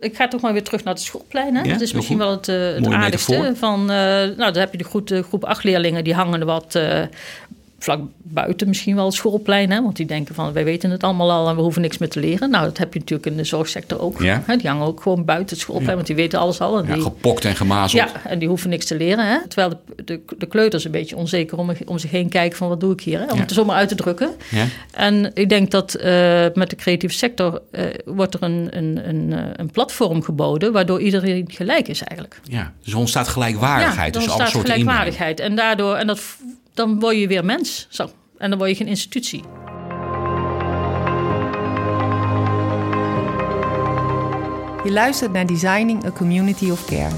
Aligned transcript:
Ik 0.00 0.16
ga 0.16 0.28
toch 0.28 0.40
maar 0.40 0.52
weer 0.52 0.62
terug 0.62 0.84
naar 0.84 0.94
het 0.94 1.02
schoolplein. 1.02 1.54
Hè? 1.54 1.62
Ja, 1.62 1.72
dat 1.72 1.80
is 1.80 1.92
misschien 1.92 2.16
goed. 2.16 2.26
wel 2.26 2.36
het, 2.36 2.48
eh, 2.48 2.56
het 2.56 2.94
aardigste. 2.94 3.30
metafoor. 3.30 3.56
Van, 3.56 3.80
eh, 3.80 3.96
nou, 3.96 4.36
dan 4.36 4.56
heb 4.56 4.72
je 4.72 4.78
de 4.78 4.84
groep, 4.84 5.06
de 5.06 5.22
groep 5.22 5.44
acht 5.44 5.64
leerlingen, 5.64 6.04
die 6.04 6.14
hangen 6.14 6.40
er 6.40 6.46
wat 6.46 6.74
eh, 6.74 7.02
vlak 7.84 8.00
buiten 8.22 8.68
misschien 8.68 8.94
wel 8.96 9.04
het 9.04 9.14
schoolplein. 9.14 9.70
Hè? 9.70 9.82
Want 9.82 9.96
die 9.96 10.06
denken 10.06 10.34
van, 10.34 10.52
wij 10.52 10.64
weten 10.64 10.90
het 10.90 11.02
allemaal 11.02 11.30
al 11.30 11.48
en 11.48 11.56
we 11.56 11.62
hoeven 11.62 11.82
niks 11.82 11.98
meer 11.98 12.08
te 12.08 12.20
leren. 12.20 12.50
Nou, 12.50 12.64
dat 12.64 12.78
heb 12.78 12.92
je 12.92 12.98
natuurlijk 12.98 13.30
in 13.30 13.36
de 13.36 13.44
zorgsector 13.44 14.00
ook. 14.00 14.22
Ja. 14.22 14.42
Hè? 14.46 14.56
Die 14.56 14.68
hangen 14.68 14.86
ook 14.86 15.02
gewoon 15.02 15.24
buiten 15.24 15.48
het 15.48 15.58
schoolplein, 15.58 15.88
Ja. 15.90 15.94
want 15.94 16.06
die 16.06 16.16
weten 16.16 16.38
alles 16.38 16.60
al. 16.60 16.78
En 16.78 16.86
Ja, 16.86 16.94
die, 16.94 17.02
gepokt 17.02 17.44
en 17.44 17.56
gemazeld. 17.56 18.10
ja, 18.12 18.30
en 18.30 18.38
die 18.38 18.48
hoeven 18.48 18.70
niks 18.70 18.84
te 18.86 18.96
leren. 18.96 19.26
Hè? 19.26 19.46
Terwijl 19.48 19.80
de, 19.96 20.04
de, 20.04 20.20
de 20.38 20.46
kleuters 20.46 20.84
een 20.84 20.90
beetje 20.90 21.16
onzeker 21.16 21.58
om, 21.58 21.72
om 21.86 21.98
zich 21.98 22.10
heen 22.10 22.28
kijken 22.28 22.58
van, 22.58 22.68
wat 22.68 22.80
doe 22.80 22.92
ik 22.92 23.00
hier? 23.00 23.18
Hè? 23.18 23.24
Om 23.24 23.34
Ja. 23.34 23.40
het 23.40 23.50
er 23.50 23.56
zomaar 23.56 23.76
uit 23.76 23.88
te 23.88 23.94
drukken. 23.94 24.30
Ja? 24.50 24.64
En 24.92 25.30
ik 25.34 25.48
denk 25.48 25.70
dat 25.70 25.94
eh, 25.94 26.10
met 26.54 26.70
de 26.70 26.76
creatieve 26.76 27.14
sector 27.14 27.62
eh, 27.70 27.84
wordt 28.04 28.34
er 28.34 28.42
een, 28.42 28.68
een, 28.70 29.08
een, 29.08 29.32
eh, 29.32 29.44
een 29.56 29.70
platform 29.70 30.22
geboden 30.22 30.72
waardoor 30.72 31.00
iedereen 31.00 31.44
gelijk 31.50 31.88
is 31.88 32.02
eigenlijk. 32.02 32.40
Ja, 32.44 32.72
dus 32.82 32.92
er 32.92 32.98
ontstaat 32.98 33.28
gelijkwaardigheid 33.28 34.12
tussen 34.12 34.32
alle 34.32 34.40
ontstaat 34.40 34.60
soorten 34.62 34.78
inbreng. 34.78 34.98
gelijkwaardigheid. 34.98 35.40
En 35.50 35.56
daardoor, 35.56 35.94
en 35.94 36.06
dat, 36.06 36.20
dan 36.74 37.00
word 37.00 37.16
je 37.16 37.26
weer 37.26 37.44
mens. 37.44 37.86
Zo. 37.90 38.10
En 38.38 38.50
dan 38.50 38.58
word 38.58 38.70
je 38.70 38.76
geen 38.76 38.86
institutie. 38.86 39.42
Je 44.84 44.92
luistert 44.92 45.32
naar 45.32 45.46
Designing 45.46 46.04
a 46.04 46.10
Community 46.10 46.70
of 46.70 46.84
Care. 46.84 47.14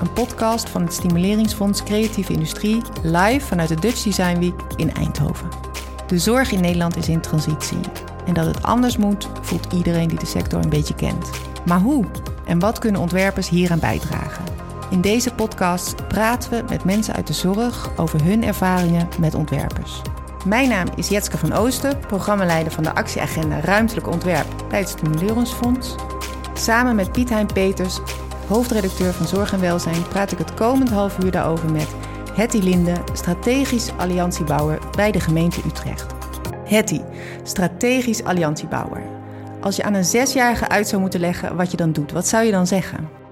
Een 0.00 0.12
podcast 0.12 0.68
van 0.68 0.82
het 0.82 0.92
Stimuleringsfonds 0.92 1.82
Creatieve 1.82 2.32
Industrie, 2.32 2.82
live 3.02 3.46
vanuit 3.46 3.68
de 3.68 3.74
Dutch 3.74 4.02
Design 4.02 4.38
Week 4.38 4.60
in 4.76 4.94
Eindhoven. 4.94 5.48
De 6.06 6.18
zorg 6.18 6.52
in 6.52 6.60
Nederland 6.60 6.96
is 6.96 7.08
in 7.08 7.20
transitie. 7.20 7.78
En 8.26 8.34
dat 8.34 8.46
het 8.46 8.62
anders 8.62 8.96
moet, 8.96 9.28
voelt 9.40 9.72
iedereen 9.72 10.08
die 10.08 10.18
de 10.18 10.26
sector 10.26 10.62
een 10.62 10.68
beetje 10.68 10.94
kent. 10.94 11.30
Maar 11.66 11.80
hoe? 11.80 12.04
En 12.46 12.58
wat 12.58 12.78
kunnen 12.78 13.00
ontwerpers 13.00 13.48
hieraan 13.48 13.78
bijdragen? 13.78 14.44
In 14.90 15.00
deze 15.00 15.34
podcast 15.34 16.08
praten 16.08 16.50
we 16.50 16.64
met 16.68 16.84
mensen 16.84 17.14
uit 17.14 17.26
de 17.26 17.32
zorg 17.32 17.90
over 17.96 18.24
hun 18.24 18.44
ervaringen 18.44 19.08
met 19.20 19.34
ontwerpers. 19.34 20.02
Mijn 20.44 20.68
naam 20.68 20.86
is 20.96 21.08
Jetske 21.08 21.38
van 21.38 21.52
Oosten, 21.52 21.98
programmaleider 21.98 22.72
van 22.72 22.82
de 22.82 22.94
actieagenda 22.94 23.60
Ruimtelijk 23.60 24.06
Ontwerp 24.06 24.46
bij 24.68 24.78
het 24.78 24.88
Stimuleringsfonds. 24.88 25.94
Samen 26.54 26.96
met 26.96 27.12
Piet 27.12 27.28
Hein 27.28 27.46
Peters, 27.46 28.00
hoofdredacteur 28.48 29.12
van 29.12 29.26
Zorg 29.26 29.52
en 29.52 29.60
Welzijn, 29.60 30.08
praat 30.08 30.32
ik 30.32 30.38
het 30.38 30.54
komend 30.54 30.90
half 30.90 31.24
uur 31.24 31.30
daarover 31.30 31.72
met 31.72 31.94
Hetty 32.34 32.58
Linde, 32.58 32.94
strategisch 33.12 33.90
alliantiebouwer 33.96 34.78
bij 34.96 35.12
de 35.12 35.20
gemeente 35.20 35.60
Utrecht. 35.66 36.14
Hetty, 36.64 37.00
strategisch 37.42 38.24
alliantiebouwer. 38.24 39.02
Als 39.60 39.76
je 39.76 39.82
aan 39.82 39.94
een 39.94 40.04
zesjarige 40.04 40.68
uit 40.68 40.88
zou 40.88 41.00
moeten 41.00 41.20
leggen 41.20 41.56
wat 41.56 41.70
je 41.70 41.76
dan 41.76 41.92
doet, 41.92 42.12
wat 42.12 42.28
zou 42.28 42.44
je 42.44 42.50
dan 42.50 42.66
zeggen? 42.66 43.25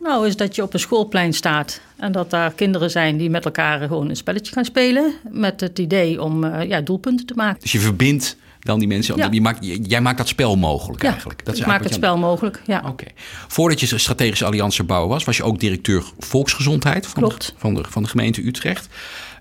Nou, 0.00 0.26
is 0.26 0.36
dat 0.36 0.54
je 0.54 0.62
op 0.62 0.74
een 0.74 0.80
schoolplein 0.80 1.32
staat 1.32 1.80
en 1.96 2.12
dat 2.12 2.30
daar 2.30 2.52
kinderen 2.52 2.90
zijn 2.90 3.16
die 3.16 3.30
met 3.30 3.44
elkaar 3.44 3.80
gewoon 3.80 4.08
een 4.08 4.16
spelletje 4.16 4.52
gaan 4.52 4.64
spelen. 4.64 5.12
Met 5.30 5.60
het 5.60 5.78
idee 5.78 6.22
om 6.22 6.44
eh, 6.44 6.68
ja, 6.68 6.80
doelpunten 6.80 7.26
te 7.26 7.34
maken. 7.36 7.60
Dus 7.60 7.72
je 7.72 7.78
verbindt 7.78 8.36
dan 8.60 8.78
die 8.78 8.88
mensen. 8.88 9.16
Ja. 9.16 9.28
Je 9.30 9.40
maakt, 9.40 9.58
jij 9.88 10.00
maakt 10.00 10.18
dat 10.18 10.28
spel 10.28 10.56
mogelijk 10.56 11.02
Ja, 11.02 11.10
eigenlijk. 11.10 11.44
Dat 11.44 11.54
is 11.54 11.60
ik 11.60 11.66
maak 11.66 11.82
het 11.82 11.94
spel 11.94 12.18
mogelijk. 12.18 12.62
Ja. 12.66 12.82
Oké. 12.86 13.04
Voordat 13.48 13.80
je 13.80 13.98
strategische 13.98 14.44
alliantiebouwer 14.44 15.08
was, 15.08 15.24
was 15.24 15.36
je 15.36 15.42
ook 15.42 15.60
directeur 15.60 16.02
volksgezondheid 16.18 17.06
van, 17.06 17.22
Klopt. 17.22 17.46
De, 17.46 17.52
van, 17.56 17.74
de, 17.74 17.84
van 17.88 18.02
de 18.02 18.08
gemeente 18.08 18.46
Utrecht. 18.46 18.88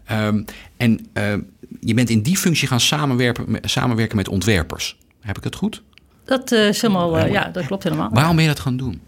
Ehm, 0.05 0.44
en 0.77 1.08
ehm, 1.14 1.39
je 1.80 1.94
bent 1.94 2.09
in 2.09 2.21
die 2.21 2.38
functie 2.38 2.67
gaan 2.67 2.80
samenwerken, 2.80 3.44
met- 3.47 3.69
samenwerken 3.69 4.16
met 4.16 4.27
ontwerpers. 4.30 4.97
Heb 5.21 5.38
ik 5.38 5.44
het 5.44 5.55
goed? 5.55 5.81
Dat 6.25 6.52
eh, 6.52 6.67
is 6.67 6.81
helemaal, 6.81 7.17
eh, 7.17 7.31
ja, 7.31 7.49
dat 7.49 7.66
klopt 7.66 7.83
helemaal. 7.83 8.09
Waarom 8.11 8.36
ben 8.36 8.44
je 8.44 8.49
dat 8.49 8.59
gaan 8.59 8.77
doen? 8.77 9.02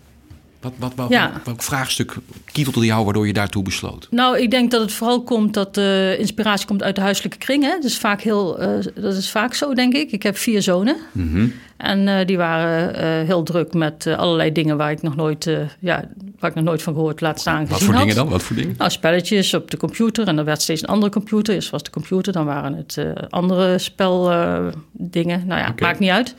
Wat, 0.62 0.74
wat, 0.78 0.92
wat, 0.96 1.10
Ja. 1.10 1.42
Welk 1.44 1.62
vraagstuk 1.64 2.16
kietelde 2.52 2.86
jou 2.88 3.04
waardoor 3.06 3.28
je 3.28 3.34
daartoe 3.34 3.64
besloot? 3.64 4.08
Nou, 4.12 4.40
ik 4.40 4.52
denk 4.52 4.72
dat 4.72 4.82
het 4.82 4.92
vooral 4.92 5.24
komt 5.24 5.54
dat 5.54 5.76
de 5.76 6.16
inspiratie 6.20 6.68
komt 6.68 6.84
uit 6.84 6.96
de 6.96 7.02
huiselijke 7.02 7.38
kring. 7.38 7.64
Hè? 7.64 7.70
Dat, 7.70 7.84
is 7.84 7.98
vaak 7.98 8.22
heel, 8.22 8.60
eh, 8.60 8.70
dat 8.96 9.16
is 9.16 9.30
vaak 9.32 9.54
zo, 9.54 9.74
denk 9.74 9.94
ik. 9.94 10.12
Ik 10.12 10.24
heb 10.24 10.38
vier 10.38 10.62
zonen. 10.62 10.96
Mhm. 11.12 11.48
En 11.78 12.08
eh, 12.08 12.26
die 12.26 12.38
waren 12.38 12.96
eh, 12.96 13.28
heel 13.28 13.44
druk 13.44 13.74
met 13.74 14.06
eh, 14.06 14.18
allerlei 14.18 14.52
dingen 14.52 14.78
waar 14.78 14.92
ik 14.92 15.02
nog 15.02 15.16
nooit, 15.16 15.48
eh, 15.48 15.58
ja, 15.80 16.04
waar 16.40 16.50
ik 16.50 16.56
nog 16.56 16.66
nooit 16.66 16.82
van 16.82 16.94
gehoord, 16.94 17.22
laat 17.22 17.40
staan 17.40 17.60
gezien 17.60 17.72
Wat 17.72 17.82
voor 17.84 17.94
had. 17.94 18.02
dingen 18.02 18.16
dan? 18.16 18.30
Wat 18.30 18.44
voor 18.44 18.56
dingen? 18.56 18.76
Nou, 18.78 18.92
spelletjes 18.92 19.54
op 19.54 19.72
de 19.72 19.78
computer. 19.78 20.28
En 20.28 20.38
er 20.38 20.46
werd 20.46 20.62
steeds 20.62 20.82
een 20.82 20.88
andere 20.88 21.12
computer. 21.12 21.54
Eerst 21.54 21.70
was 21.70 21.84
de 21.84 21.90
computer, 21.92 22.34
dan 22.34 22.46
waren 22.46 22.74
het 22.74 22.98
eh, 22.98 23.06
andere 23.30 23.78
speldingen. 23.78 25.44
nou 25.48 25.60
ja, 25.60 25.74
maakt 25.80 26.00
niet 26.00 26.10
uit. 26.10 26.36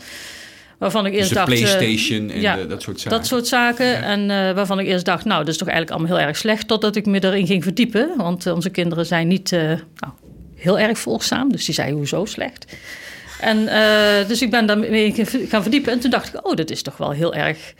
Waarvan 0.80 1.06
ik 1.06 1.12
Dus 1.12 1.20
eerst 1.20 1.32
de 1.32 1.34
dacht... 1.36 1.52
eh, 1.52 1.58
PlayStation 1.60 2.30
en 2.30 2.40
ja, 2.40 2.56
de- 2.56 2.66
dat 2.66 2.82
soort 2.82 3.00
zaken. 3.00 3.18
Dat 3.18 3.26
soort 3.26 3.46
zaken. 3.46 4.02
En 4.02 4.20
eh, 4.30 4.54
waarvan 4.54 4.78
ik 4.78 4.86
eerst 4.86 5.04
dacht, 5.04 5.24
nou, 5.24 5.38
dat 5.38 5.48
is 5.48 5.56
toch 5.58 5.68
eigenlijk 5.68 5.98
allemaal 5.98 6.18
heel 6.18 6.26
erg 6.28 6.36
slecht. 6.36 6.68
Totdat 6.68 6.96
ik 6.96 7.06
me 7.06 7.24
erin 7.24 7.46
ging 7.46 7.62
verdiepen. 7.62 8.10
Want 8.16 8.46
eh, 8.46 8.54
onze 8.54 8.70
kinderen 8.70 9.06
zijn 9.06 9.28
niet 9.28 9.50
nou, 9.50 10.12
heel 10.56 10.78
erg 10.78 10.98
volgzaam. 10.98 11.52
Dus 11.52 11.64
die 11.64 11.74
zeiden, 11.74 11.96
hoezo 11.96 12.24
slecht? 12.24 12.76
En 13.40 13.64
dus 14.28 14.42
ik 14.42 14.50
ben 14.50 14.66
daarmee 14.66 15.14
gaan 15.48 15.62
verdiepen. 15.62 15.92
En 15.92 16.00
toen 16.00 16.10
dacht 16.10 16.34
ik, 16.34 16.46
oh, 16.46 16.56
dat 16.56 16.70
is 16.70 16.82
toch 16.82 16.96
wel 16.96 17.10
heel 17.10 17.34
erg 17.34 17.74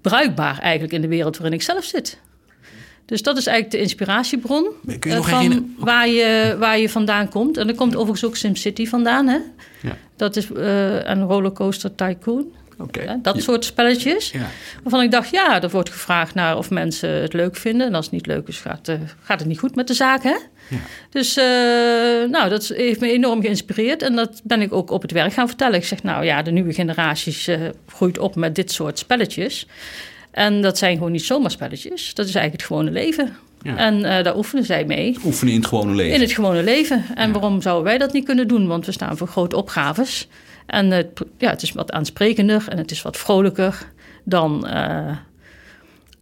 bruikbaar 0.00 0.58
eigenlijk 0.58 0.92
in 0.92 1.00
de 1.00 1.08
wereld 1.08 1.36
waarin 1.36 1.54
ik 1.58 1.62
zelf 1.62 1.84
zit. 1.84 2.18
Dus 3.12 3.22
dat 3.22 3.36
is 3.36 3.46
eigenlijk 3.46 3.76
de 3.76 3.82
inspiratiebron 3.82 4.64
Kun 4.86 4.96
je 5.00 5.08
eh, 5.08 5.14
nog 5.14 5.28
van 5.28 5.38
herinneren- 5.40 5.74
waar 5.78 6.08
je, 6.08 6.56
waar 6.58 6.78
je 6.78 6.88
vandaan 6.88 7.28
komt. 7.28 7.56
En 7.56 7.68
er 7.68 7.74
komt 7.74 7.94
overigens 7.96 8.24
ook 8.24 8.36
SimCity 8.36 8.86
vandaan. 8.86 9.26
Hè? 9.26 9.38
Ja. 9.80 9.96
Dat 10.16 10.36
is 10.36 10.52
eh, 10.52 11.04
een 11.04 11.22
rollercoaster 11.22 11.94
tycoon. 11.94 12.44
Oké. 12.78 13.02
Ja, 13.02 13.18
dat 13.22 13.34
Ja. 13.36 13.40
soort 13.40 13.64
spelletjes. 13.64 14.30
Ja. 14.30 14.46
Waarvan 14.82 15.02
ik 15.02 15.10
dacht, 15.10 15.30
ja, 15.30 15.62
er 15.62 15.70
wordt 15.70 15.90
gevraagd 15.90 16.34
naar 16.34 16.56
of 16.56 16.70
mensen 16.70 17.10
het 17.10 17.32
leuk 17.32 17.56
vinden. 17.56 17.86
En 17.86 17.94
als 17.94 18.04
het 18.04 18.14
niet 18.14 18.26
leuk 18.26 18.48
is, 18.48 18.58
gaat, 18.58 18.88
eh, 18.88 18.96
gaat 19.22 19.38
het 19.38 19.48
niet 19.48 19.58
goed 19.58 19.74
met 19.74 19.86
de 19.86 19.94
zaak, 19.94 20.22
hè? 20.22 20.36
Ja. 20.68 20.76
Dus 21.10 21.36
eh, 21.36 21.44
nou, 22.30 22.48
dat 22.48 22.66
heeft 22.68 23.00
me 23.00 23.12
enorm 23.12 23.40
geïnspireerd. 23.40 24.02
En 24.02 24.14
dat 24.16 24.40
ben 24.44 24.60
ik 24.60 24.72
ook 24.72 24.90
op 24.90 25.02
het 25.02 25.10
werk 25.12 25.32
gaan 25.32 25.48
vertellen. 25.48 25.78
Ik 25.78 25.84
zeg, 25.84 26.02
nou 26.02 26.24
ja, 26.24 26.42
de 26.42 26.50
nieuwe 26.50 26.72
generaties 26.72 27.46
eh, 27.48 27.60
groeit 27.86 28.18
op 28.18 28.34
met 28.36 28.54
dit 28.54 28.72
soort 28.72 28.98
spelletjes. 28.98 29.66
En 30.32 30.62
dat 30.62 30.78
zijn 30.78 30.96
gewoon 30.96 31.12
niet 31.12 31.24
zomaar 31.24 31.50
spelletjes. 31.50 32.14
Dat 32.14 32.26
is 32.26 32.34
eigenlijk 32.34 32.52
het 32.52 32.72
gewone 32.72 32.90
leven. 32.90 33.36
Ja. 33.62 33.76
En 33.76 34.04
eh, 34.04 34.24
daar 34.24 34.36
oefenen 34.36 34.64
zij 34.64 34.84
mee. 34.84 35.18
Oefenen 35.24 35.54
in 35.54 35.60
het 35.60 35.68
gewone 35.68 35.94
leven. 35.94 36.14
In 36.14 36.20
het 36.20 36.32
gewone 36.32 36.62
leven. 36.62 37.04
En 37.14 37.32
waarom 37.32 37.62
zouden 37.62 37.84
wij 37.84 37.98
dat 37.98 38.12
niet 38.12 38.24
kunnen 38.24 38.48
doen? 38.48 38.66
Want 38.66 38.86
we 38.86 38.92
staan 38.92 39.16
voor 39.16 39.26
grote 39.26 39.56
opgaves. 39.56 40.28
En 40.66 40.90
het, 40.90 41.22
ja, 41.38 41.50
het 41.50 41.62
is 41.62 41.72
wat 41.72 41.92
aansprekender 41.92 42.64
en 42.68 42.78
het 42.78 42.90
is 42.90 43.02
wat 43.02 43.16
vrolijker 43.16 43.90
dan, 44.24 44.66
eh, 44.66 45.16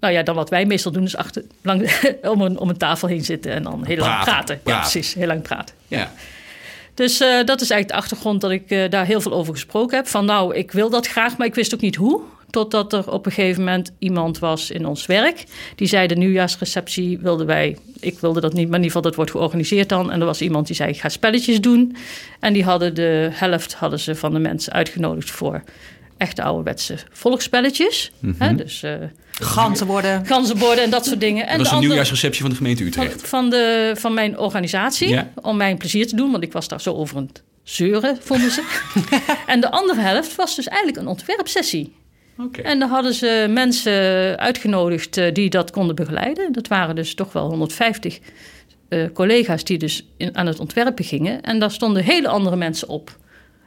nou 0.00 0.14
ja, 0.14 0.22
dan 0.22 0.34
wat 0.34 0.50
wij 0.50 0.66
meestal 0.66 0.92
doen. 0.92 1.02
Dus 1.02 1.16
achter, 1.16 1.44
lang, 1.62 1.90
om, 2.22 2.40
een, 2.40 2.58
om 2.58 2.68
een 2.68 2.76
tafel 2.76 3.08
heen 3.08 3.24
zitten 3.24 3.52
en 3.52 3.62
dan 3.62 3.84
heel 3.84 3.96
lang 3.96 4.22
Praten, 4.22 4.34
praten. 4.34 4.60
Ja, 4.64 4.80
precies. 4.80 5.14
Heel 5.14 5.26
lang 5.26 5.42
praten. 5.42 5.74
Ja. 5.88 6.12
Dus 6.94 7.20
eh, 7.20 7.44
dat 7.44 7.60
is 7.60 7.70
eigenlijk 7.70 7.88
de 7.88 7.94
achtergrond 7.94 8.40
dat 8.40 8.50
ik 8.50 8.90
daar 8.90 9.06
heel 9.06 9.20
veel 9.20 9.32
over 9.32 9.52
gesproken 9.52 9.96
heb. 9.96 10.06
Van 10.06 10.24
nou, 10.24 10.54
ik 10.54 10.72
wil 10.72 10.90
dat 10.90 11.06
graag, 11.06 11.36
maar 11.36 11.46
ik 11.46 11.54
wist 11.54 11.74
ook 11.74 11.80
niet 11.80 11.96
hoe. 11.96 12.20
Totdat 12.50 12.92
er 12.92 13.12
op 13.12 13.26
een 13.26 13.32
gegeven 13.32 13.64
moment 13.64 13.92
iemand 13.98 14.38
was 14.38 14.70
in 14.70 14.86
ons 14.86 15.06
werk. 15.06 15.44
Die 15.76 15.88
zei 15.88 16.06
de 16.06 16.16
nieuwjaarsreceptie 16.16 17.18
wilden 17.18 17.46
wij... 17.46 17.76
Ik 18.00 18.18
wilde 18.18 18.40
dat 18.40 18.52
niet, 18.52 18.68
maar 18.68 18.78
in 18.78 18.84
ieder 18.84 18.86
geval 18.86 19.02
dat 19.02 19.14
wordt 19.14 19.30
georganiseerd 19.30 19.88
dan. 19.88 20.10
En 20.10 20.20
er 20.20 20.26
was 20.26 20.40
iemand 20.40 20.66
die 20.66 20.76
zei, 20.76 20.90
ik 20.90 21.00
ga 21.00 21.08
spelletjes 21.08 21.60
doen. 21.60 21.96
En 22.40 22.52
die 22.52 22.64
hadden 22.64 22.94
de 22.94 23.28
helft 23.32 23.74
hadden 23.74 24.00
ze 24.00 24.14
van 24.14 24.32
de 24.32 24.38
mensen 24.38 24.72
uitgenodigd 24.72 25.30
voor 25.30 25.62
echte 26.16 26.42
ouderwetse 26.42 26.96
volksspelletjes. 27.12 28.12
Hè, 28.38 28.54
dus 28.54 28.82
eh 28.82 28.92
Ganzen 29.42 29.86
worden. 29.86 30.26
ganzenborden 30.26 30.84
en 30.84 30.90
dat 30.90 31.06
soort 31.06 31.20
dingen. 31.20 31.42
En 31.46 31.48
Dat 31.48 31.58
was 31.58 31.68
de 31.68 31.74
een 31.74 31.80
nieuwjaarsreceptie 31.80 32.40
van 32.40 32.50
de 32.50 32.56
gemeente 32.56 32.92
van, 32.92 33.02
Utrecht. 33.04 33.28
van, 33.28 33.50
de, 33.50 33.92
van 33.98 34.14
mijn 34.14 34.38
organisatie. 34.38 35.08
Ja. 35.08 35.30
Om 35.42 35.56
mij 35.56 35.70
een 35.70 35.76
plezier 35.76 36.06
te 36.06 36.16
doen, 36.16 36.30
want 36.30 36.42
ik 36.42 36.52
was 36.52 36.68
daar 36.68 36.80
zo 36.80 36.94
over 36.94 37.16
aan 37.16 37.26
het 37.26 37.42
zeuren, 37.62 38.18
vonden 38.20 38.50
ze. 38.50 38.62
en 39.46 39.60
de 39.60 39.70
andere 39.70 40.00
helft 40.00 40.34
was 40.34 40.56
dus 40.56 40.68
eigenlijk 40.68 40.98
een 40.98 41.06
ontwerpsessie. 41.06 41.92
En 42.62 42.78
daar 42.78 42.88
hadden 42.88 43.14
ze 43.14 43.46
mensen 43.50 43.92
uitgenodigd 44.38 45.16
eh, 45.16 45.34
die 45.34 45.50
dat 45.50 45.70
konden 45.70 45.94
begeleiden. 45.96 46.52
Dat 46.52 46.68
waren 46.68 46.94
dus 46.94 47.14
toch 47.14 47.32
wel 47.32 47.48
150 47.48 48.18
eh, 48.88 49.04
collega's 49.12 49.64
die 49.64 49.78
dus 49.78 50.06
in, 50.16 50.36
aan 50.36 50.46
het 50.46 50.60
ontwerpen 50.60 51.04
gingen. 51.04 51.42
En 51.42 51.58
daar 51.58 51.70
stonden 51.70 52.04
hele 52.04 52.28
andere 52.28 52.56
mensen 52.56 52.88
op 52.88 53.16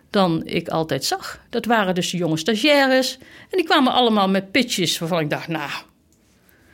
dan 0.09 0.41
ik 0.45 0.67
altijd 0.67 1.03
zag. 1.05 1.39
Dat 1.49 1.65
waren 1.65 1.95
dus 1.95 2.09
de 2.11 2.17
jonge 2.17 2.37
stagiaires. 2.37 3.17
En 3.49 3.57
die 3.57 3.65
kwamen 3.65 3.93
allemaal 3.93 4.29
met 4.29 4.51
pitches 4.51 4.99
waarvan 4.99 5.19
ik 5.19 5.29
dacht, 5.29 5.47
nou, 5.47 5.69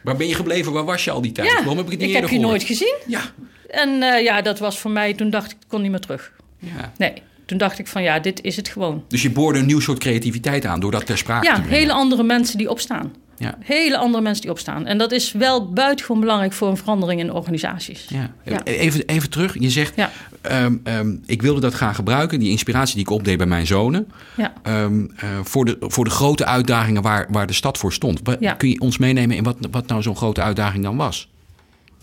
Waar 0.02 0.16
ben 0.18 0.28
je 0.28 0.36
gebleven? 0.36 0.72
Waar 0.74 0.86
was 0.86 1.04
je 1.04 1.12
al 1.12 1.22
die 1.22 1.32
tijd? 1.32 1.48
ja, 1.48 1.54
Waarom 1.56 1.78
heb 1.78 1.86
ik 1.86 1.92
het 1.92 2.00
niet 2.00 2.10
ik 2.10 2.16
heb 2.16 2.24
je 2.24 2.30
gehoord? 2.30 2.50
nooit 2.50 2.64
gezien. 2.64 2.96
Ja. 3.08 3.22
En 3.70 4.04
eh, 4.04 4.24
ja, 4.24 4.42
dat 4.42 4.60
was 4.60 4.80
voor 4.80 4.92
mij, 4.92 5.14
toen 5.14 5.30
dacht 5.30 5.52
ik, 5.52 5.58
ik 5.62 5.68
kon 5.68 5.82
niet 5.82 5.92
meer 5.92 6.00
terug. 6.00 6.32
ja. 6.60 6.94
Nee, 6.98 7.14
toen 7.50 7.58
dacht 7.58 7.80
ik 7.80 7.88
van 7.88 8.04
ja, 8.04 8.20
dit 8.20 8.42
is 8.44 8.56
het 8.56 8.68
gewoon. 8.68 9.04
Dus 9.08 9.22
je 9.22 9.32
boorde 9.32 9.60
een 9.60 9.66
nieuw 9.66 9.80
soort 9.80 10.00
creativiteit 10.00 10.66
aan 10.66 10.80
door 10.80 10.92
dat 10.92 11.06
ter 11.06 11.18
sprake 11.18 11.46
Ja, 11.46 11.54
te 11.56 11.62
brengen. 11.62 11.78
hele 11.80 11.92
andere 11.94 12.24
mensen 12.24 12.58
die 12.58 12.70
opstaan. 12.70 13.12
Ja. 13.38 13.58
Hele 13.60 13.98
andere 13.98 14.24
mensen 14.24 14.42
die 14.42 14.52
opstaan. 14.52 14.86
En 14.86 14.98
dat 14.98 15.12
is 15.12 15.32
wel 15.32 15.70
buitengewoon 15.74 16.20
belangrijk 16.22 16.54
voor 16.54 16.68
een 16.68 16.78
verandering 16.78 17.20
in 17.22 17.34
organisaties. 17.34 18.06
Ja. 18.10 18.32
Ja. 18.46 18.64
Even, 18.64 19.06
even 19.06 19.30
terug. 19.30 19.56
Je 19.60 19.70
zegt, 19.70 19.96
Ja. 19.96 20.12
ehm, 20.42 20.76
ehm, 20.84 21.16
ik 21.26 21.42
wilde 21.42 21.60
dat 21.60 21.74
gaan 21.76 21.96
gebruiken. 21.96 22.40
Die 22.40 22.50
inspiratie 22.50 22.94
die 22.96 23.04
ik 23.04 23.10
opdeed 23.10 23.38
bij 23.38 23.46
mijn 23.48 23.68
zonen. 23.68 24.08
Ja. 24.38 24.54
ehm, 24.64 25.06
eh, 25.16 25.30
voor, 25.44 25.66
de, 25.66 25.78
voor 25.80 26.04
de 26.04 26.10
grote 26.12 26.46
uitdagingen 26.46 27.02
waar, 27.02 27.28
waar 27.30 27.48
de 27.48 27.54
stad 27.54 27.78
voor 27.78 27.94
stond. 27.94 28.22
Ja. 28.40 28.54
Kun 28.54 28.70
je 28.70 28.80
ons 28.80 28.98
meenemen 28.98 29.36
in 29.38 29.44
wat, 29.44 29.58
wat 29.72 29.88
nou 29.88 30.02
zo'n 30.02 30.16
grote 30.16 30.42
uitdaging 30.42 30.84
dan 30.84 30.98
was? 30.98 31.30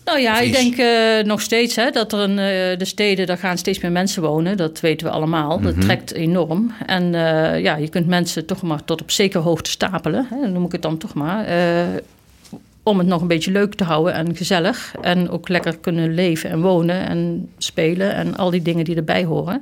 Nou 0.07 0.19
ja, 0.19 0.39
ik 0.39 0.51
denk 0.51 0.77
eh, 0.77 1.25
nog 1.25 1.41
steeds 1.41 1.75
hè, 1.75 1.89
dat 1.89 2.13
er 2.13 2.19
een, 2.19 2.39
eh, 2.39 2.77
de 2.77 2.85
steden, 2.85 3.27
daar 3.27 3.37
gaan 3.37 3.57
steeds 3.57 3.79
meer 3.79 3.91
mensen 3.91 4.21
wonen. 4.21 4.57
Dat 4.57 4.79
weten 4.79 5.07
we 5.07 5.13
allemaal. 5.13 5.59
Dat 5.59 5.81
trekt 5.81 6.13
enorm. 6.13 6.73
En 6.85 7.15
eh, 7.15 7.61
ja, 7.61 7.75
je 7.75 7.89
kunt 7.89 8.07
mensen 8.07 8.45
toch 8.45 8.61
maar 8.61 8.83
tot 8.83 9.01
op 9.01 9.11
zekere 9.11 9.43
hoogte 9.43 9.69
stapelen. 9.69 10.27
Hè, 10.29 10.47
noem 10.47 10.65
ik 10.65 10.71
het 10.71 10.81
dan 10.81 10.97
toch 10.97 11.13
maar. 11.13 11.45
om 12.83 12.97
het 12.97 13.07
nog 13.07 13.21
een 13.21 13.27
beetje 13.27 13.51
leuk 13.51 13.73
te 13.73 13.83
houden 13.83 14.13
en 14.13 14.35
gezellig. 14.35 14.95
En 15.01 15.29
ook 15.29 15.49
lekker 15.49 15.77
kunnen 15.77 16.13
leven 16.13 16.49
en 16.49 16.61
wonen 16.61 17.07
en 17.07 17.49
spelen 17.57 18.13
en 18.13 18.35
al 18.37 18.49
die 18.49 18.61
dingen 18.61 18.85
die 18.85 18.95
erbij 18.95 19.23
horen. 19.23 19.61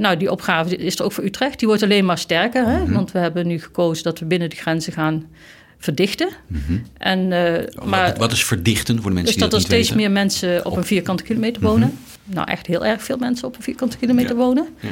Nou, 0.00 0.16
die 0.16 0.30
opgave 0.30 0.76
is 0.76 0.98
er 0.98 1.04
ook 1.04 1.12
voor 1.12 1.24
Utrecht. 1.24 1.58
Die 1.58 1.68
wordt 1.68 1.82
alleen 1.82 2.04
maar 2.04 2.18
sterker. 2.18 2.66
Hè? 2.66 2.92
Want 2.92 3.12
we 3.12 3.18
hebben 3.18 3.46
nu 3.46 3.60
gekozen 3.60 4.04
dat 4.04 4.18
we 4.18 4.24
binnen 4.24 4.50
de 4.50 4.56
grenzen 4.56 4.92
gaan 4.92 5.26
verdichten. 5.80 6.28
en, 6.98 7.32
eh, 7.32 7.84
maar, 7.84 8.14
wat, 8.18 8.32
is 8.32 8.44
verdichten 8.44 9.00
voor 9.00 9.10
de 9.10 9.16
mensen 9.16 9.32
dus 9.32 9.42
dat 9.42 9.52
er 9.52 9.58
die 9.58 9.68
dat 9.68 9.78
niet 9.78 9.84
steeds 9.86 9.88
weten? 9.88 9.96
meer 9.96 10.10
mensen 10.22 10.66
op 10.66 10.76
een 10.76 10.84
vierkante 10.84 11.22
kilometer 11.22 11.62
wonen. 11.62 11.98
Nou, 12.24 12.46
echt 12.50 12.66
heel 12.66 12.84
erg 12.84 13.02
veel 13.02 13.16
mensen 13.16 13.46
op 13.48 13.56
een 13.56 13.62
vierkante 13.62 13.96
kilometer 13.98 14.36
Ja. 14.36 14.42
wonen. 14.42 14.68
Ja. 14.80 14.88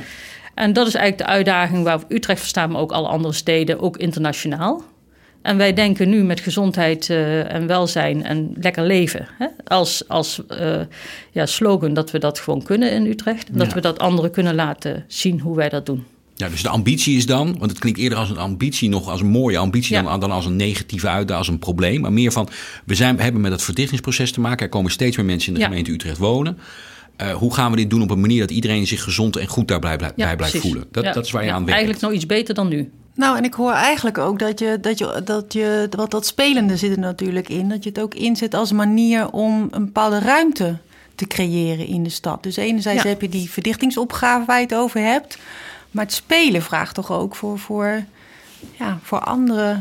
En 0.55 0.73
dat 0.73 0.87
is 0.87 0.95
eigenlijk 0.95 1.29
de 1.31 1.37
uitdaging 1.37 1.85
waar 1.85 2.01
Utrecht 2.09 2.39
voor 2.41 2.49
staat, 2.49 2.71
maar 2.71 2.81
ook 2.81 2.93
alle 2.93 3.09
andere 3.09 3.35
steden, 3.35 3.81
ook 3.81 3.97
internationaal. 3.97 4.83
En 5.43 5.57
wij 5.57 5.73
denken 5.73 6.09
nu 6.09 6.23
met 6.25 6.41
gezondheid 6.41 7.11
eh, 7.11 7.53
en 7.55 7.67
welzijn 7.67 8.25
en 8.25 8.53
lekker 8.61 8.85
leven 8.87 9.29
hè, 9.39 9.47
als, 9.67 10.09
als 10.09 10.47
eh, 10.49 10.81
ja, 11.31 11.47
slogan 11.47 11.95
dat 11.95 12.11
we 12.11 12.19
dat 12.19 12.39
gewoon 12.39 12.63
kunnen 12.63 12.93
in 12.93 13.07
Utrecht. 13.07 13.49
En 13.49 13.59
dat 13.59 13.69
Ja. 13.69 13.75
we 13.75 13.81
dat 13.81 13.99
anderen 13.99 14.31
kunnen 14.31 14.55
laten 14.55 15.05
zien 15.07 15.41
hoe 15.41 15.57
wij 15.57 15.69
dat 15.69 15.87
doen. 15.87 16.05
Ja, 16.39 16.49
dus 16.49 16.63
de 16.63 16.69
ambitie 16.69 17.17
is 17.17 17.27
dan, 17.27 17.59
want 17.59 17.71
het 17.71 17.81
klinkt 17.81 17.99
eerder 17.99 18.19
als 18.19 18.31
een 18.31 18.39
ambitie, 18.39 18.89
nog 18.89 19.09
als 19.09 19.21
een 19.21 19.27
mooie 19.27 19.59
ambitie 19.59 19.97
Ja. 19.97 20.03
dan, 20.03 20.21
dan 20.21 20.31
als 20.31 20.47
een 20.47 20.57
negatieve 20.57 21.09
uitdaging, 21.09 21.39
als 21.39 21.49
een 21.49 21.59
probleem. 21.59 22.01
Maar 22.01 22.13
meer 22.13 22.33
van, 22.33 22.49
we, 22.87 22.95
zijn, 22.95 23.17
we 23.17 23.23
hebben 23.23 23.41
met 23.41 23.53
het 23.53 23.63
verdichtingsproces 23.63 24.33
te 24.33 24.41
maken. 24.41 24.65
Er 24.65 24.69
komen 24.73 24.91
steeds 24.91 25.17
meer 25.17 25.27
mensen 25.27 25.49
in 25.49 25.55
de 25.55 25.61
Ja. 25.61 25.67
gemeente 25.67 25.91
Utrecht 25.93 26.19
wonen. 26.19 26.59
Eh, 27.17 27.31
hoe 27.33 27.55
gaan 27.55 27.71
we 27.71 27.77
dit 27.77 27.91
doen 27.91 28.03
op 28.03 28.11
een 28.11 28.21
manier 28.21 28.41
dat 28.41 28.51
iedereen 28.51 28.87
zich 28.87 29.03
gezond 29.03 29.37
en 29.37 29.47
goed 29.47 29.69
daarbij 29.69 29.97
blij- 29.97 30.13
bij 30.17 30.37
blijft 30.37 30.39
precies. 30.39 30.61
voelen? 30.71 30.89
Dat, 30.91 31.05
Ja, 31.05 31.13
dat 31.13 31.25
is 31.25 31.31
waar 31.31 31.43
je 31.43 31.49
ja, 31.49 31.55
aan 31.55 31.61
werkt. 31.65 31.75
Eigenlijk 31.77 32.03
nog 32.07 32.13
iets 32.15 32.27
beter 32.27 32.55
dan 32.55 32.69
nu. 32.69 32.91
Nou, 33.15 33.37
en 33.37 33.45
ik 33.45 33.55
hoor 33.55 33.73
eigenlijk 33.73 34.19
ook 34.19 34.39
dat 34.39 34.59
je, 34.59 34.79
dat 34.81 34.99
je, 34.99 35.21
dat 35.25 35.53
je, 35.53 35.89
wat 35.97 36.11
dat 36.11 36.27
spelende 36.27 36.77
zit 36.77 36.91
er 36.91 36.99
natuurlijk 36.99 37.49
in, 37.49 37.69
dat 37.69 37.83
je 37.83 37.89
het 37.89 38.01
ook 38.01 38.15
inzet 38.15 38.55
als 38.55 38.73
manier 38.73 39.31
om 39.31 39.69
een 39.71 39.85
bepaalde 39.85 40.19
ruimte 40.19 40.79
te 41.15 41.27
creëren 41.27 41.87
in 41.87 42.03
de 42.03 42.11
stad. 42.11 42.43
Dus 42.43 42.57
enerzijds 42.57 43.03
Ja. 43.03 43.09
heb 43.09 43.21
je 43.21 43.29
die 43.29 43.51
verdichtingsopgave 43.51 44.47
waar 44.47 44.57
je 44.59 44.63
het 44.67 44.75
over 44.75 45.01
hebt, 45.01 45.39
maar 45.91 46.05
het 46.05 46.13
spelen 46.13 46.63
vraagt 46.63 46.95
toch 46.95 47.13
ook 47.13 47.37
voor, 47.37 47.59
voor, 47.59 48.05
ja, 48.79 48.99
voor 49.03 49.21
andere 49.21 49.81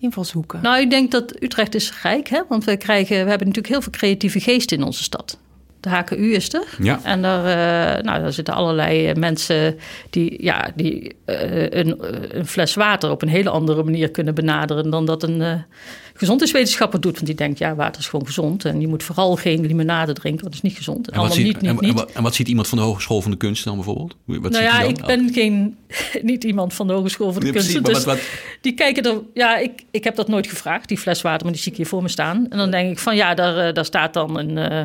invalshoeken. 0.00 0.60
Nou, 0.62 0.80
ik 0.80 0.90
denk 0.90 1.10
dat 1.10 1.42
Utrecht 1.42 1.74
is 1.74 2.02
rijk, 2.02 2.28
hè? 2.28 2.40
want 2.48 2.64
we, 2.64 2.76
krijgen, 2.76 3.24
we 3.24 3.28
hebben 3.28 3.46
natuurlijk 3.46 3.68
heel 3.74 3.82
veel 3.82 3.92
creatieve 3.92 4.40
geesten 4.40 4.76
in 4.78 4.84
onze 4.84 5.02
stad. 5.02 5.38
De 5.80 5.90
HKU 5.90 6.32
is 6.32 6.54
er. 6.54 6.76
Ja. 6.78 7.00
En 7.02 7.22
daar, 7.22 7.44
eh, 7.44 8.02
nou, 8.02 8.20
daar 8.20 8.32
zitten 8.32 8.54
allerlei 8.54 9.08
eh, 9.08 9.14
mensen 9.14 9.78
die, 10.10 10.42
ja, 10.42 10.70
die 10.74 11.16
eh, 11.24 11.70
een, 11.70 11.96
een 12.36 12.46
fles 12.46 12.74
water 12.74 13.10
op 13.10 13.22
een 13.22 13.28
hele 13.28 13.50
andere 13.50 13.82
manier 13.82 14.10
kunnen 14.10 14.34
benaderen 14.34 14.90
dan 14.90 15.06
dat 15.06 15.22
een 15.22 15.42
eh, 15.42 15.52
gezondheidswetenschapper 16.14 17.00
doet. 17.00 17.14
Want 17.14 17.26
die 17.26 17.34
denkt, 17.34 17.58
ja, 17.58 17.74
water 17.74 18.00
is 18.00 18.08
gewoon 18.08 18.26
gezond. 18.26 18.64
En 18.64 18.80
je 18.80 18.88
moet 18.88 19.02
vooral 19.02 19.36
geen 19.36 19.66
limonade 19.66 20.12
drinken, 20.12 20.40
want 20.42 20.54
dat 20.54 20.64
is 20.64 20.68
niet 20.70 20.78
gezond. 20.78 21.06
En, 21.08 21.12
En 21.14 21.20
wat, 21.20 21.28
allemaal 21.30 21.46
ziet, 21.46 21.60
niet, 21.62 21.80
niet, 21.80 21.90
en, 21.90 21.94
wat, 21.96 22.10
en 22.12 22.22
wat 22.22 22.34
ziet 22.34 22.48
iemand 22.48 22.68
van 22.68 22.78
de 22.78 22.84
Hogeschool 22.84 23.20
van 23.20 23.30
de 23.30 23.36
Kunsten 23.36 23.66
dan 23.66 23.74
bijvoorbeeld? 23.76 24.16
Wat 24.24 24.40
nou 24.40 24.54
ziet 24.54 24.62
ja, 24.62 24.80
ik 24.80 25.04
ben 25.06 25.32
geen, 25.32 25.76
niet 26.22 26.44
iemand 26.44 26.74
van 26.74 26.86
de 26.86 26.92
Hogeschool 26.92 27.30
voor 27.32 27.40
de 27.40 27.46
Nee, 27.46 27.54
precies, 27.54 27.72
Kunsten. 27.72 27.94
dus 27.94 28.04
wat- 28.04 28.16
wat- 28.16 28.58
die 28.60 28.72
kijken 28.74 29.02
er... 29.02 29.20
Ja, 29.34 29.56
ik, 29.58 29.82
ik 29.90 30.04
heb 30.04 30.16
dat 30.16 30.28
nooit 30.28 30.46
gevraagd, 30.46 30.88
die 30.88 30.98
fles 30.98 31.22
water, 31.22 31.42
maar 31.44 31.52
die 31.52 31.62
zie 31.62 31.70
ik 31.72 31.76
hier 31.78 31.86
voor 31.86 32.02
me 32.02 32.08
staan. 32.08 32.46
En 32.48 32.58
dan 32.58 32.70
denk 32.70 32.90
ik 32.90 32.98
van, 32.98 33.16
ja, 33.16 33.34
daar, 33.34 33.56
eh, 33.68 33.74
daar 33.74 33.84
staat 33.84 34.14
dan 34.14 34.38
een... 34.38 34.58
eh, 34.58 34.82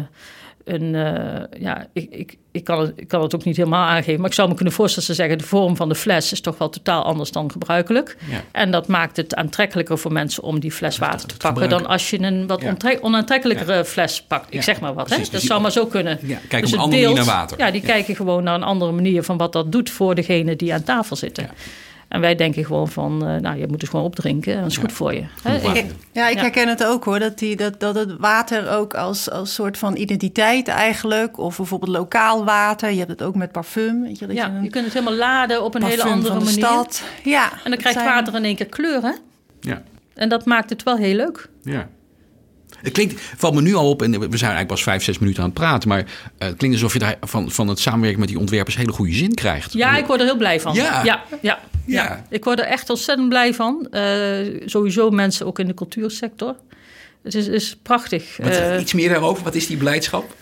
een 0.73 0.95
eh, 0.95 1.61
ja, 1.61 1.87
ik, 1.93 2.07
ik, 2.11 2.37
ik, 2.51 2.63
kan 2.63 2.79
het, 2.79 2.91
ik 2.95 3.07
kan 3.07 3.21
het 3.21 3.35
ook 3.35 3.43
niet 3.43 3.57
helemaal 3.57 3.87
aangeven, 3.87 4.19
maar 4.19 4.29
ik 4.29 4.35
zou 4.35 4.49
me 4.49 4.55
kunnen 4.55 4.73
voorstellen 4.73 5.09
te 5.09 5.15
zeggen: 5.15 5.37
de 5.37 5.43
vorm 5.43 5.75
van 5.75 5.89
de 5.89 5.95
fles 5.95 6.31
is 6.31 6.41
toch 6.41 6.57
wel 6.57 6.69
totaal 6.69 7.03
anders 7.03 7.31
dan 7.31 7.51
gebruikelijk. 7.51 8.17
Ja. 8.29 8.41
En 8.51 8.71
dat 8.71 8.87
maakt 8.87 9.17
het 9.17 9.35
aantrekkelijker 9.35 9.97
voor 9.97 10.11
mensen 10.11 10.43
om 10.43 10.59
die 10.59 10.71
fles 10.71 10.97
water 10.97 11.27
te 11.27 11.37
pakken 11.37 11.69
dan 11.69 11.85
als 11.85 12.09
je 12.09 12.21
een 12.21 12.47
wat 12.47 12.61
Ja. 12.61 12.75
onaantrekkelijkere 13.01 13.85
fles 13.85 14.21
pakt. 14.21 14.53
Ik 14.53 14.63
zeg 14.63 14.79
maar 14.79 14.93
wat, 14.93 15.05
precies. 15.05 15.15
hè? 15.15 15.21
Dus 15.23 15.31
dat 15.31 15.39
die- 15.41 15.49
zou 15.49 15.61
maar 15.61 15.71
zo 15.71 15.85
kunnen. 15.85 16.19
Ja, 16.21 16.37
kijk 16.47 16.53
op 16.53 16.61
Dus 16.61 16.71
een 16.71 16.79
andere 16.79 17.01
manier 17.01 17.15
naar 17.15 17.25
water. 17.35 17.57
Ja, 17.59 17.71
die 17.71 17.81
kijken 17.81 18.15
gewoon 18.15 18.43
naar 18.43 18.55
een 18.55 18.63
andere 18.63 18.91
manier 18.91 19.23
van 19.23 19.37
wat 19.37 19.53
dat 19.53 19.71
doet 19.71 19.89
voor 19.89 20.15
degene 20.15 20.55
die 20.55 20.73
aan 20.73 20.83
tafel 20.83 21.15
zitten. 21.15 21.49
En 22.09 22.21
wij 22.21 22.35
denken 22.35 22.65
gewoon 22.65 22.87
van, 22.87 23.25
eh, 23.27 23.35
nou, 23.35 23.57
je 23.57 23.67
moet 23.67 23.81
het 23.81 23.89
gewoon 23.89 24.05
opdrinken 24.05 24.53
en 24.55 24.61
dat 24.61 24.71
is 24.71 24.77
goed 24.77 24.91
voor 24.91 25.13
je. 25.13 25.23
Ik- 25.73 25.85
Ja, 26.11 26.27
ik 26.29 26.37
herken 26.39 26.67
het 26.67 26.83
ook 26.85 27.03
hoor. 27.03 27.19
Dat, 27.19 27.37
die, 27.39 27.55
dat, 27.55 27.79
dat 27.79 27.95
het 27.95 28.15
water 28.17 28.69
ook 28.71 28.93
als, 28.93 29.29
als 29.31 29.53
soort 29.53 29.77
van 29.77 29.95
identiteit 29.95 30.67
eigenlijk. 30.67 31.37
Of 31.37 31.57
bijvoorbeeld 31.57 31.91
lokaal 31.91 32.45
water. 32.45 32.91
Je 32.91 32.97
hebt 32.97 33.09
het 33.09 33.23
ook 33.23 33.35
met 33.35 33.51
parfum. 33.51 34.01
Weet 34.03 34.19
je, 34.19 34.27
dat 34.27 34.35
ja, 34.35 34.45
je 34.45 34.51
een 34.51 34.63
je 34.63 34.69
kunt 34.69 34.85
het 34.85 34.93
helemaal 34.93 35.15
laden 35.17 35.63
op 35.63 35.75
een 35.75 35.83
hele 35.83 35.95
parfum 35.95 36.13
andere 36.13 36.33
van 36.33 36.39
de 36.43 36.45
manier. 36.49 36.65
stad. 36.65 37.03
Ja, 37.23 37.51
En 37.63 37.69
dan 37.69 37.79
krijgt 37.79 37.99
zijn- 37.99 38.11
water 38.13 38.35
in 38.35 38.43
één 38.43 38.55
keer 38.55 38.65
kleur, 38.65 39.01
hè? 39.01 39.11
Ja. 39.61 39.81
En 40.15 40.29
dat 40.29 40.45
maakt 40.45 40.69
het 40.69 40.83
wel 40.83 40.95
heel 40.97 41.15
leuk. 41.15 41.49
Ja. 41.63 41.87
Het 42.81 42.93
klinkt, 42.93 43.21
valt 43.37 43.53
me 43.53 43.61
nu 43.61 43.75
al 43.75 43.89
op, 43.89 44.01
en 44.01 44.11
we 44.11 44.17
zijn 44.19 44.29
eigenlijk 44.31 44.67
pas 44.67 44.83
vijf, 44.83 45.03
zes 45.03 45.19
minuten 45.19 45.43
aan 45.43 45.49
het 45.49 45.57
praten, 45.59 45.89
maar 45.89 45.99
eh, 45.99 46.47
het 46.47 46.57
klinkt 46.57 46.75
alsof 46.75 46.93
je 46.93 46.99
daar 46.99 47.15
van, 47.21 47.51
van 47.51 47.67
het 47.67 47.79
samenwerken 47.79 48.19
met 48.19 48.29
die 48.29 48.39
ontwerpers 48.39 48.75
hele 48.75 48.91
goede 48.91 49.13
zin 49.13 49.33
krijgt. 49.33 49.73
Ja, 49.73 49.97
ik 49.97 50.05
word 50.05 50.19
er 50.19 50.25
heel 50.25 50.37
blij 50.37 50.59
van. 50.59 50.73
Ja. 50.73 51.03
ja, 51.03 51.23
ja, 51.41 51.59
ja. 51.85 52.03
Ja. 52.03 52.25
Ik 52.29 52.43
word 52.43 52.59
er 52.59 52.65
echt 52.65 52.89
ontzettend 52.89 53.29
blij 53.29 53.53
van. 53.53 53.87
Eh, 53.91 54.03
sowieso 54.65 55.09
mensen 55.09 55.45
ook 55.45 55.59
in 55.59 55.67
de 55.67 55.73
cultuursector. 55.73 56.55
Het 57.23 57.35
is, 57.35 57.47
is 57.47 57.77
prachtig. 57.81 58.37
Wat, 58.37 58.51
Eh, 58.51 58.79
iets 58.79 58.93
meer 58.93 59.09
daarover, 59.09 59.43
wat 59.43 59.55
is 59.55 59.67
die 59.67 59.77
blijdschap? 59.77 60.35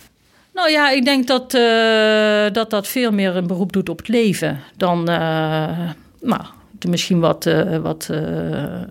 Nou 0.53 0.69
ja, 0.69 0.89
ik 0.89 1.05
denk 1.05 1.27
dat, 1.27 1.53
eh, 1.53 2.53
dat 2.53 2.69
dat 2.69 2.87
veel 2.87 3.11
meer 3.11 3.35
een 3.35 3.47
beroep 3.47 3.73
doet 3.73 3.89
op 3.89 3.97
het 3.97 4.07
leven 4.07 4.59
dan 4.77 5.03
nou, 6.21 6.41
misschien 6.87 7.19
wat, 7.19 7.43
wat, 7.81 8.09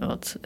wat 0.00 0.36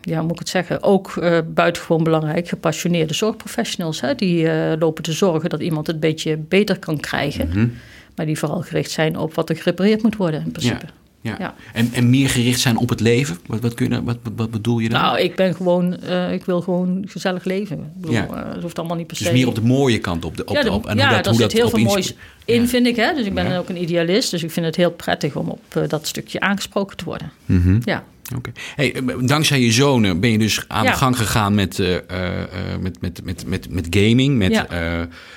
ja, 0.00 0.16
hoe 0.16 0.22
moet 0.22 0.32
ik 0.32 0.38
het 0.38 0.48
zeggen, 0.48 0.82
ook 0.82 1.14
buitengewoon 1.54 2.04
belangrijk, 2.04 2.48
gepassioneerde 2.48 3.14
zorgprofessionals. 3.14 4.00
Hè, 4.00 4.14
die 4.14 4.48
lopen 4.78 5.02
te 5.02 5.12
zorgen 5.12 5.50
dat 5.50 5.60
iemand 5.60 5.86
het 5.86 5.94
een 5.94 6.00
beetje 6.00 6.36
beter 6.36 6.78
kan 6.78 7.00
krijgen. 7.00 7.48
Mhm. 7.48 7.68
Maar 8.16 8.26
die 8.26 8.38
vooral 8.38 8.60
gericht 8.60 8.90
zijn 8.90 9.16
op 9.18 9.34
wat 9.34 9.48
er 9.48 9.56
gerepareerd 9.56 10.02
moet 10.02 10.16
worden 10.16 10.42
in 10.42 10.50
principe. 10.50 10.86
Ja. 10.86 11.05
Ja. 11.20 11.54
En, 11.72 11.90
en 11.92 12.10
meer 12.10 12.28
gericht 12.28 12.60
zijn 12.60 12.76
op 12.76 12.88
het 12.88 13.00
leven? 13.00 13.36
Wat, 13.46 13.60
wat, 13.60 13.74
kun 13.74 13.90
je, 13.90 14.02
wat, 14.02 14.18
wat, 14.36 14.50
bedoel 14.50 14.78
je 14.78 14.88
dan? 14.88 15.00
Nou, 15.00 15.20
ik 15.20 15.34
ben 15.36 15.54
gewoon, 15.54 15.96
eh, 16.00 16.32
ik 16.32 16.44
wil 16.44 16.60
gewoon 16.60 17.04
gezellig 17.08 17.44
leven. 17.44 17.76
Ik 17.78 18.00
bedoel, 18.00 18.14
Ja. 18.14 18.26
eh, 18.26 18.52
het 18.52 18.62
hoeft 18.62 18.78
allemaal 18.78 18.96
niet 18.96 19.06
per 19.06 19.16
se. 19.16 19.22
dus 19.22 19.32
meer 19.32 19.46
op 19.48 19.54
de 19.54 19.62
mooie 19.62 19.98
kant. 19.98 20.24
Op 20.24 20.36
de, 20.36 20.44
op, 20.44 20.54
ja, 20.56 20.62
de- 20.62 20.70
op, 20.70 20.86
en 20.86 20.96
ja, 20.96 21.02
hoe 21.06 21.14
dat, 21.14 21.24
daar 21.24 21.32
hoe 21.32 21.42
zit 21.42 21.50
dat 21.50 21.52
heel 21.52 21.64
op 21.66 21.74
veel 21.74 21.84
moois 21.84 22.14
in, 22.44 22.68
vind 22.68 22.86
ik. 22.86 22.96
Hè? 22.96 23.14
Dus 23.14 23.26
ik 23.26 23.34
ben 23.34 23.56
ook 23.58 23.68
een 23.68 23.82
idealist. 23.82 24.30
Dus 24.30 24.42
ik 24.42 24.50
vind 24.50 24.66
het 24.66 24.76
heel 24.76 24.90
prettig 24.90 25.36
om 25.36 25.48
op 25.48 25.60
eh, 25.68 25.82
dat 25.88 26.06
stukje 26.06 26.40
aangesproken 26.40 26.96
te 26.96 27.04
worden. 27.04 27.30
Mhm. 27.46 27.78
Ja. 27.84 28.04
Oké. 28.36 28.52
Hey, 28.74 28.94
eh, 28.94 29.02
dankzij 29.20 29.60
je 29.60 29.72
zonen 29.72 30.20
ben 30.20 30.30
je 30.30 30.38
dus 30.38 30.64
aan 30.68 30.84
Ja. 30.84 30.90
de 30.90 30.96
gang 30.96 31.16
gegaan 31.16 31.54
met, 31.54 31.78
eh, 31.78 31.94
met, 32.80 33.00
met, 33.00 33.20
met, 33.24 33.46
met, 33.46 33.70
met 33.70 33.86
gaming, 33.90 34.36
met, 34.36 34.52
Ja. 34.52 34.66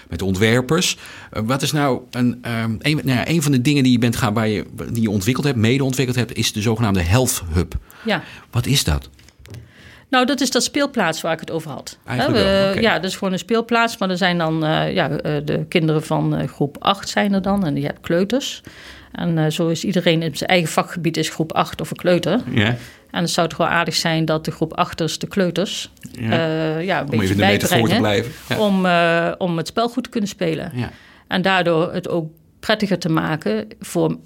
met 0.09 0.21
ontwerpers. 0.21 0.97
Wat 1.31 1.61
is 1.61 1.71
nou 1.71 2.01
een, 2.11 2.39
ehm, 2.41 2.71
een, 2.79 2.95
nou 3.03 3.17
ja, 3.17 3.27
een 3.27 3.41
van 3.43 3.51
de 3.51 3.61
dingen 3.61 3.83
die 3.83 3.91
je 3.91 3.99
bent 3.99 4.15
gaan 4.15 4.33
waar 4.33 4.47
je, 4.47 4.65
die 4.91 5.01
je 5.01 5.09
ontwikkeld 5.09 5.45
hebt, 5.45 5.57
mede 5.57 5.83
ontwikkeld 5.83 6.17
hebt, 6.17 6.33
is 6.33 6.53
de 6.53 6.61
zogenaamde 6.61 7.01
Health 7.01 7.43
Hub. 7.53 7.73
ja. 8.05 8.23
Wat 8.51 8.65
is 8.65 8.83
dat? 8.83 9.09
Nou, 10.09 10.25
dat 10.25 10.41
is 10.41 10.51
dat 10.51 10.63
speelplaats 10.63 11.21
waar 11.21 11.33
ik 11.33 11.39
het 11.39 11.51
over 11.51 11.71
had. 11.71 11.97
Eigenlijk 12.05 12.43
wel. 12.43 12.79
Ja, 12.81 12.93
dat 12.99 13.09
is 13.09 13.15
gewoon 13.17 13.33
een 13.33 13.39
speelplaats. 13.39 13.97
Maar 13.97 14.09
er 14.09 14.17
zijn 14.17 14.37
dan 14.37 14.59
ja, 14.93 15.07
de 15.45 15.65
kinderen 15.69 16.03
van 16.03 16.47
groep 16.47 16.75
8 16.79 17.09
zijn 17.09 17.33
er 17.33 17.41
dan. 17.41 17.65
En 17.65 17.75
je 17.75 17.85
hebt 17.85 17.99
kleuters. 17.99 18.61
En 19.11 19.37
eh, 19.37 19.51
zo 19.51 19.67
is 19.67 19.83
iedereen 19.83 20.21
in 20.21 20.37
zijn 20.37 20.49
eigen 20.49 20.69
vakgebied 20.69 21.17
is 21.17 21.29
groep 21.29 21.53
8 21.53 21.81
of 21.81 21.89
een 21.91 21.97
kleuter. 21.97 22.41
Ja. 22.51 22.75
En 23.11 23.21
het 23.21 23.29
zou 23.29 23.47
toch 23.47 23.57
wel 23.57 23.67
aardig 23.67 23.95
zijn 23.95 24.25
dat 24.25 24.45
de 24.45 24.51
groep 24.51 24.85
8ers 24.87 25.17
de 25.17 25.27
kleuters 25.27 25.91
Ja. 26.11 26.31
eh, 26.31 26.85
ja, 26.85 26.97
een 26.97 27.03
Om 27.11 27.17
beetje 27.17 27.57
te 27.67 27.95
blijven. 27.99 28.31
Ja. 28.49 28.59
Om, 28.59 28.85
eh, 28.85 29.31
om 29.37 29.57
het 29.57 29.67
spel 29.67 29.89
goed 29.89 30.03
te 30.03 30.09
kunnen 30.09 30.29
spelen. 30.29 30.71
Ja. 30.75 30.91
En 31.27 31.41
daardoor 31.41 31.93
het 31.93 32.09
ook 32.09 32.29
prettiger 32.59 32.99
te 32.99 33.09
maken 33.09 33.67
voor 33.79 34.17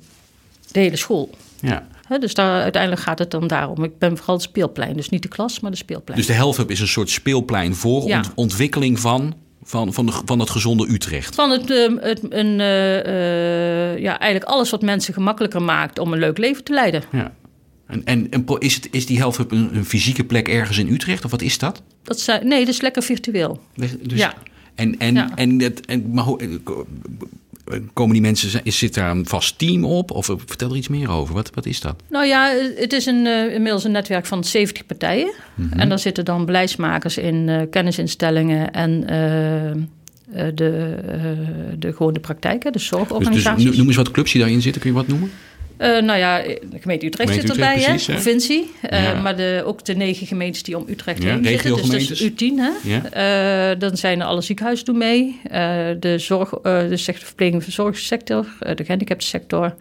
de 0.71 0.79
hele 0.79 0.95
school. 0.95 1.29
Ja. 1.61 1.87
Dus 2.19 2.33
daar, 2.33 2.61
uiteindelijk 2.61 3.01
gaat 3.01 3.19
het 3.19 3.31
dan 3.31 3.47
daarom. 3.47 3.83
Ik 3.83 3.97
ben 3.97 4.17
vooral 4.17 4.35
het 4.35 4.43
speelplein. 4.43 4.95
Dus 4.95 5.09
niet 5.09 5.21
de 5.21 5.27
klas, 5.27 5.59
maar 5.59 5.71
de 5.71 5.77
speelplein. 5.77 6.17
Dus 6.19 6.27
de 6.27 6.33
Hub 6.33 6.69
is 6.71 6.79
een 6.79 6.87
soort 6.87 7.09
speelplein 7.09 7.75
voor 7.75 8.07
Ja. 8.07 8.17
ont- 8.17 8.31
ontwikkeling 8.35 8.99
van, 8.99 9.33
van, 9.63 9.93
van, 9.93 10.05
de, 10.05 10.11
van 10.25 10.39
het 10.39 10.49
gezonde 10.49 10.87
Utrecht. 10.89 11.35
Van 11.35 11.49
het, 11.49 11.71
eh, 11.71 11.91
het 11.99 12.19
een, 12.29 12.59
eh, 12.59 13.91
eh, 13.91 13.99
ja, 13.99 14.19
eigenlijk 14.19 14.51
alles 14.51 14.69
wat 14.69 14.81
mensen 14.81 15.13
gemakkelijker 15.13 15.61
maakt 15.61 15.99
om 15.99 16.13
een 16.13 16.19
leuk 16.19 16.37
leven 16.37 16.63
te 16.63 16.73
leiden. 16.73 17.03
Ja. 17.11 17.33
En, 17.87 18.05
en, 18.05 18.31
en 18.31 18.45
is, 18.59 18.75
het, 18.75 18.87
is 18.91 19.05
die 19.05 19.17
Health 19.17 19.37
Hub 19.37 19.51
een, 19.51 19.75
een 19.75 19.85
fysieke 19.85 20.23
plek 20.23 20.47
ergens 20.47 20.77
in 20.77 20.87
Utrecht? 20.93 21.25
Of 21.25 21.31
wat 21.31 21.41
is 21.41 21.57
dat? 21.57 21.81
Dat 22.03 22.19
zijn, 22.19 22.47
nee, 22.47 22.59
dat 22.65 22.73
is 22.73 22.81
lekker 22.81 23.03
virtueel. 23.03 23.61
Dus, 23.75 23.95
Ja. 24.07 24.33
En, 24.75 24.99
en, 24.99 25.13
Ja. 25.13 25.35
en, 25.35 25.61
het, 25.61 25.85
en 25.85 26.11
maar 26.11 26.25
eh, 26.27 26.47
komen 27.93 28.13
die 28.13 28.21
mensen, 28.21 28.61
zit 28.63 28.93
daar 28.93 29.11
een 29.11 29.25
vast 29.27 29.57
team 29.57 29.85
op? 29.85 30.11
Of 30.11 30.29
eh, 30.29 30.35
vertel 30.45 30.69
er 30.69 30.75
iets 30.75 30.87
meer 30.87 31.09
over. 31.11 31.33
Wat, 31.33 31.49
wat 31.53 31.65
is 31.65 31.79
dat? 31.81 31.95
Nou 32.09 32.25
ja, 32.25 32.53
het 32.75 32.93
is 32.93 33.05
een, 33.05 33.25
eh, 33.27 33.53
inmiddels 33.53 33.83
een 33.83 33.91
netwerk 33.91 34.25
van 34.25 34.43
70 34.43 34.85
partijen. 34.85 35.33
En 35.77 35.89
daar 35.89 35.99
zitten 35.99 36.25
dan 36.25 36.45
beleidsmakers 36.45 37.17
in, 37.17 37.49
eh, 37.49 37.61
kennisinstellingen 37.69 38.71
en 38.71 39.07
eh, 39.09 39.69
eh, 39.71 39.75
de, 40.55 40.95
eh, 41.07 41.21
de, 41.79 41.93
gewoon 41.93 42.13
de 42.13 42.19
praktijk, 42.19 42.61
de 42.63 42.71
Dus, 42.71 42.81
dus 42.81 42.89
zorgorganisaties. 42.99 43.65
no- 43.65 43.75
noem 43.75 43.87
eens 43.87 43.95
wat 43.95 44.11
clubs 44.11 44.31
die 44.31 44.41
daarin 44.41 44.61
zitten. 44.61 44.81
Kun 44.81 44.89
je 44.91 44.95
wat 44.95 45.07
noemen? 45.07 45.31
Eh, 45.77 46.01
nou 46.01 46.19
ja, 46.19 46.41
de 46.41 46.59
gemeente 46.79 47.05
Utrecht 47.05 47.29
Gemeente 47.29 47.53
zit 47.53 47.61
erbij, 47.61 47.83
precies, 47.83 48.07
hè? 48.07 48.13
hè? 48.13 48.19
provincie. 48.19 48.71
Eh, 48.81 49.03
Ja. 49.03 49.21
Maar 49.21 49.35
de, 49.35 49.63
ook 49.65 49.85
de 49.85 49.95
negen 49.95 50.27
gemeentes 50.27 50.63
die 50.63 50.77
om 50.77 50.85
Utrecht 50.87 51.23
Ja, 51.23 51.29
heen 51.29 51.45
zitten. 51.45 51.71
Dus 51.75 51.81
regiogemeentes. 51.81 52.23
U10, 52.31 52.55
hè? 52.55 52.71
Ja. 52.83 53.71
Eh, 53.71 53.79
dan 53.79 53.97
zijn 53.97 54.19
er 54.19 54.25
alle 54.25 54.41
ziekenhuizen 54.41 54.85
doen 54.85 54.97
mee. 54.97 55.39
Eh, 55.43 55.85
de, 55.99 56.17
zorg, 56.17 56.53
eh, 56.53 56.79
de 56.89 56.97
sector, 56.97 57.25
verpleging- 57.25 57.57
en 57.57 57.63
verzorgingssector, 57.63 58.47
eh, 58.59 58.75
de 58.75 58.83
gehandicaptensector, 58.83 59.75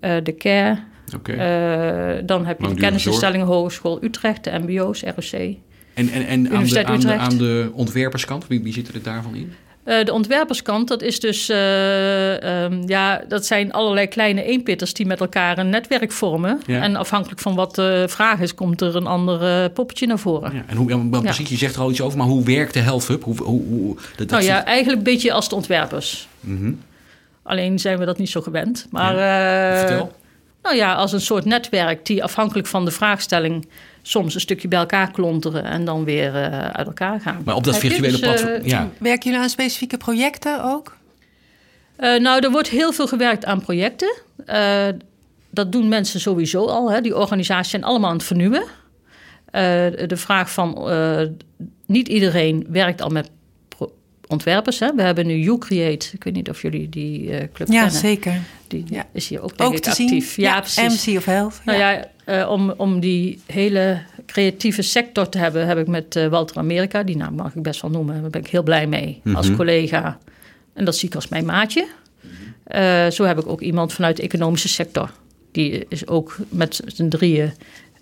eh, 0.00 0.16
de 0.22 0.36
care. 0.36 0.78
Oké. 1.16 1.32
Eh, 1.32 2.22
dan 2.26 2.46
heb 2.46 2.60
je 2.60 2.68
de 2.68 2.74
kennisinstellingen 2.74 3.46
Hogeschool 3.46 4.04
Utrecht, 4.04 4.44
de 4.44 4.50
MBO's, 4.58 5.02
ROC. 5.02 5.32
en 5.32 6.08
en, 6.08 6.26
en 6.26 6.50
aan, 6.86 7.00
de, 7.00 7.14
aan 7.14 7.36
de 7.38 7.70
ontwerperskant, 7.74 8.46
wie, 8.46 8.62
wie 8.62 8.72
zit 8.72 8.88
er 8.94 9.02
daarvan 9.02 9.34
in? 9.34 9.52
Eh, 9.84 10.04
de 10.04 10.12
ontwerperskant, 10.12 10.88
dat 10.88 11.02
is 11.02 11.20
dus, 11.20 11.48
eh, 11.48 12.62
ehm, 12.64 12.82
ja, 12.88 13.22
dat 13.28 13.46
zijn 13.46 13.72
allerlei 13.72 14.06
kleine 14.06 14.42
eenpitters 14.44 14.94
die 14.94 15.06
met 15.06 15.20
elkaar 15.20 15.58
een 15.58 15.68
netwerk 15.68 16.12
vormen. 16.12 16.60
Ja. 16.66 16.82
En 16.82 16.96
afhankelijk 16.96 17.40
van 17.40 17.54
wat 17.54 17.74
de 17.74 18.04
vraag 18.08 18.40
is, 18.40 18.54
komt 18.54 18.80
er 18.80 18.96
een 18.96 19.06
ander 19.06 19.42
eh, 19.64 19.72
poppetje 19.74 20.06
naar 20.06 20.18
voren. 20.18 20.54
Ja, 20.54 20.62
en 20.66 20.76
hoe, 20.76 20.88
ja, 20.90 20.96
Ja. 21.12 21.20
precies, 21.20 21.48
je 21.48 21.56
zegt 21.56 21.74
er 21.74 21.80
al 21.80 21.90
iets 21.90 22.00
over, 22.00 22.18
maar 22.18 22.26
hoe 22.26 22.44
werkt 22.44 22.72
de 22.74 22.80
Health 22.80 23.06
Hub? 23.06 23.22
Hoe, 23.22 23.36
hoe, 23.42 23.62
hoe, 23.68 23.94
dat, 23.94 24.04
dat 24.16 24.30
nou 24.30 24.42
zit- 24.42 24.50
ja, 24.50 24.64
eigenlijk 24.64 24.98
een 24.98 25.04
beetje 25.12 25.32
als 25.32 25.48
de 25.48 25.54
ontwerpers. 25.54 26.28
Mhm. 26.40 26.72
Alleen 27.42 27.78
zijn 27.78 27.98
we 27.98 28.04
dat 28.04 28.18
niet 28.18 28.30
zo 28.30 28.40
gewend. 28.40 28.86
Maar 28.90 29.14
Vertel. 29.78 30.12
Nou 30.64 30.76
ja, 30.76 30.94
als 30.94 31.12
een 31.12 31.20
soort 31.20 31.44
netwerk 31.44 32.06
die 32.06 32.22
afhankelijk 32.24 32.66
van 32.66 32.84
de 32.84 32.90
vraagstelling 32.90 33.68
soms 34.02 34.34
een 34.34 34.40
stukje 34.40 34.68
bij 34.68 34.78
elkaar 34.78 35.10
klonteren 35.10 35.64
en 35.64 35.84
dan 35.84 36.04
weer 36.04 36.34
eh, 36.34 36.58
uit 36.58 36.86
elkaar 36.86 37.20
gaan. 37.20 37.42
Maar 37.44 37.54
op 37.54 37.64
dat 37.64 37.78
virtuele 37.78 38.10
Dus, 38.10 38.20
eh, 38.20 38.28
platform, 38.28 38.66
ja. 38.66 38.88
Werken 38.98 39.24
jullie 39.24 39.40
aan 39.40 39.50
specifieke 39.50 39.96
projecten 39.96 40.64
ook? 40.64 40.96
Eh, 41.96 42.20
nou, 42.20 42.44
er 42.44 42.50
wordt 42.50 42.68
heel 42.68 42.92
veel 42.92 43.06
gewerkt 43.06 43.44
aan 43.44 43.60
projecten. 43.60 44.14
Eh, 44.46 44.88
dat 45.50 45.72
doen 45.72 45.88
mensen 45.88 46.20
sowieso 46.20 46.66
al. 46.66 46.90
Hè. 46.90 47.00
Die 47.00 47.16
organisaties 47.16 47.70
zijn 47.70 47.84
allemaal 47.84 48.10
aan 48.10 48.16
het 48.16 48.24
vernieuwen. 48.24 48.64
Eh, 49.44 49.62
de 50.06 50.16
vraag 50.16 50.50
van 50.50 50.90
eh, 50.90 51.20
niet 51.86 52.08
iedereen 52.08 52.66
werkt 52.68 53.02
al 53.02 53.08
met 53.08 53.30
ontwerpers. 54.28 54.78
Hè. 54.78 54.94
We 54.94 55.02
hebben 55.02 55.26
nu 55.26 55.34
YouCreate. 55.34 56.06
Ik 56.12 56.24
weet 56.24 56.34
niet 56.34 56.48
of 56.50 56.62
jullie 56.62 56.88
die 56.88 57.30
eh, 57.30 57.48
club 57.52 57.68
Ja, 57.68 57.74
kennen. 57.82 58.00
zeker. 58.00 58.40
Die 58.68 58.84
Ja. 58.88 59.06
is 59.12 59.28
hier 59.28 59.42
ook 59.42 59.58
denk 59.58 59.70
Ook 59.70 59.76
ik 59.76 59.86
actief. 59.86 60.32
zien. 60.32 60.44
Ja, 60.44 60.60
precies. 60.60 61.04
MC 61.06 61.16
of 61.16 61.24
Health. 61.24 61.60
Nou 61.64 61.78
ja, 61.78 62.08
eh, 62.24 62.48
om, 62.50 62.70
om 62.76 63.00
die 63.00 63.40
hele 63.46 64.02
creatieve 64.26 64.82
sector 64.82 65.28
te 65.28 65.38
hebben, 65.38 65.66
heb 65.66 65.78
ik 65.78 65.86
met 65.86 66.16
eh, 66.16 66.26
Walter 66.26 66.56
Amerika, 66.56 67.02
die 67.02 67.16
naam 67.16 67.34
mag 67.34 67.54
ik 67.54 67.62
best 67.62 67.82
wel 67.82 67.90
noemen, 67.90 68.20
daar 68.20 68.30
ben 68.30 68.40
ik 68.40 68.46
heel 68.50 68.62
blij 68.62 68.86
mee 68.86 69.20
als 69.34 69.46
Mhm. 69.46 69.56
collega. 69.56 70.18
En 70.74 70.84
dat 70.84 70.96
zie 70.96 71.08
ik 71.08 71.14
als 71.14 71.28
mijn 71.28 71.44
maatje. 71.44 71.86
Eh, 72.64 73.06
zo 73.10 73.24
heb 73.24 73.38
ik 73.38 73.46
ook 73.46 73.60
iemand 73.60 73.92
vanuit 73.92 74.16
de 74.16 74.22
economische 74.22 74.68
sector. 74.68 75.10
Die 75.52 75.84
is 75.88 76.06
ook 76.06 76.36
met 76.48 76.80
z'n 76.86 77.08
drieën. 77.08 77.52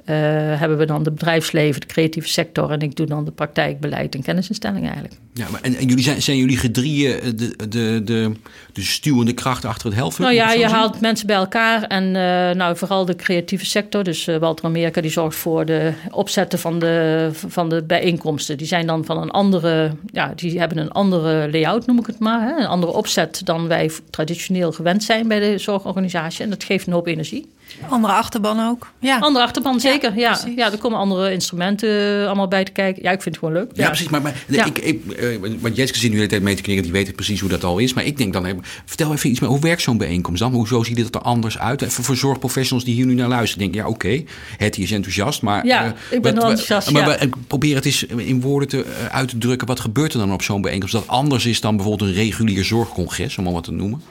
Eh, 0.04 0.16
hebben 0.58 0.78
we 0.78 0.86
dan 0.86 1.02
de 1.02 1.10
bedrijfsleven, 1.10 1.80
de 1.80 1.86
creatieve 1.86 2.28
sector 2.28 2.70
en 2.70 2.80
ik 2.80 2.96
doe 2.96 3.06
dan 3.06 3.24
de 3.24 3.30
praktijk, 3.30 3.80
beleid 3.80 4.14
en 4.14 4.22
kennisinstellingen 4.22 4.92
eigenlijk. 4.92 5.20
Ja, 5.32 5.46
maar 5.50 5.60
en, 5.60 5.74
en 5.76 5.86
jullie 5.86 6.04
zijn, 6.04 6.22
zijn 6.22 6.36
jullie 6.36 6.56
gedrieën 6.56 7.20
eh, 7.20 7.30
de, 7.34 7.68
de, 7.68 8.00
de, 8.04 8.32
de 8.72 8.82
stuwende 8.82 9.32
kracht 9.32 9.64
achter 9.64 9.90
het 9.90 9.98
Hub? 9.98 10.18
Nou 10.18 10.34
ja, 10.34 10.52
je 10.52 10.66
haalt 10.66 11.00
mensen 11.00 11.26
bij 11.26 11.36
elkaar 11.36 11.82
en 11.82 12.04
eh, 12.04 12.56
nou, 12.56 12.76
vooral 12.76 13.04
de 13.04 13.16
creatieve 13.16 13.66
sector. 13.66 14.04
Dus 14.04 14.24
Walter 14.24 14.64
Amerika 14.64 15.00
die 15.00 15.10
zorgt 15.10 15.36
voor 15.36 15.64
de 15.66 15.92
opzetten 16.10 16.58
van 16.58 16.78
de, 16.78 17.28
van 17.32 17.68
de 17.68 17.82
bijeenkomsten. 17.82 18.58
Die 18.58 18.66
zijn 18.66 18.86
dan 18.86 19.04
van 19.04 19.22
een 19.22 19.30
andere, 19.30 19.90
ja, 20.12 20.32
die 20.36 20.58
hebben 20.58 20.78
een 20.78 20.92
andere 20.92 21.50
layout 21.50 21.86
noem 21.86 21.98
ik 21.98 22.06
het 22.06 22.18
maar. 22.18 22.40
Hè? 22.40 22.56
Een 22.56 22.66
andere 22.66 22.92
opzet 22.92 23.40
dan 23.44 23.68
wij 23.68 23.90
traditioneel 24.10 24.72
gewend 24.72 25.04
zijn 25.04 25.28
bij 25.28 25.40
de 25.40 25.58
zorgorganisatie. 25.58 26.44
En 26.44 26.50
dat 26.50 26.64
geeft 26.64 26.86
een 26.86 26.92
hoop 26.92 27.06
energie. 27.06 27.50
Andere 27.88 28.12
achterban 28.12 28.68
ook. 28.68 28.90
Ja. 28.98 29.18
Andere 29.18 29.44
achterban 29.44 29.80
zeker, 29.80 29.91
ja. 30.00 30.08
precies. 30.32 30.54
Ja, 30.56 30.72
er 30.72 30.78
komen 30.78 30.98
andere 30.98 31.32
instrumenten 31.32 32.20
eh, 32.20 32.26
allemaal 32.26 32.48
bij 32.48 32.64
te 32.64 32.72
kijken. 32.72 33.02
Ja, 33.02 33.10
ik 33.10 33.22
vind 33.22 33.34
het 33.34 33.44
gewoon 33.44 33.60
leuk. 33.62 33.70
Ja, 33.74 33.86
precies. 33.86 34.08
Maar, 34.08 34.22
maar 34.22 34.44
Ja. 34.48 34.64
ik, 34.64 34.78
ik, 34.78 35.12
eh, 35.12 35.26
want 35.60 35.76
Jetske 35.76 35.98
zit 35.98 36.02
nu 36.08 36.10
de 36.10 36.16
hele 36.16 36.28
tijd 36.28 36.42
mee 36.42 36.54
te 36.54 36.62
knikken, 36.62 36.84
die 36.84 36.92
weet 36.92 37.14
precies 37.14 37.40
hoe 37.40 37.48
dat 37.48 37.64
al 37.64 37.78
is. 37.78 37.94
Maar 37.94 38.04
ik 38.04 38.16
denk 38.18 38.32
dan, 38.32 38.44
even, 38.46 38.60
vertel 38.84 39.12
even 39.12 39.30
iets 39.30 39.40
meer. 39.40 39.50
Hoe 39.50 39.60
werkt 39.60 39.82
zo'n 39.82 39.98
bijeenkomst 39.98 40.40
dan? 40.40 40.52
Hoezo 40.52 40.82
ziet 40.82 40.98
het 40.98 41.14
er 41.14 41.20
anders 41.20 41.58
uit? 41.58 41.82
Even 41.82 42.04
voor 42.04 42.16
zorgprofessionals 42.16 42.84
die 42.84 42.94
hier 42.94 43.06
nu 43.06 43.14
naar 43.14 43.28
luisteren. 43.28 43.62
Denk 43.72 43.84
ja, 43.84 43.88
oké, 43.90 44.22
Hetty 44.56 44.80
is 44.80 44.90
enthousiast. 44.92 45.42
Maar, 45.42 45.66
Ja, 45.66 45.84
eh, 45.84 45.90
ik 46.10 46.22
ben 46.22 46.34
wat- 46.34 46.42
enthousiast, 46.42 46.90
Maar, 46.90 47.02
ja. 47.02 47.08
maar, 47.08 47.28
probeer 47.46 47.74
het 47.74 47.84
eens 47.84 48.04
in 48.06 48.40
woorden 48.40 48.68
te, 48.68 48.84
uit 49.10 49.28
te 49.28 49.38
drukken. 49.38 49.66
Wat 49.66 49.80
gebeurt 49.80 50.12
er 50.12 50.18
dan 50.18 50.32
op 50.32 50.42
zo'n 50.42 50.60
bijeenkomst? 50.62 50.94
Dat 50.94 51.06
anders 51.08 51.46
is 51.46 51.60
dan 51.60 51.76
bijvoorbeeld 51.76 52.10
een 52.10 52.16
regulier 52.16 52.64
zorgcongres, 52.64 53.38
om 53.38 53.44
maar 53.44 53.52
wat 53.52 53.64
te 53.64 53.72
noemen. 53.72 54.02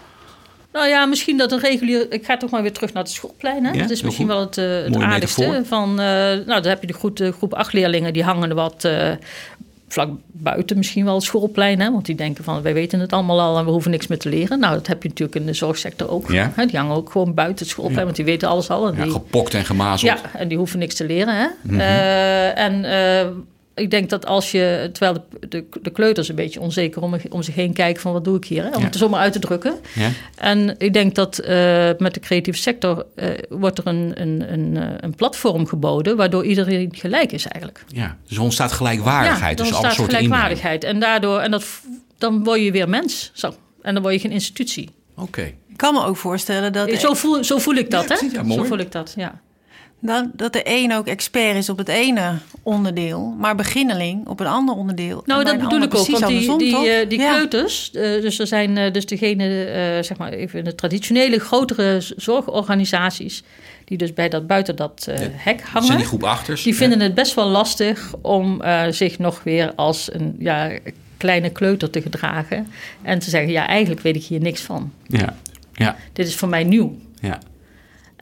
Nou 0.74 0.88
ja, 0.88 1.06
misschien 1.06 1.38
dat 1.38 1.52
een 1.52 1.60
regulier. 1.60 2.06
Ik 2.12 2.26
ga 2.26 2.38
toch 2.38 2.50
maar 2.50 2.62
weer 2.62 2.74
terug 2.74 2.94
naar 2.94 3.04
het 3.04 3.12
schoolplein. 3.12 3.66
Hè? 3.66 3.72
Ja, 3.72 3.82
dat 3.82 3.90
is 3.90 4.02
misschien 4.02 4.26
goed. 4.26 4.36
wel 4.36 4.46
het, 4.46 4.58
eh, 4.58 4.66
het 4.94 5.04
aardigste. 5.04 5.42
metafoor. 5.42 5.66
Van, 5.66 5.90
eh, 6.00 6.06
nou, 6.46 6.46
dan 6.46 6.66
heb 6.68 6.82
je 6.82 6.88
de 6.88 6.94
groep, 6.94 7.18
de 7.18 7.32
groep 7.32 7.54
acht 7.54 7.74
leerlingen 7.74 8.14
die 8.14 8.24
hangen 8.24 8.56
wat. 8.56 8.84
eh, 8.84 9.10
Vlak 9.88 10.10
buiten 10.32 10.78
misschien 10.78 11.06
wel 11.06 11.16
het 11.16 11.24
schoolplein, 11.24 11.80
hè? 11.80 11.92
want 11.92 12.06
die 12.06 12.16
denken 12.16 12.44
van 12.44 12.62
wij 12.62 12.74
weten 12.74 13.00
het 13.00 13.14
allemaal 13.14 13.42
al 13.42 13.58
en 13.58 13.66
we 13.66 13.72
hoeven 13.72 13.92
niks 13.92 14.08
meer 14.08 14.18
te 14.20 14.30
leren. 14.30 14.60
Nou, 14.60 14.74
dat 14.74 14.88
heb 14.88 15.04
je 15.04 15.10
natuurlijk 15.10 15.40
in 15.40 15.46
de 15.46 15.54
zorgsector 15.54 16.10
ook. 16.10 16.32
Ja. 16.32 16.52
Hè? 16.56 16.66
Die 16.66 16.78
hangen 16.78 16.96
ook 16.96 17.12
gewoon 17.12 17.34
buiten 17.34 17.58
het 17.66 17.68
schoolplein, 17.74 18.04
want 18.04 18.16
die 18.16 18.26
weten 18.26 18.48
alles 18.50 18.70
al. 18.70 18.88
En 18.88 18.96
Ja, 18.96 19.04
die, 19.04 19.12
gepokt 19.12 19.54
en 19.54 19.66
gemazeld. 19.66 20.20
ja, 20.20 20.40
en 20.40 20.48
die 20.48 20.58
hoeven 20.58 20.80
niks 20.80 20.96
te 20.96 21.06
leren. 21.06 21.36
Hè? 21.36 21.48
Eh, 21.78 22.64
en 22.64 22.86
eh, 22.86 23.28
ik 23.76 23.92
denk 23.92 24.10
dat 24.10 24.26
als 24.26 24.52
je, 24.52 24.90
terwijl 24.94 25.26
de, 25.40 25.48
de, 25.50 25.66
de 25.82 25.90
kleuters 25.90 26.30
een 26.30 26.36
beetje 26.36 26.60
onzeker 26.60 27.02
om, 27.02 27.16
om 27.30 27.42
zich 27.44 27.56
heen 27.56 27.74
kijken 27.74 28.02
van 28.02 28.14
wat 28.14 28.24
doe 28.24 28.38
ik 28.38 28.46
hier, 28.46 28.64
hè? 28.64 28.70
om 28.70 28.78
Ja. 28.80 28.84
het 28.86 28.94
er 28.94 29.00
zomaar 29.00 29.20
uit 29.20 29.34
te 29.34 29.40
drukken. 29.40 29.76
Ja? 29.96 30.10
En 30.36 30.76
ik 30.78 30.94
denk 30.94 31.16
dat 31.16 31.38
eh, 31.38 31.90
met 31.98 32.14
de 32.14 32.20
creatieve 32.20 32.60
sector 32.60 33.06
eh, 33.16 33.30
wordt 33.50 33.78
er 33.78 33.88
een, 33.88 34.12
een, 34.22 34.54
een, 34.54 34.78
eh, 34.78 34.90
een 34.98 35.16
platform 35.16 35.66
geboden 35.68 36.18
waardoor 36.18 36.46
iedereen 36.46 36.90
gelijk 36.96 37.32
is 37.32 37.46
eigenlijk. 37.48 37.84
Ja, 37.88 38.18
dus 38.28 38.38
er 38.38 38.44
ontstaat 38.44 38.72
gelijkwaardigheid 38.72 39.58
dan 39.58 39.66
tussen 39.66 39.76
alle 39.86 39.86
ontstaat 39.96 40.16
gelijkwaardigheid. 40.16 40.84
En 40.84 41.00
daardoor, 41.00 41.40
en 41.40 41.52
dat, 41.52 41.66
dan 42.18 42.44
word 42.44 42.62
je 42.62 42.72
weer 42.72 42.90
mens. 42.90 43.32
Zo. 43.34 43.54
En 43.82 43.94
dan 43.94 44.02
word 44.04 44.14
je 44.16 44.20
geen 44.22 44.32
institutie. 44.32 44.90
Oké. 45.18 45.42
Ik 45.68 45.78
kan 45.78 45.94
me 45.94 46.04
ook 46.06 46.18
voorstellen 46.18 46.74
dat, 46.74 46.92
Zo 47.00 47.14
voel, 47.14 47.44
zo 47.44 47.58
voel 47.58 47.76
ik 47.76 47.90
dat, 47.92 48.02
Ja, 48.04 48.08
hè? 48.10 48.16
precies, 48.16 48.32
ja, 48.38 48.54
zo 48.56 48.64
voel 48.64 48.78
ik 48.78 48.92
dat, 48.92 49.14
ja. 49.18 49.42
Dat, 50.02 50.26
dat 50.34 50.54
de 50.54 50.62
een 50.64 50.94
ook 50.94 51.08
expert 51.08 51.56
is 51.56 51.70
op 51.70 51.78
het 51.78 51.88
ene 51.88 52.32
onderdeel, 52.64 53.36
maar 53.40 53.56
beginneling 53.56 54.28
op 54.28 54.40
een 54.40 54.48
ander 54.48 54.76
onderdeel. 54.76 55.24
Nou, 55.26 55.44
dat 55.44 55.58
bedoel 55.60 55.82
ik 55.82 55.96
ook. 55.96 56.08
Want 56.08 56.28
die, 56.60 56.90
eh, 56.90 57.10
die 57.10 57.20
Ja. 57.20 57.30
kleuters, 57.34 57.92
eh, 57.92 58.02
dus 58.22 58.40
er 58.40 58.48
zijn 58.48 58.78
eh, 58.78 58.94
dus 58.94 59.06
degene, 59.06 59.64
eh, 59.66 60.04
zeg 60.04 60.18
maar 60.18 60.32
even 60.32 60.64
de 60.64 60.76
traditionele 60.76 61.40
grotere 61.40 62.02
zorgorganisaties, 62.18 63.44
die 63.86 63.98
dus 63.98 64.14
bij 64.14 64.30
dat, 64.30 64.48
buiten 64.48 64.76
dat 64.76 65.06
eh, 65.10 65.20
Ja, 65.22 65.28
hek 65.32 65.62
hangen. 65.62 65.86
zijn 65.88 65.98
die 65.98 66.08
groep 66.08 66.24
achters. 66.24 66.64
Die 66.64 66.76
vinden 66.76 67.00
het 67.00 67.14
best 67.14 67.34
wel 67.34 67.48
lastig 67.48 68.14
om 68.22 68.62
eh, 68.62 68.84
zich 68.90 69.20
nog 69.20 69.44
weer 69.44 69.74
als 69.76 70.14
een 70.14 70.36
ja, 70.40 70.72
kleine 71.18 71.50
kleuter 71.50 71.90
te 71.90 72.02
gedragen. 72.02 72.68
En 73.02 73.20
te 73.20 73.30
zeggen, 73.30 73.52
ja, 73.52 73.68
eigenlijk 73.68 74.02
weet 74.02 74.16
ik 74.16 74.24
hier 74.24 74.40
niks 74.42 74.62
van. 74.62 74.92
Ja, 75.08 75.36
ja, 75.74 75.96
Dit 76.14 76.28
is 76.28 76.36
voor 76.36 76.50
mij 76.50 76.64
nieuw. 76.64 76.96
ja. 77.20 77.40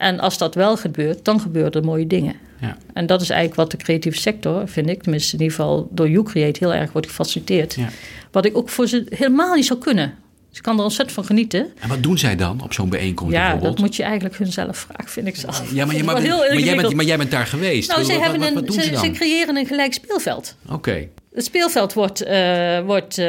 En 0.00 0.20
als 0.20 0.38
dat 0.38 0.54
wel 0.54 0.76
gebeurt, 0.76 1.24
dan 1.24 1.40
gebeuren 1.40 1.72
er 1.72 1.84
mooie 1.84 2.06
dingen. 2.06 2.34
ja. 2.60 2.76
En 2.92 3.06
dat 3.06 3.20
is 3.20 3.30
eigenlijk 3.30 3.60
wat 3.60 3.70
de 3.70 3.76
creatieve 3.84 4.18
sector, 4.18 4.68
vind 4.68 4.88
ik, 4.88 5.02
tenminste 5.02 5.36
in 5.36 5.42
ieder 5.42 5.56
geval 5.56 5.88
door 5.90 6.08
YouCreate 6.08 6.58
heel 6.64 6.74
erg 6.74 6.92
wordt 6.92 7.06
gefaciliteerd. 7.06 7.74
Ja. 7.74 7.88
Wat 8.30 8.44
ik 8.44 8.56
ook 8.56 8.68
voor 8.68 8.86
ze 8.88 9.06
helemaal 9.08 9.54
niet 9.54 9.66
zou 9.66 9.78
kunnen. 9.78 10.14
Dus 10.48 10.58
ik 10.58 10.64
kan 10.64 10.76
er 10.78 10.82
ontzettend 10.82 11.14
van 11.16 11.24
genieten. 11.24 11.66
En 11.80 11.88
wat 11.88 12.02
doen 12.02 12.18
zij 12.18 12.36
dan 12.36 12.62
op 12.62 12.72
zo'n 12.72 12.88
bijeenkomst 12.88 13.32
Ja, 13.34 13.42
bijvoorbeeld? 13.42 13.76
dat 13.76 13.84
moet 13.86 13.96
je 13.96 14.02
eigenlijk 14.02 14.36
hun 14.36 14.52
zelf 14.52 14.78
vragen, 14.78 15.08
vind 15.08 15.26
ik 15.26 15.36
zelf. 15.36 15.72
Ja, 15.72 15.84
maar, 15.84 15.94
je, 16.22 16.62
jij 16.64 16.76
bent, 16.76 16.94
maar 16.94 17.04
jij 17.04 17.16
bent 17.16 17.30
daar 17.30 17.46
geweest. 17.46 17.88
Nou, 17.90 18.04
ze, 18.04 18.12
hebben 18.12 18.42
een, 18.42 18.54
wat 18.54 18.74
ze, 18.74 18.80
ze 18.82 18.96
ze 18.96 19.10
creëren 19.10 19.56
een 19.56 19.66
gelijk 19.66 19.92
speelveld. 19.92 20.56
Oké. 20.68 21.08
Het 21.34 21.44
speelveld 21.44 21.92
wordt. 21.92 22.22
eh, 22.22 22.80
wordt 22.80 23.18
eh, 23.18 23.26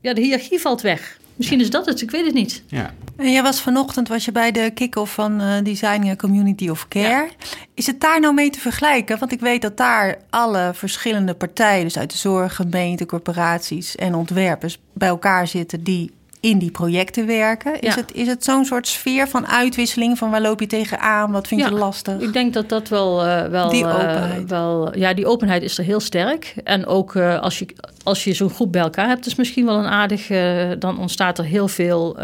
ja, 0.00 0.14
de 0.14 0.20
hiërarchie 0.20 0.58
valt 0.60 0.80
weg. 0.80 1.18
Misschien 1.42 1.60
is 1.60 1.70
dat 1.70 1.86
het, 1.86 2.00
ik 2.00 2.10
weet 2.10 2.24
het 2.24 2.34
niet. 2.34 2.62
Ja. 2.66 2.94
En 3.16 3.32
jij 3.32 3.42
was 3.42 3.60
vanochtend 3.60 4.08
was 4.08 4.24
je 4.24 4.32
bij 4.32 4.52
de 4.52 4.70
kick-off 4.74 5.14
van 5.14 5.40
eh, 5.40 5.62
Design 5.62 6.16
Community 6.16 6.68
of 6.68 6.88
Care. 6.88 7.28
Is 7.74 7.86
het 7.86 8.00
daar 8.00 8.20
nou 8.20 8.34
mee 8.34 8.50
te 8.50 8.60
vergelijken? 8.60 9.18
Want 9.18 9.32
ik 9.32 9.40
weet 9.40 9.62
dat 9.62 9.76
daar 9.76 10.18
alle 10.30 10.70
verschillende 10.74 11.34
partijen, 11.34 11.84
dus 11.84 11.98
uit 11.98 12.10
de 12.10 12.18
zorg, 12.18 12.54
gemeenten, 12.54 13.06
corporaties 13.06 13.96
en 13.96 14.14
ontwerpers, 14.14 14.78
bij 14.92 15.08
elkaar 15.08 15.46
zitten 15.46 15.84
die 15.84 16.12
in 16.42 16.58
die 16.58 16.70
projecten 16.70 17.26
werken. 17.26 17.80
Is 17.80 17.94
Ja. 17.94 18.00
het, 18.00 18.12
is 18.14 18.26
het 18.26 18.44
zo'n 18.44 18.64
soort 18.64 18.86
sfeer 18.88 19.28
van 19.28 19.46
uitwisseling? 19.46 20.18
Van 20.18 20.30
waar 20.30 20.40
loop 20.40 20.60
je 20.60 20.66
tegenaan? 20.66 21.30
Wat 21.32 21.48
vind 21.48 21.60
je 21.60 21.66
Ja, 21.66 21.72
lastig? 21.72 22.20
Ik 22.20 22.32
denk 22.32 22.52
dat 22.52 22.68
dat 22.68 22.88
wel... 22.88 23.22
eh, 23.24 23.46
wel 23.48 23.68
Die 23.70 23.84
eh, 23.84 23.94
openheid. 23.94 24.48
wel, 24.50 24.98
ja, 24.98 25.14
die 25.14 25.26
openheid 25.26 25.62
is 25.62 25.78
er 25.78 25.84
heel 25.84 26.00
sterk. 26.00 26.54
En 26.64 26.86
ook 26.86 27.14
eh, 27.14 27.40
als 27.40 27.58
je, 27.58 27.66
als 28.02 28.24
je 28.24 28.32
zo'n 28.34 28.50
groep 28.50 28.72
bij 28.72 28.82
elkaar 28.82 29.08
hebt... 29.08 29.26
is 29.26 29.34
misschien 29.34 29.64
wel 29.64 29.78
een 29.78 29.86
aardig... 29.86 30.30
eh, 30.30 30.70
dan 30.78 30.98
ontstaat 30.98 31.38
er 31.38 31.44
heel 31.44 31.68
veel 31.68 32.20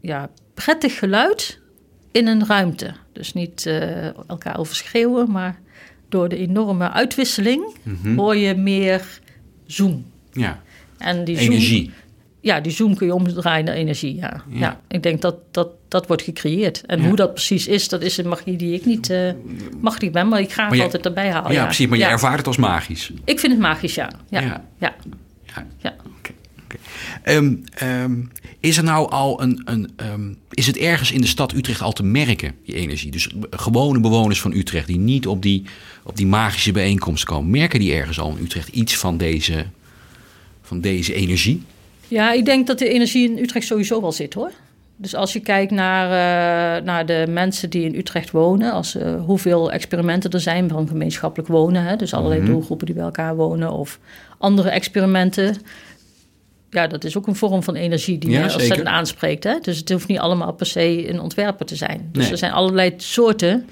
ja, 0.00 0.28
prettig 0.54 0.98
geluid 0.98 1.60
in 2.12 2.26
een 2.26 2.46
ruimte. 2.46 2.94
Dus 3.12 3.32
niet 3.32 3.66
eh, 3.66 4.06
elkaar 4.28 4.58
overschreeuwen, 4.58 5.30
maar 5.30 5.58
door 6.08 6.28
de 6.28 6.36
enorme 6.36 6.90
uitwisseling... 6.90 7.74
hoor 8.16 8.36
je 8.36 8.54
meer 8.54 9.20
zoom. 9.66 10.04
Ja, 10.32 10.60
En 10.98 11.24
die 11.24 11.36
zoom, 11.38 11.46
energie. 11.46 11.92
Ja, 12.46 12.60
die 12.60 12.72
zoom 12.72 12.94
kun 12.94 13.06
je 13.06 13.14
omdraaien 13.14 13.64
naar 13.64 13.74
energie. 13.74 14.14
Ja. 14.14 14.42
Ja. 14.50 14.58
Ja. 14.58 14.80
ik 14.88 15.02
denk 15.02 15.20
dat, 15.22 15.36
dat 15.50 15.68
dat 15.88 16.06
wordt 16.06 16.22
gecreëerd. 16.22 16.82
En 16.86 17.00
Ja. 17.00 17.06
hoe 17.06 17.16
dat 17.16 17.32
precies 17.34 17.66
is, 17.66 17.88
dat 17.88 18.02
is 18.02 18.16
een 18.16 18.28
magie 18.28 18.56
die 18.56 18.74
ik 18.74 18.84
niet, 18.86 19.10
eh 19.10 19.30
mag 19.80 20.00
niet 20.00 20.12
ben, 20.12 20.28
maar 20.28 20.40
ik 20.40 20.52
graag 20.52 20.66
Maar 20.68 20.76
jij- 20.76 20.84
altijd 20.84 21.06
erbij 21.06 21.30
haal. 21.30 21.52
ja, 21.52 21.64
precies. 21.64 21.86
Maar 21.86 21.98
ja. 21.98 22.06
je 22.06 22.12
ervaart 22.12 22.36
het 22.38 22.46
als 22.46 22.56
magisch. 22.56 23.10
Ik 23.24 23.40
vind 23.40 23.52
het 23.52 23.60
magisch, 23.60 23.94
ja. 23.94 24.10
Ja. 24.30 24.40
Ja. 24.40 24.64
ja. 24.78 24.94
Ja. 25.54 25.66
ja. 25.78 25.94
Oké, 26.18 26.30
oké. 26.64 26.76
Ehm, 27.22 27.54
ehm, 27.74 28.14
is 28.60 28.76
er 28.76 28.84
nou 28.84 29.10
al 29.10 29.42
een. 29.42 29.62
een 29.64 29.90
ehm, 29.96 30.32
is 30.50 30.66
het 30.66 30.76
ergens 30.76 31.12
in 31.12 31.20
de 31.20 31.26
stad 31.26 31.52
Utrecht 31.52 31.80
al 31.82 31.92
te 31.92 32.02
merken, 32.02 32.54
die 32.64 32.74
energie? 32.74 33.10
Dus 33.10 33.28
gewone 33.50 34.00
bewoners 34.00 34.40
van 34.40 34.52
Utrecht 34.52 34.86
die 34.86 34.98
niet 34.98 35.26
op 35.26 35.42
die, 35.42 35.62
op 36.02 36.16
die 36.16 36.26
magische 36.26 36.72
bijeenkomst 36.72 37.24
komen, 37.24 37.50
merken 37.50 37.78
die 37.80 37.92
ergens 37.92 38.20
al 38.20 38.36
in 38.36 38.44
Utrecht 38.44 38.68
iets 38.68 38.96
van 38.96 39.16
deze, 39.16 39.66
van 40.62 40.80
deze 40.80 41.14
energie? 41.14 41.62
Ja, 42.08 42.32
ik 42.32 42.44
denk 42.44 42.66
dat 42.66 42.78
de 42.78 42.88
energie 42.88 43.30
in 43.30 43.38
Utrecht 43.42 43.66
sowieso 43.66 44.00
wel 44.00 44.12
zit 44.12 44.34
hoor. 44.34 44.50
Dus 44.96 45.14
als 45.14 45.32
je 45.32 45.40
kijkt 45.40 45.70
naar, 45.72 46.04
eh, 46.06 46.84
naar 46.84 47.06
de 47.06 47.24
mensen 47.28 47.70
die 47.70 47.84
in 47.84 47.94
Utrecht 47.94 48.30
wonen, 48.30 48.72
als, 48.72 48.94
eh, 48.96 49.24
hoeveel 49.24 49.72
experimenten 49.72 50.30
er 50.30 50.40
zijn 50.40 50.68
van 50.68 50.88
gemeenschappelijk 50.88 51.48
wonen, 51.48 51.82
hè, 51.84 51.96
dus 51.96 52.14
allerlei 52.14 52.40
Mhm. 52.40 52.50
doelgroepen 52.50 52.86
die 52.86 52.94
bij 52.94 53.04
elkaar 53.04 53.36
wonen 53.36 53.72
of 53.72 53.98
andere 54.38 54.68
experimenten. 54.70 55.56
Ja, 56.70 56.86
dat 56.86 57.04
is 57.04 57.16
ook 57.16 57.26
een 57.26 57.34
vorm 57.36 57.62
van 57.62 57.74
energie 57.74 58.18
die 58.18 58.30
Ja, 58.30 58.36
je 58.46 58.52
ontzettend 58.52 58.86
aanspreekt. 58.88 59.44
Hè? 59.44 59.58
Dus 59.62 59.78
het 59.78 59.90
hoeft 59.90 60.08
niet 60.08 60.18
allemaal 60.18 60.52
per 60.52 60.66
se 60.66 61.08
een 61.08 61.20
ontwerper 61.20 61.66
te 61.66 61.76
zijn. 61.76 62.08
Dus 62.12 62.22
Nee. 62.22 62.32
er 62.32 62.38
zijn 62.38 62.52
allerlei 62.52 62.92
soorten 62.96 63.66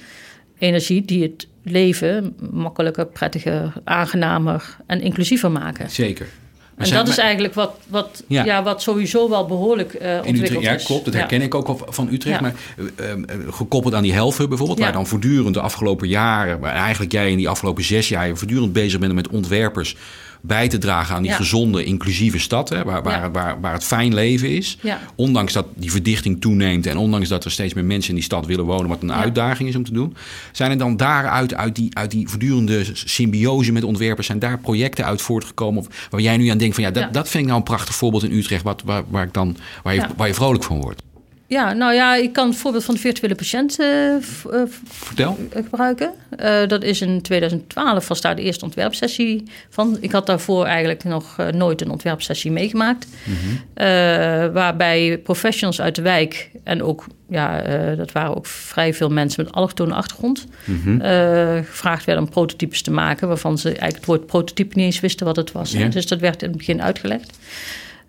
energie 0.59 1.05
die 1.05 1.23
het 1.23 1.47
leven 1.63 2.37
makkelijker, 2.51 3.07
prettiger, 3.07 3.73
aangenamer 3.85 4.77
en 4.87 5.01
inclusiever 5.01 5.51
maken. 5.51 5.91
Zeker. 5.91 6.27
Maar 6.77 6.87
En 6.87 6.95
dat 6.95 7.09
is 7.09 7.19
eigenlijk 7.19 7.55
wat, 7.55 7.77
wat, 7.89 8.23
Ja. 8.29 8.45
ja. 8.45 8.63
wat 8.63 8.83
sowieso 8.83 9.29
wel 9.29 9.47
behoorlijk 9.47 9.95
eh 9.95 10.11
in 10.11 10.17
ontwikkeld 10.17 10.43
Utrecht, 10.49 10.63
ja, 10.65 10.73
is. 10.75 10.85
klopt. 10.85 11.05
Dat 11.05 11.15
Ja. 11.15 11.19
herken 11.21 11.43
ik 11.43 11.55
ook 11.55 11.77
van 11.89 12.09
Utrecht. 12.13 12.41
Ja. 12.41 12.43
Maar 12.43 12.55
eh, 12.97 13.11
eh, 13.13 13.19
gekoppeld 13.51 13.95
aan 13.95 14.03
die 14.03 14.13
helft 14.13 14.49
bijvoorbeeld, 14.49 14.79
Ja. 14.79 14.85
waar 14.85 14.93
dan 14.93 15.07
voortdurend 15.07 15.55
de 15.55 15.61
afgelopen 15.61 16.09
jaren, 16.09 16.61
maar 16.61 16.73
eigenlijk 16.73 17.13
jij 17.13 17.31
in 17.31 17.37
die 17.37 17.49
afgelopen 17.49 17.85
zes 17.85 18.09
jaar 18.09 18.37
voortdurend 18.37 18.73
bezig 18.73 19.01
bent 19.01 19.13
met 19.15 19.29
ontwerpers 19.29 19.97
bij 20.47 20.69
te 20.69 20.79
dragen 20.79 21.15
aan 21.15 21.23
die 21.23 21.31
Ja. 21.31 21.37
gezonde, 21.37 21.85
inclusieve 21.85 22.39
stad, 22.39 22.69
hè, 22.69 22.85
waar, 22.85 23.03
waar, 23.03 23.21
Ja. 23.23 23.31
waar, 23.31 23.61
waar 23.61 23.73
het 23.73 23.85
fijn 23.85 24.15
leven 24.15 24.51
is. 24.51 24.79
Ja. 24.81 25.01
Ondanks 25.15 25.53
dat 25.53 25.67
die 25.75 25.91
verdichting 25.91 26.41
toeneemt 26.41 26.87
en 26.87 26.97
ondanks 26.97 27.29
dat 27.29 27.45
er 27.45 27.51
steeds 27.51 27.75
meer 27.75 27.85
mensen 27.85 28.09
in 28.09 28.15
die 28.15 28.25
stad 28.25 28.47
willen 28.47 28.65
wonen, 28.65 28.89
wat 28.89 29.03
een 29.03 29.13
uitdaging 29.13 29.69
is 29.69 29.77
om 29.77 29.85
te 29.85 29.93
doen, 29.93 30.17
zijn 30.53 30.71
er 30.71 30.79
dan 30.79 30.97
daaruit, 30.97 31.55
uit 31.55 31.75
die, 31.75 31.97
uit 31.97 32.11
die 32.11 32.29
voortdurende 32.29 32.85
symbiose 32.93 33.73
met 33.73 33.85
ontwerpers, 33.85 34.27
zijn 34.27 34.39
daar 34.39 34.59
projecten 34.59 35.05
uit 35.05 35.23
voortgekomen 35.23 35.81
of 35.81 36.07
waar 36.11 36.21
jij 36.21 36.37
nu 36.37 36.49
aan 36.49 36.59
denkt 36.59 36.75
van 36.75 36.85
ja, 36.85 36.91
dat, 36.91 37.13
dat 37.13 37.29
vind 37.29 37.43
ik 37.43 37.49
nou 37.49 37.59
een 37.59 37.67
prachtig 37.67 37.95
voorbeeld 37.95 38.25
in 38.25 38.33
Utrecht, 38.33 38.63
wat, 38.63 38.83
waar, 38.85 39.03
waar, 39.09 39.25
ik 39.27 39.33
dan, 39.33 39.57
waar, 39.83 39.95
je, 39.95 40.07
waar 40.17 40.29
je 40.29 40.35
vrolijk 40.35 40.65
van 40.65 40.81
wordt. 40.81 41.03
Ja, 41.47 41.73
nou 41.73 41.95
ja, 41.95 42.15
ik 42.17 42.33
kan 42.33 42.49
het 42.49 42.57
voorbeeld 42.57 42.85
van 42.85 42.95
de 42.95 43.01
virtuele 43.01 43.35
patiënt 43.35 43.79
eh, 43.79 44.15
eh, 44.15 44.21
Vertel. 44.85 45.39
v- 45.51 45.55
gebruiken. 45.55 46.11
Eh, 46.31 46.67
dat 46.67 46.83
is 46.83 47.01
in 47.01 47.23
2012 47.23 48.09
was 48.09 48.21
daar 48.21 48.37
de 48.37 48.43
eerste 48.43 48.65
ontwerpsessie 48.65 49.43
van. 49.69 49.97
Ik 50.01 50.13
had 50.13 50.27
daarvoor 50.27 50.65
eigenlijk 50.65 51.05
nog 51.05 51.39
eh, 51.39 51.47
nooit 51.49 51.81
een 51.81 51.91
ontwerpsessie 51.91 52.51
meegemaakt. 52.53 53.07
Eh, 53.75 53.87
waarbij 54.53 55.19
professionals 55.19 55.81
uit 55.81 55.95
de 55.95 56.03
wijk 56.03 56.51
en 56.65 56.83
ook, 56.83 57.07
ja, 57.29 57.63
eh, 57.63 57.97
dat 57.97 58.13
waren 58.13 58.37
ook 58.37 58.47
vrij 58.47 58.95
veel 58.95 59.09
mensen 59.11 59.45
met 59.45 59.53
allochtone 59.53 59.95
achtergrond, 59.95 60.47
eh, 61.01 61.57
gevraagd 61.57 62.05
werden 62.05 62.25
om 62.25 62.31
prototypes 62.31 62.83
te 62.83 62.91
maken, 62.91 63.29
waarvan 63.29 63.59
ze 63.59 63.69
eigenlijk 63.69 63.97
het 63.97 64.07
woord 64.07 64.27
prototype 64.27 64.77
niet 64.77 64.85
eens 64.85 65.01
wisten 65.01 65.27
wat 65.27 65.37
het 65.37 65.53
was. 65.53 65.73
Dus 65.89 66.07
dat 66.07 66.21
werd 66.21 66.43
in 66.43 66.49
het 66.49 66.57
begin 66.59 66.83
uitgelegd. 66.83 67.39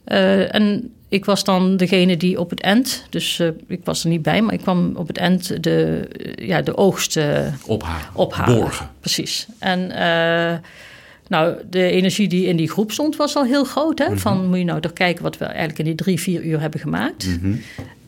Eh, 0.04 0.54
en 0.56 0.94
ik 1.10 1.26
was 1.26 1.44
dan 1.44 1.78
degene 1.78 2.18
die 2.18 2.40
op 2.40 2.50
het 2.50 2.62
eind, 2.62 3.06
dus 3.10 3.40
eh, 3.40 3.48
ik 3.68 3.80
was 3.84 4.04
er 4.04 4.10
niet 4.10 4.22
bij, 4.22 4.42
maar 4.42 4.54
ik 4.54 4.60
kwam 4.62 4.96
op 4.96 5.08
het 5.08 5.18
eind 5.18 5.64
de, 5.64 6.08
eh, 6.12 6.48
ja, 6.48 6.62
de 6.62 6.78
oogst 6.78 7.18
eh, 7.18 7.40
Ophalen. 7.66 8.06
ophalen. 8.14 8.60
Borgen. 8.60 8.90
Precies. 9.00 9.48
En 9.60 9.88
nou, 11.28 11.56
de 11.70 11.90
energie 11.90 12.28
die 12.28 12.46
in 12.46 12.56
die 12.56 12.70
groep 12.70 12.92
stond 12.92 13.16
was 13.16 13.36
al 13.36 13.44
heel 13.44 13.64
groot. 13.64 14.00
Hè? 14.00 14.18
Van 14.18 14.48
moet 14.48 14.58
je 14.58 14.64
nou 14.64 14.82
toch 14.82 14.94
kijken 14.94 15.24
wat 15.24 15.38
we 15.38 15.46
eigenlijk 15.46 15.80
in 15.80 15.86
die 15.86 15.96
drie, 15.96 16.20
vier 16.20 16.44
uur 16.44 16.60
hebben 16.60 16.80
gemaakt. 16.80 17.28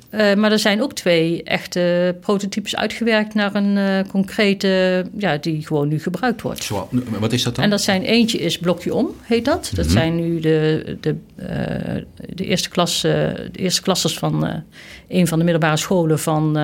Eh, 0.10 0.36
maar 0.36 0.52
er 0.52 0.60
zijn 0.60 0.82
ook 0.82 0.94
twee 0.94 1.44
echte 1.44 2.16
prototypes 2.20 2.76
uitgewerkt 2.76 3.34
naar 3.34 3.56
een 3.56 3.78
eh, 3.78 4.12
concrete, 4.12 5.06
ja, 5.18 5.38
die 5.38 5.66
gewoon 5.66 5.88
nu 5.88 6.00
gebruikt 6.00 6.42
wordt. 6.42 6.64
Zo, 6.64 6.90
wat 7.20 7.34
is 7.34 7.44
dat 7.44 7.56
dan? 7.56 7.64
En 7.64 7.70
dat 7.70 7.82
zijn 7.82 8.02
eentje 8.02 8.38
is 8.38 8.58
blokje 8.58 8.94
om, 8.94 9.12
heet 9.22 9.46
dat. 9.46 9.72
Dat 9.76 9.86
zijn 9.86 10.16
nu 10.16 10.40
de, 10.40 10.98
de, 11.02 11.16
eh, 11.36 12.02
de, 12.34 12.46
eerste, 12.46 12.70
klas, 12.70 13.04
eh, 13.04 13.12
de 13.52 13.60
eerste 13.60 13.82
klassers 13.82 14.18
van 14.18 14.64
een 15.08 15.28
van 15.28 15.38
de 15.38 15.44
middelbare 15.44 15.78
scholen 15.78 16.20
van 16.20 16.58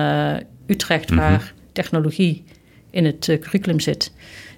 Utrecht, 0.66 1.10
waar 1.10 1.52
technologie 1.72 2.44
in 2.90 3.04
het 3.04 3.38
curriculum 3.40 3.80
zit. 3.80 4.12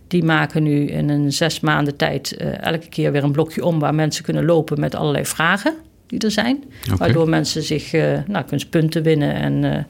Die 0.09 0.25
maken 0.25 0.63
nu 0.63 0.87
in 0.87 1.09
een 1.09 1.33
zes 1.33 1.61
maanden 1.61 1.97
tijd 1.97 2.37
elke 2.61 2.89
keer 2.89 3.13
weer 3.13 3.25
een 3.25 3.33
blokje 3.33 3.65
om 3.65 3.79
waar 3.79 3.95
mensen 3.95 4.25
kunnen 4.25 4.45
lopen 4.45 4.81
met 4.81 4.95
allerlei 4.95 5.27
vragen 5.27 5.75
die 6.07 6.19
er 6.19 6.31
zijn. 6.31 6.65
Waardoor 6.97 7.29
mensen 7.29 7.63
zich, 7.63 7.93
eh 7.93 8.19
nou, 8.27 8.45
kunnen 8.45 8.69
punten 8.69 9.03
winnen 9.03 9.35
en 9.35 9.65
eh, 9.65 9.85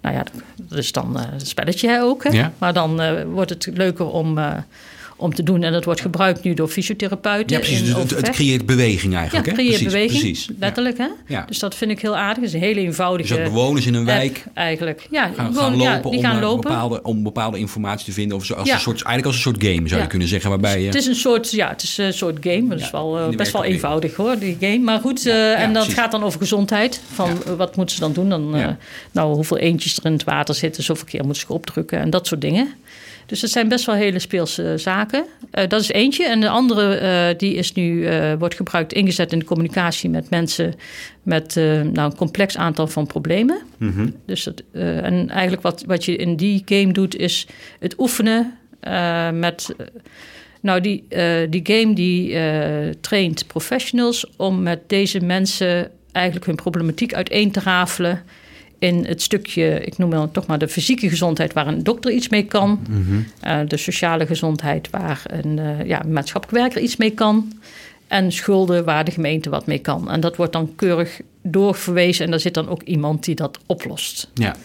nou 0.00 0.14
ja, 0.16 0.24
dat 0.56 0.78
is 0.78 0.92
dan 0.92 1.18
eh, 1.18 1.24
een 1.32 1.46
spelletje 1.46 1.88
hè, 1.88 2.02
ook. 2.02 2.24
Hè? 2.24 2.30
Ja. 2.30 2.52
Maar 2.58 2.72
dan 2.72 3.24
wordt 3.24 3.50
het 3.50 3.68
leuker 3.74 4.06
om, 4.06 4.38
om 5.22 5.34
te 5.34 5.42
doen. 5.42 5.62
En 5.62 5.72
dat 5.72 5.84
wordt 5.84 6.00
gebruikt 6.00 6.42
nu 6.42 6.54
door 6.54 6.68
fysiotherapeuten. 6.68 7.56
ja, 7.56 7.62
precies. 7.62 7.78
in 7.78 7.84
Dus 7.84 7.94
het, 7.94 8.10
het 8.10 8.30
creëert 8.30 8.66
beweging 8.66 9.12
Ja, 9.12 9.18
eigenlijk. 9.18 9.46
hè? 9.46 9.52
creëert 9.52 9.70
precies, 9.74 9.92
beweging, 9.92 10.20
Precies. 10.20 10.46
Ja. 10.46 10.54
letterlijk. 10.58 10.98
Hè? 10.98 11.06
Ja. 11.26 11.44
Dus 11.48 11.58
dat 11.58 11.74
vind 11.74 11.90
ik 11.90 12.00
heel 12.00 12.16
aardig. 12.16 12.36
Het 12.36 12.44
is 12.44 12.52
een 12.52 12.60
hele 12.60 12.80
eenvoudige 12.80 13.34
Dus 13.34 13.42
bewoners 13.48 13.86
in 13.86 13.94
een 13.94 14.04
wijk 14.04 14.44
eigenlijk. 14.54 15.06
Ja, 15.10 15.22
gaan, 15.36 15.54
gewoon, 15.54 15.70
gaan 15.70 15.78
ja, 15.80 15.94
lopen, 15.94 16.10
die 16.10 16.18
om, 16.20 16.24
gaan 16.24 16.36
eh, 16.36 16.42
lopen. 16.42 16.70
Bepaalde, 16.70 17.02
om 17.02 17.22
bepaalde 17.22 17.58
informatie 17.58 18.04
te 18.06 18.12
vinden. 18.12 18.36
Of 18.36 18.44
zo, 18.44 18.54
als 18.54 18.68
Ja. 18.68 18.74
een 18.74 18.80
soort, 18.80 18.94
eigenlijk 19.02 19.26
als 19.26 19.34
een 19.36 19.42
soort 19.52 19.62
game 19.64 19.88
zou 19.88 19.94
je 19.94 19.96
Ja. 19.96 20.06
kunnen 20.06 20.28
zeggen. 20.28 20.50
Waarbij 20.50 20.80
je... 20.80 20.86
Het 20.86 20.94
is 20.94 21.06
een 21.06 21.14
soort, 21.14 21.50
ja, 21.50 21.68
het 21.68 21.82
is 21.82 21.98
een 21.98 22.12
soort 22.12 22.36
game. 22.40 22.68
Dat 22.68 22.78
is 22.78 22.84
Ja, 22.84 22.90
wel, 22.92 23.18
eh, 23.18 23.28
best 23.36 23.52
wel 23.52 23.64
eenvoudig 23.64 24.14
hoor, 24.16 24.38
die 24.38 24.56
game. 24.60 24.78
Maar 24.78 25.00
goed, 25.00 25.26
eh, 25.26 25.32
ja, 25.34 25.54
en 25.54 25.72
dat 25.72 25.82
precies. 25.82 26.00
gaat 26.00 26.10
dan 26.12 26.22
over 26.24 26.38
gezondheid. 26.40 27.00
Van 27.12 27.30
Ja. 27.46 27.56
wat 27.56 27.76
moeten 27.76 27.94
ze 27.94 28.00
dan 28.00 28.12
doen? 28.12 28.28
Dan, 28.28 28.52
Ja. 28.54 28.76
nou, 29.12 29.34
hoeveel 29.34 29.58
eentjes 29.58 29.96
er 29.96 30.04
in 30.04 30.12
het 30.12 30.24
water 30.24 30.54
zitten, 30.54 30.82
zoveel 30.82 31.04
keer 31.06 31.24
moeten 31.24 31.42
ze 31.46 31.52
opdrukken 31.52 31.98
en 31.98 32.10
dat 32.10 32.26
soort 32.26 32.40
dingen. 32.40 32.68
Dus 33.26 33.40
dat 33.40 33.50
zijn 33.50 33.68
best 33.68 33.86
wel 33.86 33.94
hele 33.94 34.18
speelse 34.18 34.74
zaken. 34.76 35.24
Eh, 35.50 35.68
dat 35.68 35.80
is 35.80 35.88
eentje. 35.88 36.24
En 36.26 36.40
de 36.40 36.48
andere 36.48 36.94
eh, 36.94 37.38
die 37.38 37.54
is 37.54 37.72
nu, 37.72 38.06
eh, 38.06 38.32
wordt 38.38 38.54
gebruikt, 38.54 38.92
ingezet 38.92 39.32
in 39.32 39.38
de 39.38 39.44
communicatie 39.44 40.10
met 40.10 40.30
mensen 40.30 40.74
met 41.22 41.56
eh, 41.56 41.64
nou, 41.64 42.10
een 42.10 42.16
complex 42.16 42.56
aantal 42.56 42.86
van 42.86 43.06
problemen. 43.06 43.58
Mhm. 43.78 44.08
Dus 44.26 44.48
eh, 44.72 45.04
en 45.04 45.28
eigenlijk 45.30 45.62
wat, 45.62 45.84
wat 45.86 46.04
je 46.04 46.16
in 46.16 46.36
die 46.36 46.62
game 46.64 46.92
doet, 46.92 47.16
is 47.16 47.46
het 47.78 47.94
oefenen 47.98 48.58
eh, 48.80 49.30
met. 49.30 49.74
eh, 49.78 49.86
nou, 50.60 50.80
die, 50.80 51.04
eh, 51.08 51.50
die 51.50 51.60
game 51.64 51.94
die 51.94 52.34
eh, 52.34 52.90
traint 53.00 53.46
professionals 53.46 54.26
om 54.36 54.62
met 54.62 54.88
deze 54.88 55.20
mensen 55.20 55.90
eigenlijk 56.12 56.46
hun 56.46 56.54
problematiek 56.54 57.14
uiteen 57.14 57.50
te 57.50 57.60
rafelen. 57.60 58.22
In 58.82 59.04
het 59.04 59.22
stukje, 59.22 59.80
ik 59.84 59.98
noem 59.98 60.10
dan 60.10 60.30
toch 60.30 60.46
maar 60.46 60.58
de 60.58 60.68
fysieke 60.68 61.08
gezondheid, 61.08 61.52
waar 61.52 61.66
een 61.66 61.82
dokter 61.82 62.12
iets 62.12 62.28
mee 62.28 62.44
kan. 62.44 62.80
Eh, 63.40 63.60
de 63.66 63.76
sociale 63.76 64.26
gezondheid, 64.26 64.90
waar 64.90 65.22
een 65.26 65.58
eh, 65.58 65.86
ja, 65.86 66.02
maatschappelijk 66.08 66.58
werker 66.62 66.82
iets 66.82 66.96
mee 66.96 67.10
kan. 67.10 67.52
En 68.06 68.32
schulden 68.32 68.84
waar 68.84 69.04
de 69.04 69.10
gemeente 69.10 69.50
wat 69.50 69.66
mee 69.66 69.78
kan. 69.78 70.10
En 70.10 70.20
dat 70.20 70.36
wordt 70.36 70.52
dan 70.52 70.74
keurig 70.76 71.20
doorverwezen. 71.42 72.24
En 72.24 72.30
daar 72.30 72.40
zit 72.40 72.54
dan 72.54 72.68
ook 72.68 72.82
iemand 72.82 73.24
die 73.24 73.34
dat 73.34 73.58
oplost. 73.66 74.30
Ja. 74.34 74.56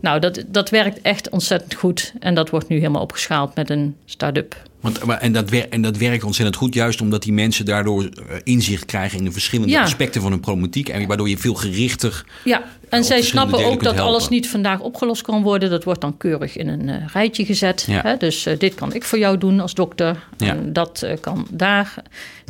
Nou, 0.00 0.20
dat, 0.20 0.44
dat 0.46 0.70
werkt 0.70 1.00
echt 1.00 1.28
ontzettend 1.28 1.74
goed. 1.74 2.12
En 2.18 2.34
dat 2.34 2.50
wordt 2.50 2.68
nu 2.68 2.76
helemaal 2.76 3.02
opgeschaald 3.02 3.54
met 3.54 3.70
een 3.70 3.96
start-up 4.04 4.62
Want, 4.86 5.04
maar- 5.04 5.18
en, 5.18 5.32
dat 5.32 5.50
en 5.50 5.82
dat 5.82 5.96
werkt 5.96 6.24
ontzettend 6.24 6.56
goed, 6.56 6.74
juist 6.74 7.00
omdat 7.00 7.22
die 7.22 7.32
mensen 7.32 7.64
daardoor 7.64 8.02
eh, 8.02 8.10
inzicht 8.44 8.84
krijgen 8.84 9.18
in 9.18 9.24
de 9.24 9.30
verschillende 9.32 9.72
Ja. 9.72 9.82
aspecten 9.82 10.20
van 10.20 10.30
hun 10.30 10.40
problematiek. 10.40 10.88
En 10.88 11.06
waardoor 11.06 11.28
je 11.28 11.38
veel 11.38 11.54
gerichter. 11.54 12.24
Ja, 12.44 12.62
en 12.88 12.98
op 12.98 13.04
zij 13.04 13.22
snappen 13.22 13.64
ook 13.64 13.82
dat 13.82 13.98
alles 13.98 14.28
niet 14.28 14.48
vandaag 14.48 14.80
opgelost 14.80 15.22
kan 15.22 15.42
worden. 15.42 15.70
Dat 15.70 15.84
wordt 15.84 16.00
dan 16.00 16.16
keurig 16.16 16.56
in 16.56 16.68
een 16.68 16.88
eh, 16.88 17.06
rijtje 17.12 17.44
gezet. 17.44 17.84
Ja. 17.88 18.00
Hè? 18.02 18.16
Dus 18.16 18.46
eh, 18.46 18.58
dit 18.58 18.74
kan 18.74 18.94
ik 18.94 19.04
voor 19.04 19.18
jou 19.18 19.38
doen 19.38 19.60
als 19.60 19.74
dokter. 19.74 20.26
Ja. 20.36 20.48
En 20.48 20.72
dat 20.72 21.02
eh, 21.02 21.16
kan 21.20 21.46
daar. 21.50 21.94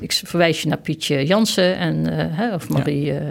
Ik 0.01 0.13
verwijs 0.25 0.63
je 0.63 0.69
naar 0.69 0.79
Pietje 0.79 1.27
Jansen 1.27 1.77
en, 1.77 2.19
eh, 2.19 2.39
hè, 2.39 2.55
of 2.55 2.69
Marie, 2.69 3.13
eh, 3.13 3.27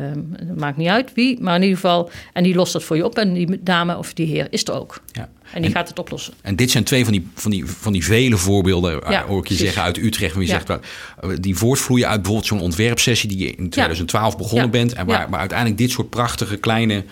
maakt 0.56 0.78
niet 0.78 0.88
uit 0.88 1.14
wie. 1.14 1.42
Maar 1.42 1.56
in 1.56 1.62
ieder 1.62 1.78
geval, 1.78 2.10
en 2.34 2.44
die 2.44 2.56
lost 2.56 2.74
dat 2.74 2.84
voor 2.84 2.96
je 2.96 3.06
op. 3.06 3.18
En 3.18 3.34
die 3.34 3.60
dame 3.64 3.98
of 3.98 4.14
die 4.14 4.28
heer 4.28 4.48
is 4.50 4.64
er 4.68 4.74
ook. 4.80 5.02
Ja. 5.12 5.30
En 5.54 5.62
die 5.62 5.72
gaat 5.72 5.88
het 5.88 6.00
oplossen. 6.00 6.34
En 6.42 6.56
dit 6.56 6.72
zijn 6.72 6.84
twee 6.84 7.04
van 7.04 7.14
die, 7.14 7.28
van 7.36 7.52
die, 7.52 7.66
van 7.66 7.94
die 7.94 8.06
vele 8.06 8.38
voorbeelden, 8.38 9.04
eh, 9.04 9.12
Ja, 9.12 9.26
hoor 9.26 9.40
ik 9.40 9.48
je 9.48 9.56
zeggen, 9.56 9.82
uit 9.82 9.98
Utrecht. 9.98 10.34
Waar 10.34 10.44
je 10.44 10.50
Ja. 10.50 10.62
zegt, 10.66 10.70
eh, 10.70 11.30
die 11.40 11.56
voortvloeien 11.56 12.08
uit 12.08 12.16
bijvoorbeeld 12.22 12.48
zo'n 12.48 12.60
ontwerpsessie 12.62 13.30
die 13.30 13.38
je 13.38 13.56
in 13.56 13.70
2012 13.70 14.38
begonnen 14.38 14.70
bent. 14.70 14.94
En 14.94 15.06
waar, 15.06 15.22
Ja. 15.22 15.30
waar 15.30 15.40
uiteindelijk 15.40 15.78
dit 15.80 15.92
soort 15.92 16.10
prachtige 16.10 16.58
kleine 16.58 17.04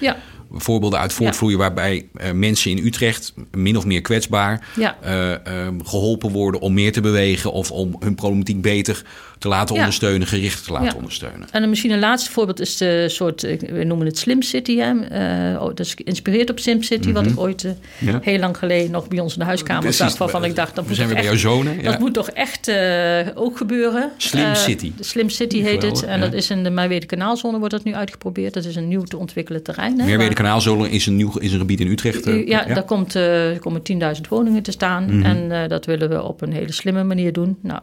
voorbeelden 0.55 0.99
uit 0.99 1.13
voortvloeien. 1.13 1.57
Waarbij 1.57 2.07
eh, 2.15 2.31
mensen 2.31 2.71
in 2.71 2.85
Utrecht, 2.85 3.33
min 3.51 3.77
of 3.77 3.85
meer 3.85 4.01
kwetsbaar, 4.01 4.67
eh, 5.01 5.47
ehm, 5.47 5.79
geholpen 5.83 6.31
worden 6.31 6.61
om 6.61 6.73
meer 6.73 6.91
te 6.91 7.01
bewegen. 7.01 7.51
Of 7.51 7.71
om 7.71 7.95
hun 7.99 8.15
problematiek 8.15 8.61
beter 8.61 9.03
te 9.43 9.49
laten 9.49 9.75
Ja. 9.75 9.79
ondersteunen, 9.81 10.27
gerichter 10.27 10.65
te 10.65 10.71
laten 10.71 10.87
Ja. 10.87 10.93
ondersteunen. 10.95 11.47
En 11.51 11.59
dan 11.61 11.69
misschien 11.69 11.91
een 11.91 11.99
laatste 11.99 12.31
voorbeeld 12.31 12.59
is 12.59 12.77
de 12.77 13.05
soort, 13.09 13.41
we 13.41 13.83
noemen 13.83 14.05
het 14.07 14.17
Slim 14.17 14.41
City. 14.41 14.77
Hè? 14.77 14.99
Eh, 14.99 15.61
oh, 15.61 15.67
dat 15.67 15.79
is 15.79 15.93
geïnspireerd 16.03 16.49
op 16.49 16.59
Sim 16.59 16.83
City, 16.83 17.11
wat 17.11 17.25
ik 17.25 17.39
ooit 17.39 17.63
eh, 17.63 17.71
Mhm. 17.97 18.11
Ja. 18.11 18.19
heel 18.21 18.39
lang 18.39 18.57
geleden 18.57 18.91
nog 18.91 19.07
bij 19.07 19.19
ons 19.19 19.33
in 19.33 19.39
de 19.39 19.45
huiskamer 19.45 19.93
zag. 19.93 20.17
Waarvan 20.17 20.43
ik 20.45 20.55
dacht, 20.55 20.75
dat 20.75 20.87
We 20.87 20.93
zijn 20.95 21.07
weer 21.07 21.15
bij 21.15 21.25
jouw 21.25 21.35
zonen. 21.35 21.75
Ja. 21.75 21.81
dat 21.91 21.99
moet 21.99 22.13
toch 22.13 22.29
echt 22.29 22.67
eh, 22.67 23.19
ook 23.35 23.57
gebeuren. 23.57 24.11
Slim 24.17 24.55
City. 24.55 24.91
Slim 24.99 25.29
City 25.29 25.61
heet 25.61 25.81
het. 25.81 26.03
En 26.03 26.19
dat 26.19 26.33
is 26.33 26.49
in 26.49 26.63
de 26.63 26.69
Merwede 26.69 27.05
Kanaalzone 27.05 27.57
wordt 27.57 27.73
dat 27.73 27.83
nu 27.83 27.95
uitgeprobeerd. 27.95 28.53
Dat 28.53 28.65
is 28.65 28.75
een 28.75 28.87
nieuw 28.87 29.03
te 29.03 29.17
ontwikkelen 29.17 29.63
terrein. 29.63 29.99
hè, 29.99 30.05
Meerwede 30.05 30.33
Kanaalzolen 30.33 30.89
is 30.89 31.05
een 31.05 31.15
nieuw 31.15 31.37
is 31.37 31.51
een 31.53 31.59
gebied 31.59 31.79
in 31.79 31.87
Utrecht. 31.87 32.25
ja, 32.45 32.63
daar 32.65 32.83
komt, 32.83 33.17
komen 33.59 33.81
10.000 33.83 34.27
woningen 34.27 34.61
te 34.63 34.71
staan. 34.71 35.03
Mhm. 35.17 35.23
En 35.25 35.69
dat 35.69 35.85
willen 35.85 36.09
we 36.09 36.23
op 36.23 36.41
een 36.41 36.51
hele 36.53 36.71
slimme 36.71 37.03
manier 37.03 37.33
doen. 37.33 37.57
Nou, 37.61 37.81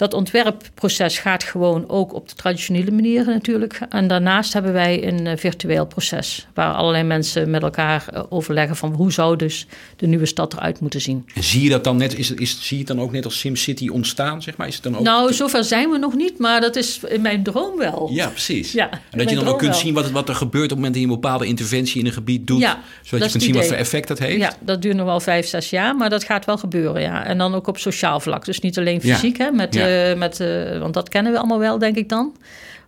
dat 0.00 0.14
ontwerpproces 0.14 1.18
gaat 1.18 1.42
gewoon 1.44 1.84
ook 1.88 2.14
op 2.14 2.28
de 2.28 2.34
traditionele 2.34 2.90
manier 2.90 3.24
natuurlijk. 3.26 3.80
En 3.88 4.08
daarnaast 4.08 4.52
hebben 4.52 4.72
wij 4.72 5.06
een 5.08 5.26
eh, 5.26 5.36
virtueel 5.36 5.86
proces... 5.86 6.46
waar 6.54 6.74
allerlei 6.74 7.04
mensen 7.04 7.50
met 7.50 7.62
elkaar 7.62 8.04
eh, 8.12 8.22
overleggen 8.28 8.76
van... 8.76 8.92
hoe 8.92 9.12
zou 9.12 9.36
dus 9.36 9.66
de 9.96 10.06
nieuwe 10.06 10.26
stad 10.26 10.52
eruit 10.52 10.80
moeten 10.80 11.00
zien. 11.00 11.28
En 11.34 11.42
zie 11.42 11.62
je 11.62 11.68
dat 11.70 11.84
dan 11.84 11.96
net, 11.96 12.18
is, 12.18 12.30
is, 12.30 12.58
zie 12.60 12.76
je 12.78 12.84
het 12.84 12.96
dan 12.96 13.04
ook 13.04 13.12
net 13.12 13.24
als 13.24 13.38
SimCity 13.38 13.88
ontstaan, 13.88 14.42
zeg 14.42 14.56
maar? 14.56 14.66
Is 14.66 14.74
het 14.74 14.82
dan 14.82 14.96
ook 14.96 15.02
Nou, 15.02 15.32
zover 15.32 15.64
zijn 15.64 15.90
we 15.90 15.98
nog 15.98 16.14
niet, 16.14 16.38
maar 16.38 16.60
dat 16.60 16.76
is 16.76 17.00
in 17.08 17.20
mijn 17.20 17.42
droom 17.42 17.78
wel. 17.78 18.10
Ja, 18.12 18.28
precies. 18.28 18.72
Ja, 18.72 18.90
en 19.10 19.18
dat 19.18 19.30
je 19.30 19.36
dan 19.36 19.46
ook 19.48 19.58
kunt 19.58 19.70
wel. 19.70 19.80
zien 19.80 19.94
wat, 19.94 20.10
wat 20.10 20.28
er 20.28 20.34
gebeurt 20.34 20.64
op 20.64 20.68
het 20.70 20.76
moment 20.78 20.94
dat 20.94 21.02
je 21.02 21.08
een 21.08 21.20
bepaalde 21.20 21.46
interventie 21.46 22.00
in 22.00 22.06
een 22.06 22.12
gebied 22.12 22.46
doet. 22.46 22.60
Ja, 22.60 22.80
zodat 23.02 23.24
je 23.24 23.30
kunt 23.30 23.42
zien 23.42 23.54
wat 23.54 23.66
voor 23.66 23.76
effect 23.76 24.08
dat 24.08 24.18
heeft. 24.18 24.38
Ja, 24.40 24.52
dat 24.60 24.82
duurt 24.82 24.96
nog 24.96 25.06
wel 25.06 25.20
vijf, 25.20 25.46
zes 25.46 25.70
jaar, 25.70 25.96
maar 25.96 26.10
dat 26.10 26.24
gaat 26.24 26.44
wel 26.44 26.58
gebeuren, 26.58 27.02
ja. 27.02 27.24
En 27.24 27.38
dan 27.38 27.54
ook 27.54 27.66
op 27.66 27.78
sociaal 27.78 28.20
vlak. 28.20 28.44
Dus 28.44 28.60
niet 28.60 28.78
alleen 28.78 29.00
Ja. 29.02 29.14
fysiek, 29.14 29.38
hè, 29.38 29.50
met, 29.50 29.74
Ja. 29.74 29.89
Eh, 29.90 30.18
met, 30.18 30.40
eh, 30.40 30.78
want 30.78 30.94
dat 30.94 31.08
kennen 31.08 31.32
we 31.32 31.38
allemaal 31.38 31.58
wel, 31.58 31.78
denk 31.78 31.96
ik 31.96 32.08
dan. 32.08 32.32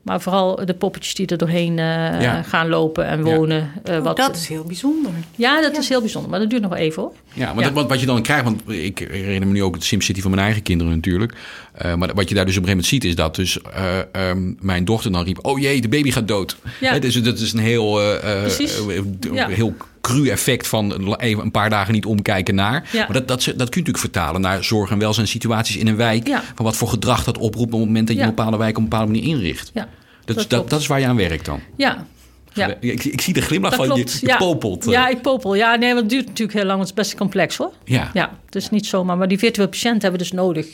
Maar 0.02 0.20
vooral 0.20 0.64
de 0.64 0.74
poppetjes 0.74 1.14
die 1.14 1.26
er 1.26 1.36
doorheen 1.38 1.78
eh, 1.78 1.84
Ja. 2.20 2.42
gaan 2.42 2.68
lopen 2.68 3.06
en 3.06 3.18
Ja. 3.18 3.24
wonen. 3.36 3.70
eh, 3.84 3.96
Oh, 3.96 4.02
wat, 4.04 4.16
dat 4.16 4.36
is 4.36 4.46
heel 4.48 4.64
bijzonder. 4.64 5.10
Ja, 5.36 5.60
dat 5.60 5.76
is 5.78 5.88
heel 5.88 6.00
bijzonder, 6.00 6.30
maar 6.30 6.40
dat 6.40 6.50
duurt 6.50 6.62
nog 6.62 6.70
wel 6.70 6.80
even 6.80 7.02
hoor. 7.02 7.12
Ja, 7.32 7.46
maar 7.46 7.56
Ja. 7.56 7.62
Dat, 7.62 7.72
wat, 7.72 7.88
wat 7.88 8.00
je 8.00 8.06
dan 8.06 8.22
krijgt, 8.22 8.44
want 8.44 8.62
ik 8.66 8.98
herinner 8.98 9.46
me 9.48 9.52
nu 9.54 9.62
ook 9.62 9.74
het 9.74 9.84
SimCity 9.84 10.20
van 10.20 10.30
mijn 10.30 10.42
eigen 10.42 10.62
kinderen 10.62 10.92
natuurlijk. 10.92 11.34
Eh, 11.72 11.94
maar 11.94 12.10
wat 12.14 12.28
je 12.28 12.34
daar 12.34 12.46
dus 12.46 12.56
op 12.56 12.62
een 12.62 12.68
gegeven 12.68 12.68
moment 12.68 12.86
ziet, 12.86 13.04
is 13.04 13.14
dat 13.14 13.34
dus 13.36 13.60
eh, 13.62 13.98
ehm, 14.30 14.52
mijn 14.60 14.84
dochter 14.84 15.12
dan 15.12 15.24
riep: 15.24 15.38
Oh 15.42 15.58
jee, 15.60 15.80
de 15.80 15.88
baby 15.88 16.10
gaat 16.10 16.28
dood. 16.28 16.56
Ja. 16.80 16.92
Hè, 16.92 16.98
dus 16.98 17.22
dat 17.22 17.38
is 17.38 17.52
een 17.52 17.58
heel, 17.58 18.00
eh, 18.00 18.44
eh, 18.44 18.44
eh, 19.34 19.46
heel 19.48 19.74
cru 20.02 20.28
effect 20.28 20.66
van 20.66 21.14
even 21.16 21.42
een 21.44 21.50
paar 21.50 21.70
dagen 21.70 21.92
niet 21.92 22.06
omkijken 22.06 22.54
naar. 22.54 22.88
Ja. 22.92 22.98
Maar 23.04 23.12
dat, 23.12 23.28
dat, 23.28 23.38
dat 23.44 23.44
kun 23.44 23.54
je 23.56 23.58
natuurlijk 23.58 23.98
vertalen 23.98 24.40
naar 24.40 24.64
zorg 24.64 24.90
en 24.90 24.98
welzijnssituaties 24.98 25.76
in 25.76 25.86
een 25.86 25.96
wijk. 25.96 26.26
Ja. 26.26 26.42
Van 26.54 26.64
wat 26.64 26.76
voor 26.76 26.88
gedrag 26.88 27.24
dat 27.24 27.38
oproept 27.38 27.72
op 27.72 27.78
het 27.78 27.88
moment 27.88 28.06
dat 28.06 28.16
je 28.16 28.22
Ja. 28.22 28.28
een 28.28 28.34
bepaalde 28.34 28.56
wijk 28.56 28.76
op 28.76 28.82
een 28.82 28.88
bepaalde 28.88 29.12
manier 29.12 29.28
inricht. 29.28 29.70
Ja, 29.74 29.80
Dat, 29.80 29.88
dat 30.24 30.36
is, 30.36 30.48
dat, 30.48 30.70
dat 30.70 30.80
is 30.80 30.86
waar 30.86 31.00
je 31.00 31.06
aan 31.06 31.16
werkt 31.16 31.44
dan. 31.44 31.60
ja. 31.76 32.06
ja. 32.54 32.74
Ik, 32.80 33.04
ik 33.04 33.20
zie 33.20 33.34
de 33.34 33.40
glimlach 33.40 33.76
Dat 33.76 33.86
van 33.86 33.96
je, 33.98 34.18
je 34.20 34.36
popelt. 34.36 34.86
eh. 34.86 34.92
Ja, 34.92 35.08
ik 35.08 35.20
popel. 35.22 35.54
Ja, 35.54 35.74
nee, 35.74 35.88
want 35.88 36.00
het 36.00 36.10
duurt 36.10 36.26
natuurlijk 36.26 36.58
heel 36.58 36.66
lang, 36.66 36.76
want 36.78 36.88
het 36.88 36.98
is 36.98 37.04
best 37.04 37.18
complex 37.18 37.56
hoor. 37.56 37.72
ja. 37.84 38.10
Ja, 38.14 38.30
is 38.50 38.70
niet 38.70 38.86
zomaar. 38.86 39.16
Maar 39.16 39.28
die 39.28 39.38
virtuele 39.38 39.70
patiënt 39.70 40.02
hebben 40.02 40.20
we 40.20 40.26
dus 40.26 40.32
nodig 40.34 40.66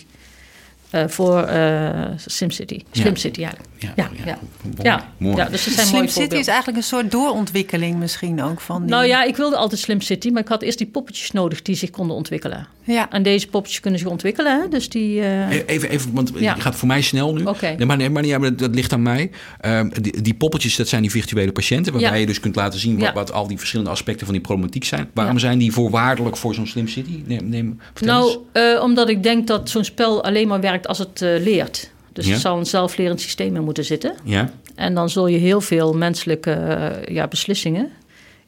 voor 1.06 1.42
eh 1.42 2.06
SimCity. 2.26 2.80
Slim 2.90 3.12
Ja. 3.12 3.18
City 3.18 3.40
eigenlijk. 3.42 3.68
Ja, 3.78 3.92
Ja, 3.96 4.08
ja. 4.24 4.38
ja. 4.82 5.08
Ja, 5.18 5.44
dus 5.48 5.64
dat 5.64 5.74
zijn 5.74 5.86
Slim 5.86 5.98
mooie 6.00 6.10
City 6.10 6.34
is 6.36 6.46
eigenlijk 6.46 6.78
een 6.78 6.84
soort 6.84 7.10
doorontwikkeling 7.10 7.96
misschien 7.98 8.42
ook 8.42 8.60
van 8.60 8.80
die... 8.82 8.90
Nou 8.90 9.06
ja, 9.06 9.24
ik 9.24 9.36
wilde 9.36 9.56
altijd 9.56 9.80
Slim 9.80 10.00
City, 10.00 10.30
maar 10.30 10.42
ik 10.42 10.48
had 10.48 10.62
eerst 10.62 10.78
die 10.78 10.86
poppetjes 10.86 11.30
nodig 11.30 11.62
die 11.62 11.74
zich 11.74 11.90
konden 11.90 12.16
ontwikkelen. 12.16 12.66
Ja. 12.84 13.10
En 13.10 13.22
deze 13.22 13.48
poppetjes 13.48 13.80
kunnen 13.80 14.00
zich 14.00 14.08
ontwikkelen, 14.08 14.60
hè? 14.60 14.68
dus 14.68 14.88
die... 14.88 15.20
eh, 15.20 15.50
Even, 15.66 15.90
even, 15.90 16.14
want 16.14 16.32
Ja. 16.38 16.54
je 16.54 16.60
gaat 16.60 16.76
voor 16.76 16.88
mij 16.88 17.02
snel 17.02 17.34
nu. 17.34 17.44
Oké. 17.44 17.74
Nee, 17.76 17.86
maar, 17.86 17.96
nee, 17.96 18.10
maar, 18.10 18.24
ja, 18.24 18.38
maar 18.38 18.48
dat, 18.48 18.58
dat 18.58 18.74
ligt 18.74 18.92
aan 18.92 19.02
mij. 19.02 19.30
Ehm, 19.60 19.88
die, 20.00 20.22
die 20.22 20.34
poppetjes, 20.34 20.76
dat 20.76 20.88
zijn 20.88 21.02
die 21.02 21.10
virtuele 21.10 21.52
patiënten... 21.52 21.92
waarbij 21.92 22.10
Ja. 22.12 22.16
je 22.16 22.26
dus 22.26 22.40
kunt 22.40 22.56
laten 22.56 22.78
zien 22.80 22.94
wat, 22.98 23.06
Ja. 23.08 23.12
wat 23.12 23.32
al 23.32 23.46
die 23.46 23.58
verschillende 23.58 23.90
aspecten 23.90 24.24
van 24.26 24.34
die 24.34 24.44
problematiek 24.44 24.84
zijn. 24.84 25.08
Waarom 25.14 25.34
Ja. 25.34 25.40
zijn 25.40 25.58
die 25.58 25.72
voorwaardelijk 25.72 26.36
voor 26.36 26.54
zo'n 26.54 26.66
Slim 26.66 26.88
City? 26.88 27.22
Neem, 27.26 27.48
neem, 27.48 27.80
nou, 28.00 28.38
eh, 28.52 28.80
omdat 28.82 29.08
ik 29.08 29.22
denk 29.22 29.46
dat 29.46 29.70
zo'n 29.70 29.84
spel 29.84 30.24
alleen 30.24 30.48
maar 30.48 30.60
werkt 30.60 30.77
als 30.86 30.98
het 30.98 31.22
eh, 31.22 31.42
leert. 31.42 31.90
Dus 32.12 32.26
Ja. 32.26 32.32
er 32.32 32.38
zal 32.40 32.58
een 32.58 32.66
zelflerend 32.66 33.20
systeem 33.20 33.56
in 33.56 33.62
moeten 33.64 33.84
zitten. 33.84 34.14
Ja? 34.24 34.52
En 34.74 34.94
dan 34.94 35.10
zul 35.10 35.26
je 35.26 35.38
heel 35.38 35.60
veel 35.60 35.92
menselijke 35.94 36.50
eh, 36.52 37.14
ja, 37.14 37.28
beslissingen 37.28 37.88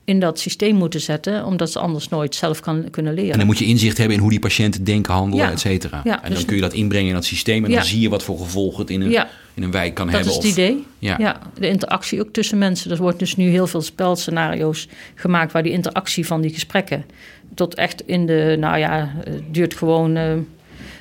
in 0.04 0.20
dat 0.20 0.38
systeem 0.38 0.74
moeten 0.76 1.00
zetten... 1.00 1.44
omdat 1.44 1.70
ze 1.70 1.78
anders 1.78 2.08
nooit 2.08 2.34
zelf 2.34 2.60
kan, 2.60 2.90
kunnen 2.90 3.14
leren. 3.14 3.30
En 3.32 3.38
dan 3.38 3.46
moet 3.46 3.58
je 3.58 3.64
inzicht 3.64 3.98
hebben 3.98 4.16
in 4.16 4.22
hoe 4.22 4.30
die 4.30 4.38
patiënten 4.40 4.84
denken, 4.84 5.12
handelen, 5.14 5.46
Ja. 5.46 5.52
et 5.52 5.60
cetera. 5.60 6.00
Ja, 6.04 6.14
en 6.16 6.20
dan 6.22 6.30
dus- 6.32 6.44
kun 6.44 6.56
je 6.56 6.62
dat 6.62 6.72
inbrengen 6.72 7.08
in 7.08 7.14
dat 7.14 7.24
systeem... 7.24 7.64
en 7.64 7.70
Ja. 7.70 7.76
dan 7.76 7.84
zie 7.86 8.00
je 8.00 8.08
wat 8.08 8.22
voor 8.22 8.38
gevolgen 8.38 8.80
het 8.80 8.90
in 8.90 9.00
een, 9.00 9.10
in 9.54 9.62
een 9.62 9.70
wijk 9.70 9.94
kan 9.94 10.06
Dat 10.06 10.14
hebben. 10.14 10.30
is 10.32 10.38
het 10.38 10.46
of- 10.46 10.52
idee. 10.52 10.84
Ja. 10.98 11.16
Ja. 11.18 11.38
de 11.58 11.68
interactie 11.68 12.20
ook 12.20 12.32
tussen 12.32 12.58
mensen. 12.58 12.90
Er 12.90 12.96
wordt 12.96 13.18
dus 13.18 13.36
nu 13.36 13.48
heel 13.48 13.66
veel 13.66 13.82
spelscenario's 13.82 14.88
gemaakt 15.14 15.52
waar 15.52 15.62
die 15.62 15.72
interactie 15.72 16.26
van 16.26 16.40
die 16.40 16.52
gesprekken 16.52 17.04
tot 17.54 17.74
echt 17.74 18.02
in 18.06 18.26
de, 18.26 18.56
nou 18.58 18.78
ja, 18.78 19.12
het 19.24 19.54
duurt 19.54 19.74
gewoon 19.74 20.16
eh, 20.16 20.32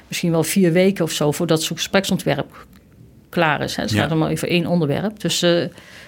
misschien 0.09 0.31
wel 0.31 0.43
vier 0.43 0.71
weken 0.71 1.03
of 1.03 1.11
zo 1.11 1.31
voordat 1.31 1.63
zo'n 1.63 1.75
gespreksontwerp 1.77 2.65
klaar 3.29 3.61
is. 3.61 3.75
Hè. 3.75 3.81
Het 3.81 3.91
Ja. 3.91 4.01
gaat 4.01 4.09
allemaal 4.09 4.29
over 4.29 4.47
één 4.49 4.65
onderwerp. 4.65 5.19
Dus 5.19 5.41
eh, 5.41 5.63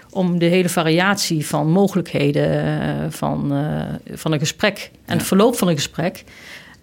om 0.09 0.39
de 0.39 0.45
hele 0.45 0.69
variatie 0.69 1.45
van 1.47 1.69
mogelijkheden 1.71 2.63
eh, 2.81 3.05
van, 3.09 3.53
eh, 3.53 4.15
van 4.17 4.31
een 4.31 4.39
gesprek 4.39 4.91
en 5.05 5.17
het 5.17 5.27
verloop 5.27 5.55
van 5.57 5.67
een 5.67 5.75
gesprek 5.75 6.23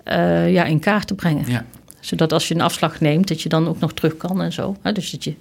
eh, 0.04 0.52
ja, 0.52 0.64
in 0.64 0.78
kaart 0.80 1.06
te 1.06 1.14
brengen. 1.14 1.44
Ja. 1.50 1.64
Zodat 2.00 2.32
als 2.32 2.48
je 2.48 2.54
een 2.54 2.60
afslag 2.60 3.00
neemt, 3.00 3.28
dat 3.28 3.42
je 3.42 3.48
dan 3.48 3.68
ook 3.68 3.78
nog 3.80 3.92
terug 3.92 4.16
kan 4.16 4.42
en 4.42 4.52
zo. 4.52 4.76
Hè. 4.82 4.92
Dus 4.92 5.10
dat 5.10 5.24
je 5.24 5.34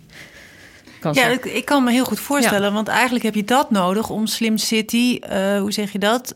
kan 1.00 1.14
Ja, 1.14 1.28
ik, 1.28 1.46
ik 1.46 1.66
kan 1.66 1.84
me 1.84 1.92
heel 1.92 2.06
goed 2.06 2.20
voorstellen, 2.20 2.74
want 2.74 2.88
eigenlijk 2.88 3.24
heb 3.26 3.36
je 3.36 3.44
dat 3.44 3.72
nodig 3.72 4.10
om 4.10 4.28
Slim 4.28 4.58
City, 4.58 5.20
eh, 5.22 5.60
hoe 5.60 5.72
zeg 5.72 5.92
je 5.92 6.00
dat, 6.00 6.36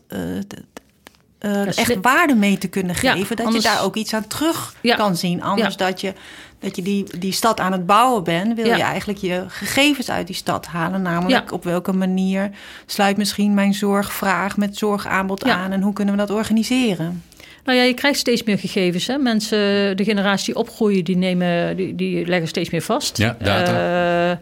Eh, 1.42 1.60
eh, 1.60 1.66
echt 1.78 1.96
waarde 2.02 2.34
mee 2.34 2.58
te 2.58 2.68
kunnen 2.68 2.96
Ja, 3.00 3.12
geven. 3.12 3.36
dat 3.36 3.46
anders- 3.46 3.64
je 3.64 3.70
daar 3.70 3.84
ook 3.84 3.96
iets 3.96 4.14
aan 4.14 4.26
terug 4.26 4.74
Ja. 4.80 4.94
kan 4.96 5.16
zien. 5.16 5.42
Anders 5.42 5.76
dat 5.76 6.00
je, 6.00 6.12
dat 6.60 6.76
je 6.76 6.82
die, 6.82 7.04
die 7.18 7.32
stad 7.32 7.60
aan 7.60 7.72
het 7.72 7.86
bouwen 7.86 8.24
bent, 8.24 8.54
wil 8.56 8.66
Ja. 8.66 8.76
je 8.76 8.82
eigenlijk 8.82 9.18
je 9.18 9.44
gegevens 9.48 10.10
uit 10.10 10.26
die 10.26 10.36
stad 10.36 10.66
halen. 10.66 11.02
Namelijk 11.02 11.48
Ja. 11.48 11.54
op 11.54 11.64
welke 11.64 11.92
manier 11.92 12.50
sluit 12.86 13.16
misschien 13.16 13.54
mijn 13.54 13.74
zorgvraag 13.74 14.56
met 14.56 14.76
zorgaanbod 14.76 15.44
Ja. 15.46 15.54
aan 15.56 15.70
en 15.72 15.80
hoe 15.82 15.92
kunnen 15.92 16.14
we 16.14 16.20
dat 16.20 16.30
organiseren? 16.30 17.22
Nou 17.64 17.78
ja, 17.78 17.84
je 17.84 17.94
krijgt 17.94 18.18
steeds 18.18 18.42
meer 18.42 18.58
gegevens. 18.58 19.06
Hè? 19.06 19.18
Mensen, 19.18 19.58
de 19.96 20.04
generatie 20.04 20.46
die 20.54 20.62
opgroeien, 20.62 21.04
die, 21.04 21.16
nemen, 21.16 21.76
die, 21.76 21.94
die 21.94 22.26
leggen 22.26 22.48
steeds 22.48 22.70
meer 22.70 22.82
vast. 22.82 23.16
Ja, 23.18 23.36
data. 23.42 24.30
Eh, 24.30 24.36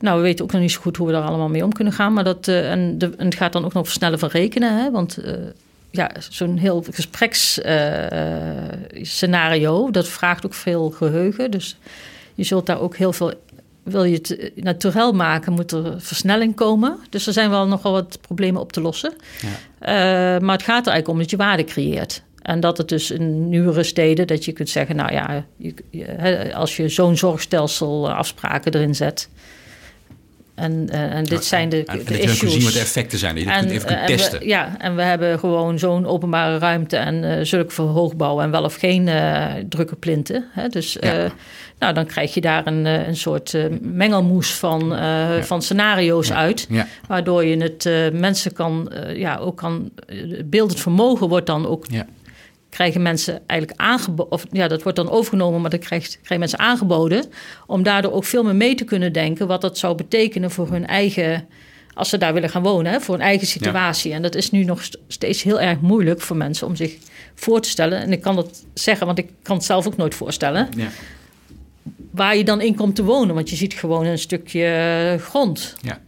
nou, 0.00 0.16
we 0.16 0.22
weten 0.22 0.44
ook 0.44 0.52
nog 0.52 0.60
niet 0.60 0.70
zo 0.72 0.80
goed 0.80 0.96
hoe 0.96 1.06
we 1.06 1.12
daar 1.12 1.22
allemaal 1.22 1.48
mee 1.48 1.64
om 1.64 1.72
kunnen 1.72 1.92
gaan. 1.92 2.12
Maar 2.12 2.24
dat, 2.24 2.48
eh, 2.48 2.70
en, 2.70 2.98
de, 2.98 3.10
en 3.16 3.24
het 3.24 3.34
gaat 3.34 3.52
dan 3.52 3.64
ook 3.64 3.72
nog 3.72 3.84
versnellen 3.84 4.18
van 4.18 4.28
rekenen. 4.28 4.78
Hè? 4.78 4.90
Want 4.90 5.16
eh, 5.16 5.32
ja, 5.90 6.10
zo'n 6.28 6.56
heel 6.56 6.84
gespreksscenario, 8.92 9.90
dat 9.90 10.08
vraagt 10.08 10.46
ook 10.46 10.54
veel 10.54 10.90
geheugen. 10.90 11.50
Dus 11.50 11.76
je 12.34 12.44
zult 12.44 12.66
daar 12.66 12.80
ook 12.80 12.96
heel 12.96 13.12
veel... 13.12 13.32
Wil 13.82 14.04
je 14.04 14.14
het 14.14 14.36
eh, 14.36 14.50
naturel 14.62 15.12
maken, 15.12 15.52
moet 15.52 15.72
er 15.72 15.94
versnelling 16.00 16.54
komen. 16.54 16.98
Dus 17.10 17.26
er 17.26 17.32
zijn 17.32 17.50
wel 17.50 17.66
nogal 17.66 17.92
wat 17.92 18.18
problemen 18.20 18.60
op 18.60 18.72
te 18.72 18.80
lossen. 18.80 19.12
Eh, 19.78 19.90
maar 20.38 20.56
het 20.56 20.62
gaat 20.62 20.86
er 20.86 20.92
eigenlijk 20.92 21.08
om 21.08 21.18
dat 21.18 21.30
je 21.30 21.36
waarde 21.36 21.64
creëert. 21.64 22.22
En 22.42 22.60
dat 22.60 22.78
het 22.78 22.88
dus 22.88 23.10
in 23.10 23.48
nieuwere 23.48 23.82
steden, 23.82 24.26
dat 24.26 24.44
je 24.44 24.52
kunt 24.52 24.68
zeggen, 24.68 24.96
nou 24.96 25.12
ja, 25.12 25.44
je, 25.56 25.74
je- 25.90 26.04
hè, 26.04 26.54
als 26.54 26.76
je 26.76 26.88
zo'n 26.88 27.16
zorgstelsel 27.16 28.08
eh, 28.08 28.16
afspraken 28.16 28.74
erin 28.74 28.94
zet, 28.94 29.28
En, 30.58 30.88
uh, 30.92 31.14
en 31.14 31.24
dit 31.24 31.44
zijn 31.44 31.68
de, 31.68 31.84
en, 31.84 32.04
de 32.04 32.18
en 32.18 32.22
issues. 32.22 32.52
zien 32.52 32.62
wat 32.62 32.72
de 32.72 32.78
effecten 32.78 33.18
zijn. 33.18 33.34
Dat 33.34 33.44
je 33.44 33.50
kunt 33.50 33.70
even 33.70 33.86
kunt 33.86 34.06
testen. 34.06 34.38
We, 34.38 34.46
ja, 34.46 34.76
en 34.78 34.96
we 34.96 35.02
hebben 35.02 35.38
gewoon 35.38 35.78
zo'n 35.78 36.06
openbare 36.06 36.58
ruimte 36.58 36.96
en 36.96 37.22
uh, 37.22 37.38
zulke 37.42 37.70
voor 37.70 37.86
hoogbouw 37.86 38.40
en 38.40 38.50
wel 38.50 38.62
of 38.62 38.74
geen 38.74 39.06
uh, 39.06 39.44
drukke 39.68 39.96
plinten. 39.96 40.44
Hè? 40.50 40.68
Dus 40.68 40.96
ja. 41.00 41.32
nou, 41.78 41.94
dan 41.94 42.06
krijg 42.06 42.34
je 42.34 42.40
daar 42.40 42.66
een, 42.66 42.84
een 42.84 43.16
soort 43.16 43.56
mengelmoes 43.80 44.50
van, 44.50 44.86
ja. 44.88 45.42
van 45.42 45.62
scenario's 45.62 46.32
uit. 46.32 46.68
Waardoor 47.06 47.44
je 47.44 47.56
het 47.56 48.12
mensen 48.12 48.52
kan, 48.52 48.92
ja, 49.14 49.36
ook 49.36 49.56
kan, 49.56 49.90
beeldend 50.44 50.80
vermogen 50.80 51.28
wordt 51.28 51.46
dan 51.46 51.66
ook 51.66 51.86
krijgen 52.78 53.02
mensen 53.02 53.40
eigenlijk 53.46 53.80
aangeboden, 53.80 54.32
of 54.32 54.46
ja, 54.50 54.68
dat 54.68 54.82
wordt 54.82 54.98
dan 54.98 55.10
overgenomen, 55.10 55.60
maar 55.60 55.70
dan 55.70 55.78
krijgt, 55.78 56.12
krijgen 56.12 56.38
mensen 56.38 56.58
aangeboden 56.58 57.24
om 57.66 57.82
daardoor 57.82 58.12
ook 58.12 58.24
veel 58.24 58.44
meer 58.44 58.54
mee 58.54 58.74
te 58.74 58.84
kunnen 58.84 59.12
denken 59.12 59.46
wat 59.46 59.60
dat 59.60 59.78
zou 59.78 59.94
betekenen 59.94 60.50
voor 60.50 60.70
hun 60.70 60.86
eigen, 60.86 61.48
als 61.94 62.08
ze 62.08 62.18
daar 62.18 62.32
willen 62.32 62.50
gaan 62.50 62.62
wonen, 62.62 62.92
hè, 62.92 63.00
voor 63.00 63.14
hun 63.14 63.24
eigen 63.24 63.46
situatie. 63.46 64.10
Ja. 64.10 64.16
En 64.16 64.22
dat 64.22 64.34
is 64.34 64.50
nu 64.50 64.64
nog 64.64 64.88
steeds 65.08 65.42
heel 65.42 65.60
erg 65.60 65.80
moeilijk 65.80 66.20
voor 66.20 66.36
mensen 66.36 66.66
om 66.66 66.76
zich 66.76 66.96
voor 67.34 67.60
te 67.60 67.68
stellen. 67.68 67.98
En 67.98 68.12
ik 68.12 68.20
kan 68.20 68.36
dat 68.36 68.64
zeggen, 68.74 69.06
want 69.06 69.18
ik 69.18 69.30
kan 69.42 69.56
het 69.56 69.64
zelf 69.64 69.86
ook 69.86 69.96
nooit 69.96 70.14
voorstellen. 70.14 70.68
Ja. 70.76 70.88
Waar 72.10 72.36
je 72.36 72.44
dan 72.44 72.60
in 72.60 72.74
komt 72.74 72.96
te 72.96 73.04
wonen, 73.04 73.34
want 73.34 73.50
je 73.50 73.56
ziet 73.56 73.74
gewoon 73.74 74.06
een 74.06 74.18
stukje 74.18 75.16
grond. 75.20 75.74
Ja. 75.80 76.00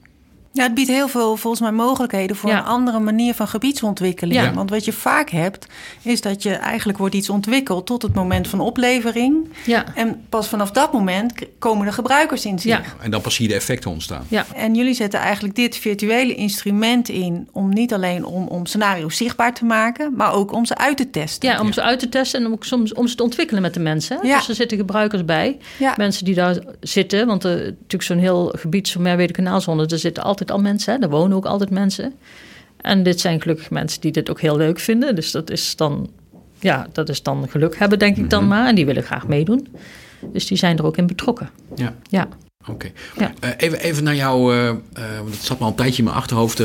Ja, 0.52 0.62
het 0.62 0.74
biedt 0.74 0.88
heel 0.88 1.08
veel 1.08 1.36
volgens 1.36 1.62
mij 1.62 1.72
mogelijkheden 1.72 2.36
voor 2.36 2.50
Ja. 2.50 2.58
een 2.58 2.64
andere 2.64 2.98
manier 2.98 3.34
van 3.34 3.48
gebiedsontwikkeling. 3.48 4.40
Ja. 4.40 4.54
Want 4.54 4.70
wat 4.70 4.84
je 4.84 4.92
vaak 4.92 5.30
hebt, 5.30 5.66
is 6.02 6.20
dat 6.20 6.42
je 6.42 6.54
eigenlijk 6.54 6.98
wordt 6.98 7.14
iets 7.14 7.30
ontwikkeld 7.30 7.86
tot 7.86 8.02
het 8.02 8.14
moment 8.14 8.48
van 8.48 8.60
oplevering. 8.60 9.48
Ja. 9.66 9.84
En 9.94 10.24
pas 10.28 10.48
vanaf 10.48 10.70
dat 10.70 10.92
moment 10.92 11.32
komen 11.58 11.86
de 11.86 11.92
gebruikers 11.92 12.44
in 12.44 12.58
zich. 12.58 12.70
Ja. 12.70 12.82
En 13.00 13.10
dan 13.10 13.20
pas 13.20 13.34
zie 13.34 13.44
je 13.44 13.50
de 13.50 13.56
effecten 13.58 13.90
ontstaan. 13.90 14.24
Ja. 14.28 14.46
En 14.54 14.74
jullie 14.74 14.94
zetten 14.94 15.20
eigenlijk 15.20 15.54
dit 15.54 15.76
virtuele 15.76 16.34
instrument 16.34 17.08
in 17.08 17.48
om 17.52 17.68
niet 17.68 17.92
alleen 17.94 18.24
om, 18.24 18.46
om 18.46 18.66
scenario's 18.66 19.16
zichtbaar 19.16 19.54
te 19.54 19.64
maken, 19.64 20.14
maar 20.16 20.32
ook 20.32 20.52
om 20.52 20.64
ze 20.66 20.76
uit 20.76 20.96
te 20.96 21.10
testen. 21.10 21.48
Ja, 21.48 21.60
om 21.60 21.72
ze 21.72 21.82
uit 21.82 21.98
te 21.98 22.08
testen 22.08 22.40
en 22.40 22.46
om, 22.46 22.52
ook 22.52 22.64
soms, 22.64 22.94
om 22.94 23.06
ze 23.08 23.14
te 23.14 23.22
ontwikkelen 23.22 23.62
met 23.62 23.74
de 23.74 23.80
mensen. 23.80 24.18
Dus 24.22 24.48
er 24.48 24.54
zitten 24.54 24.78
gebruikers 24.78 25.24
bij. 25.24 25.58
Ja. 25.78 25.94
Mensen 25.96 26.24
die 26.24 26.34
daar 26.34 26.58
zitten. 26.80 27.26
Want 27.26 27.44
er, 27.44 27.56
natuurlijk 27.56 28.02
zo'n 28.02 28.18
heel 28.18 28.54
gebied, 28.58 28.88
zo'n 28.88 29.02
Merwede 29.02 29.32
kanaalzone... 29.32 29.86
er 29.86 29.98
zitten 29.98 30.22
altijd 30.22 30.39
al 30.48 30.60
mensen. 30.60 30.94
Hè. 30.94 31.00
Er 31.00 31.08
wonen 31.10 31.36
ook 31.36 31.46
altijd 31.46 31.70
mensen. 31.70 32.14
En 32.76 33.02
dit 33.02 33.20
zijn 33.20 33.40
gelukkig 33.40 33.70
mensen 33.70 34.00
die 34.00 34.12
dit 34.12 34.30
ook 34.30 34.40
heel 34.40 34.56
leuk 34.56 34.78
vinden. 34.78 35.14
Dus 35.14 35.30
dat 35.30 35.50
is 35.50 35.76
dan, 35.76 36.10
ja, 36.58 36.86
dat 36.92 37.08
is 37.08 37.22
dan 37.22 37.48
geluk 37.48 37.78
hebben, 37.78 37.98
denk 37.98 38.16
ik 38.16 38.30
dan 38.30 38.48
maar. 38.48 38.66
En 38.66 38.74
die 38.74 38.86
willen 38.86 39.02
graag 39.02 39.26
meedoen. 39.26 39.66
Dus 40.32 40.46
die 40.46 40.56
zijn 40.56 40.78
er 40.78 40.84
ook 40.84 40.96
in 40.96 41.06
betrokken. 41.06 41.50
Ja. 41.74 41.94
Ja. 42.08 42.28
Oké. 42.68 42.90
Ja. 43.18 43.32
Eh, 43.40 43.50
even, 43.56 43.80
even 43.80 44.04
naar 44.04 44.14
jou, 44.14 44.54
eh, 44.54 44.68
eh, 44.68 44.76
want 45.16 45.34
het 45.34 45.42
zat 45.42 45.58
me 45.58 45.64
al 45.64 45.70
een 45.70 45.76
tijdje 45.76 45.98
in 45.98 46.04
mijn 46.04 46.16
achterhoofd. 46.16 46.58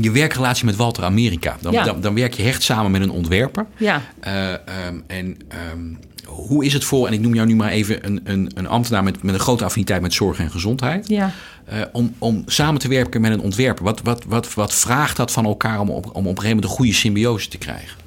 je 0.00 0.10
werkrelatie 0.10 0.64
met 0.64 0.76
Walter 0.76 1.04
Amerika. 1.04 1.56
Dan, 1.60 1.72
Ja. 1.72 1.84
dan, 1.84 2.00
dan 2.00 2.14
werk 2.14 2.34
je 2.34 2.42
hecht 2.42 2.62
samen 2.62 2.90
met 2.90 3.00
een 3.02 3.10
ontwerper. 3.10 3.66
Ja. 3.76 4.02
Eh, 4.20 4.52
ehm, 4.52 5.00
en 5.06 5.36
ehm, 5.48 5.94
hoe 6.30 6.64
is 6.64 6.72
het 6.72 6.84
voor, 6.84 7.06
en 7.06 7.12
ik 7.12 7.20
noem 7.20 7.34
jou 7.34 7.46
nu 7.46 7.54
maar 7.54 7.70
even 7.70 8.06
een, 8.06 8.20
een, 8.24 8.50
een 8.54 8.66
ambtenaar 8.66 9.02
met, 9.02 9.22
met 9.22 9.34
een 9.34 9.40
grote 9.40 9.64
affiniteit 9.64 10.02
met 10.02 10.14
zorg 10.14 10.38
en 10.38 10.50
gezondheid. 10.50 11.08
Ja. 11.08 11.32
eh, 11.64 11.80
om, 11.92 12.14
om 12.18 12.42
samen 12.46 12.80
te 12.80 12.88
werken 12.88 13.20
met 13.20 13.32
een 13.32 13.40
ontwerper. 13.40 13.84
Wat, 13.84 14.00
wat, 14.02 14.24
wat, 14.24 14.54
wat 14.54 14.74
vraagt 14.74 15.16
dat 15.16 15.30
van 15.30 15.44
elkaar 15.44 15.80
om 15.80 15.90
op, 15.90 16.04
om 16.04 16.10
op 16.10 16.16
een 16.16 16.24
gegeven 16.24 16.48
moment 16.48 16.64
een 16.64 16.76
goede 16.76 16.92
symbiose 16.92 17.48
te 17.48 17.58
krijgen? 17.58 17.98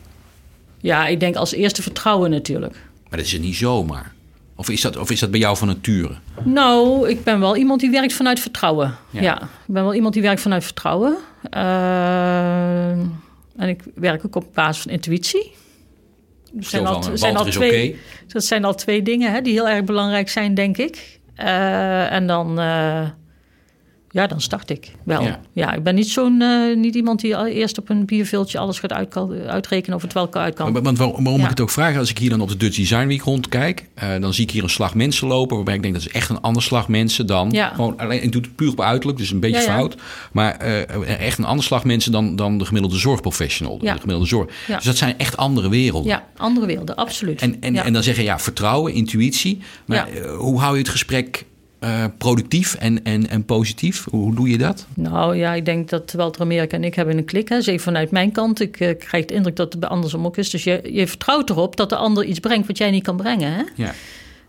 ja, 0.82 1.08
ik 1.08 1.20
denk 1.20 1.36
als 1.36 1.54
eerste 1.54 1.82
vertrouwen 1.82 2.30
natuurlijk. 2.30 2.74
Maar 3.10 3.18
dat 3.18 3.28
is 3.28 3.32
het 3.32 3.42
niet 3.42 3.56
zomaar. 3.56 4.12
Of 4.56 4.70
is 4.70 4.82
dat, 4.82 4.98
of 4.98 5.12
is 5.12 5.20
dat 5.20 5.32
bij 5.32 5.40
jou 5.40 5.58
van 5.58 5.68
nature? 5.68 6.14
Nou, 6.44 7.10
ik 7.10 7.24
ben 7.24 7.40
wel 7.40 7.56
iemand 7.58 7.80
die 7.80 7.90
werkt 7.90 8.14
vanuit 8.14 8.40
vertrouwen. 8.40 8.96
Ja. 9.10 9.22
Ja, 9.22 9.42
ik 9.42 9.74
ben 9.74 9.84
wel 9.84 9.94
iemand 9.94 10.14
die 10.14 10.24
werkt 10.24 10.42
vanuit 10.42 10.64
vertrouwen. 10.64 11.18
Eh, 11.50 12.90
en 13.58 13.68
ik 13.70 13.84
werk 13.96 14.26
ook 14.26 14.36
op 14.36 14.46
basis 14.54 14.84
van 14.84 14.92
intuïtie. 14.92 15.52
Er 16.58 16.64
Zo 16.64 16.84
van, 16.84 17.18
Walter 17.18 17.48
is 17.48 17.54
twee. 17.54 18.00
Dat 18.28 18.44
zijn 18.44 18.66
al 18.66 18.76
twee 18.76 19.02
dingen 19.02 19.32
hè, 19.32 19.42
die 19.42 19.54
heel 19.54 19.70
erg 19.70 19.84
belangrijk 19.84 20.30
zijn, 20.30 20.54
denk 20.54 20.78
ik. 20.78 21.20
Eh, 21.36 22.12
en 22.12 22.28
dan, 22.28 22.60
eh, 22.60 23.08
ja, 24.14 24.28
dan 24.28 24.42
start 24.42 24.70
ik 24.70 24.92
wel. 25.06 25.22
Ja. 25.24 25.40
Ja, 25.54 25.74
ik 25.74 25.84
ben 25.84 25.96
niet 25.96 26.10
zo'n 26.10 26.42
eh, 26.42 26.76
niet 26.76 26.96
iemand 26.96 27.22
die 27.22 27.36
al 27.38 27.46
eerst 27.46 27.78
op 27.78 27.90
een 27.90 28.06
bierveeltje 28.06 28.58
alles 28.58 28.80
gaat 28.80 28.94
uit, 28.94 29.18
uitrekenen 29.48 29.96
of 29.96 30.02
het 30.02 30.14
wel 30.14 30.34
uit 30.34 30.56
kan. 30.56 30.74
Want 30.84 30.98
waar- 30.98 31.08
waarom 31.12 31.38
Ja. 31.38 31.44
ik 31.44 31.50
het 31.50 31.60
ook 31.60 31.70
vraag, 31.70 31.98
als 31.98 32.10
ik 32.10 32.18
hier 32.18 32.30
dan 32.30 32.42
op 32.42 32.50
de 32.50 32.58
Dutch 32.58 32.76
Design 32.78 33.08
Week 33.08 33.22
rondkijk, 33.22 33.88
eh, 33.94 34.10
dan 34.20 34.34
zie 34.34 34.44
ik 34.44 34.52
hier 34.52 34.64
een 34.64 34.70
slag 34.70 34.96
mensen 34.96 35.28
lopen, 35.28 35.56
waarbij 35.56 35.76
ik 35.76 35.82
denk 35.82 35.94
dat 35.94 36.04
is 36.04 36.10
echt 36.12 36.30
een 36.30 36.42
ander 36.42 36.62
slag 36.64 36.88
mensen 36.88 37.26
dan 37.28 37.52
Ja. 37.52 37.68
gewoon 37.70 37.98
alleen. 37.98 38.24
Ik 38.24 38.32
doe 38.32 38.42
het 38.42 38.56
puur 38.56 38.70
op 38.72 38.82
uiterlijk, 38.82 39.18
dus 39.18 39.32
een 39.32 39.40
beetje 39.40 39.62
fout, 39.62 39.96
maar 40.32 40.56
eh, 40.58 41.20
echt 41.26 41.38
een 41.38 41.46
ander 41.46 41.66
slag 41.66 41.84
mensen 41.84 42.12
dan, 42.12 42.36
dan 42.36 42.58
de 42.58 42.66
gemiddelde 42.66 42.98
zorgprofessional, 42.98 43.78
Ja. 43.82 43.94
de 43.94 44.00
gemiddelde 44.00 44.28
zorg. 44.30 44.50
Dus 44.68 44.84
dat 44.84 44.98
zijn 44.98 45.18
echt 45.18 45.38
andere 45.38 45.70
werelden. 45.70 46.10
Ja, 46.12 46.28
andere 46.38 46.66
werelden, 46.66 46.96
absoluut. 46.96 47.42
En, 47.42 47.62
en, 47.62 47.76
en 47.76 47.94
dan 47.94 48.04
zeggen 48.04 48.24
ja, 48.24 48.40
vertrouwen, 48.40 48.94
intuïtie. 48.94 49.60
Maar 49.86 50.08
hoe 50.38 50.60
hou 50.60 50.74
je 50.74 50.80
het 50.80 50.90
gesprek 50.90 51.46
eh, 51.84 52.04
productief 52.18 52.74
en, 52.76 53.04
en, 53.04 53.30
en 53.30 53.46
positief? 53.46 54.06
Hoe, 54.10 54.36
doe 54.36 54.50
je 54.50 54.58
dat? 54.58 54.86
Nou 54.94 55.36
ja, 55.38 55.54
ik 55.54 55.66
denk 55.66 55.90
dat 55.90 56.12
Walter 56.12 56.42
Amerika 56.42 56.78
en 56.78 56.84
ik 56.84 56.96
hebben 56.96 57.18
een 57.18 57.26
klik. 57.26 57.50
Hè. 57.50 57.62
Zeker 57.62 57.82
vanuit 57.82 58.12
mijn 58.12 58.32
kant. 58.32 58.62
Ik 58.62 58.80
eh, 58.80 58.98
krijg 58.98 59.26
de 59.26 59.34
indruk 59.34 59.56
dat 59.56 59.72
het 59.72 59.80
bij 59.82 59.90
andersom 59.90 60.26
ook 60.26 60.38
is. 60.38 60.50
Dus 60.50 60.64
je, 60.64 60.82
je 60.92 61.08
vertrouwt 61.08 61.50
erop 61.50 61.76
dat 61.76 61.90
de 61.90 61.96
ander 61.96 62.24
iets 62.24 62.40
brengt 62.40 62.68
wat 62.68 62.78
jij 62.78 62.92
niet 62.92 63.04
kan 63.04 63.18
brengen. 63.18 63.54
Hè? 63.54 63.62
Ja. 63.76 63.94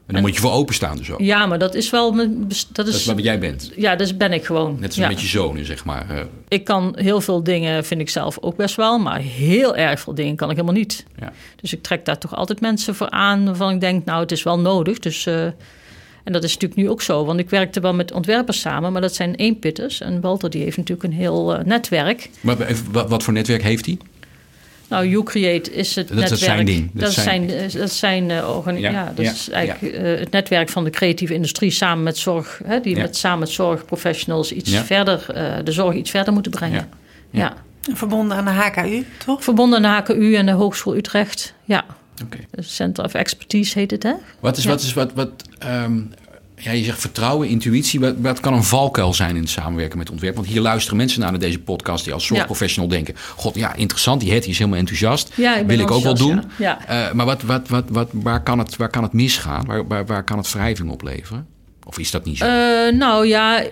En 0.07 0.14
dan 0.14 0.23
moet 0.23 0.35
je 0.35 0.40
voor 0.40 0.53
openstaan 0.53 0.97
dus 0.97 1.11
ook. 1.11 1.20
Ja, 1.20 1.47
maar 1.47 1.59
dat 1.59 1.75
is 1.75 1.90
wel... 1.90 2.12
mijn 2.12 2.49
Dat 2.49 2.66
Dat 2.73 2.87
is, 2.87 2.94
is 2.94 3.05
wat 3.05 3.23
jij 3.23 3.38
bent. 3.38 3.73
ja, 3.77 3.97
dus 3.97 4.16
ben 4.16 4.33
ik 4.33 4.44
gewoon. 4.44 4.77
Net 4.81 4.87
als 4.87 4.97
ja. 4.97 5.09
met 5.09 5.20
je 5.20 5.27
zonen, 5.27 5.66
zeg 5.66 5.85
maar. 5.85 6.11
Eh, 6.11 6.20
Ik 6.49 6.64
kan 6.64 6.92
heel 6.97 7.20
veel 7.20 7.42
dingen, 7.42 7.85
vind 7.85 8.01
ik 8.01 8.09
zelf 8.09 8.38
ook 8.40 8.57
best 8.57 8.75
wel. 8.77 8.99
Maar 8.99 9.18
heel 9.20 9.77
erg 9.77 10.01
veel 10.01 10.14
dingen 10.14 10.37
kan 10.37 10.51
ik 10.51 10.57
helemaal 10.57 10.77
niet. 10.77 11.05
ja. 11.20 11.33
Dus 11.61 11.73
ik 11.73 11.83
trek 11.83 12.05
daar 12.05 12.18
toch 12.18 12.35
altijd 12.35 12.61
mensen 12.61 12.94
voor 12.94 13.11
aan 13.11 13.44
waarvan 13.44 13.75
ik 13.75 13.81
denk, 13.81 14.05
nou, 14.05 14.20
het 14.20 14.33
is 14.33 14.42
wel 14.42 14.59
nodig. 14.59 14.99
Dus, 14.99 15.29
en 16.25 16.33
dat 16.33 16.45
is 16.45 16.53
natuurlijk 16.53 16.81
nu 16.81 16.89
ook 16.91 17.03
zo, 17.03 17.25
want 17.25 17.39
ik 17.41 17.51
werkte 17.51 17.81
wel 17.81 17.95
met 17.95 18.13
ontwerpers 18.13 18.61
samen, 18.61 18.93
maar 18.93 19.01
dat 19.01 19.15
zijn 19.15 19.35
eenpitters. 19.35 20.01
En 20.01 20.21
Walter 20.21 20.51
die 20.51 20.63
heeft 20.63 20.77
natuurlijk 20.77 21.09
een 21.09 21.19
heel 21.19 21.55
eh, 21.57 21.65
netwerk. 21.65 22.31
Maar 22.41 22.61
even, 22.61 22.93
wat, 23.09 23.23
voor 23.23 23.33
netwerk 23.33 23.63
heeft 23.63 23.87
hij? 23.87 23.99
Nou, 24.89 25.07
UCreate 25.07 25.73
is 25.73 25.95
het 25.95 26.09
Dat 26.09 26.17
is 26.17 26.23
netwerk. 26.23 26.43
zijn 26.53 26.67
ding. 26.67 26.91
Dat 26.93 27.01
Dat, 27.03 27.11
is 27.11 27.17
is 27.17 27.23
zijn- 27.23 27.49
zijn, 27.51 27.61
eh, 27.61 27.73
dat 27.81 27.89
is 27.91 27.99
zijn 27.99 28.31
eh, 28.31 28.81
Ja, 28.81 28.91
ja, 28.91 29.13
dat 29.15 29.25
ja, 29.25 29.31
is 29.33 29.49
eigenlijk 29.51 29.97
het 30.21 30.31
netwerk 30.31 30.69
van 30.69 30.85
de 30.85 30.91
creatieve 30.91 31.35
industrie 31.35 31.71
samen 31.71 32.03
met 32.05 32.17
zorg, 32.19 32.61
hè, 32.65 32.81
die 32.81 32.97
Ja. 32.97 33.03
met, 33.03 33.17
samen 33.17 33.39
met 33.39 33.49
zorgprofessionals 33.49 34.53
iets 34.53 34.71
Ja. 34.73 34.85
verder, 34.85 35.27
eh, 35.35 35.53
de 35.65 35.73
zorg 35.73 35.95
iets 35.95 36.11
verder 36.11 36.33
moeten 36.33 36.53
brengen. 36.53 36.89
Ja. 37.31 37.41
Ja. 37.41 37.55
Verbonden 37.95 38.37
aan 38.37 38.45
de 38.45 38.51
HKU, 38.51 39.07
toch? 39.25 39.45
Verbonden 39.45 39.85
aan 39.87 40.05
de 40.07 40.13
HKU 40.13 40.35
en 40.35 40.47
de 40.47 40.53
Hogeschool 40.53 40.97
Utrecht. 40.97 41.55
Ja, 41.65 41.85
Oké. 42.22 42.38
Center 42.59 43.05
of 43.05 43.14
Expertise 43.14 43.79
heet 43.79 43.90
het, 43.90 44.03
hè? 44.03 44.12
Wat 44.40 44.57
is, 44.57 44.64
Ja. 44.64 44.70
wat 44.70 44.81
is, 44.83 44.92
wat, 44.92 45.12
wat, 45.14 45.31
ehm, 45.59 46.00
ja, 46.57 46.70
je 46.70 46.85
zegt 46.85 47.00
vertrouwen, 47.00 47.48
intuïtie. 47.48 48.00
Wat, 48.00 48.14
wat 48.18 48.40
kan 48.40 48.53
een 48.55 48.62
valkuil 48.64 49.14
zijn 49.14 49.37
in 49.37 49.42
het 49.42 49.50
samenwerken 49.50 49.98
met 49.98 50.11
ontwerp? 50.11 50.35
Want 50.35 50.46
hier 50.46 50.61
luisteren 50.61 50.96
mensen 50.96 51.20
naar, 51.20 51.31
naar 51.31 51.40
deze 51.40 51.59
podcast 51.61 52.05
die 52.05 52.12
als 52.12 52.27
zorgprofessional 52.27 52.88
denken... 52.90 53.14
God, 53.37 53.55
ja, 53.55 53.74
interessant, 53.74 54.20
die 54.20 54.33
Hetty 54.33 54.48
is 54.48 54.59
helemaal 54.59 54.79
enthousiast. 54.79 55.31
Ja, 55.37 55.57
ik 55.57 55.66
Wil 55.66 55.79
ik 55.79 55.90
ook 55.90 56.03
wel 56.03 56.14
doen. 56.14 56.42
ja. 56.59 56.87
Eh, 56.87 57.12
maar 57.12 57.27
wat, 57.27 57.42
wat, 57.42 57.68
wat, 57.68 57.85
wat, 57.88 58.09
waar, 58.12 58.42
kan 58.42 58.59
het, 58.59 58.77
waar 58.77 58.90
kan 58.90 59.03
het 59.03 59.12
misgaan? 59.12 59.64
Waar, 59.66 59.87
waar, 59.87 60.07
waar 60.07 60.24
kan 60.24 60.38
het 60.38 60.53
wrijving 60.53 60.90
opleveren? 60.90 61.46
Of 61.85 61.98
is 61.98 62.11
dat 62.11 62.24
niet 62.24 62.38
zo? 62.38 62.44
Eh, 62.44 62.92
nou 62.98 63.27
ja, 63.27 63.62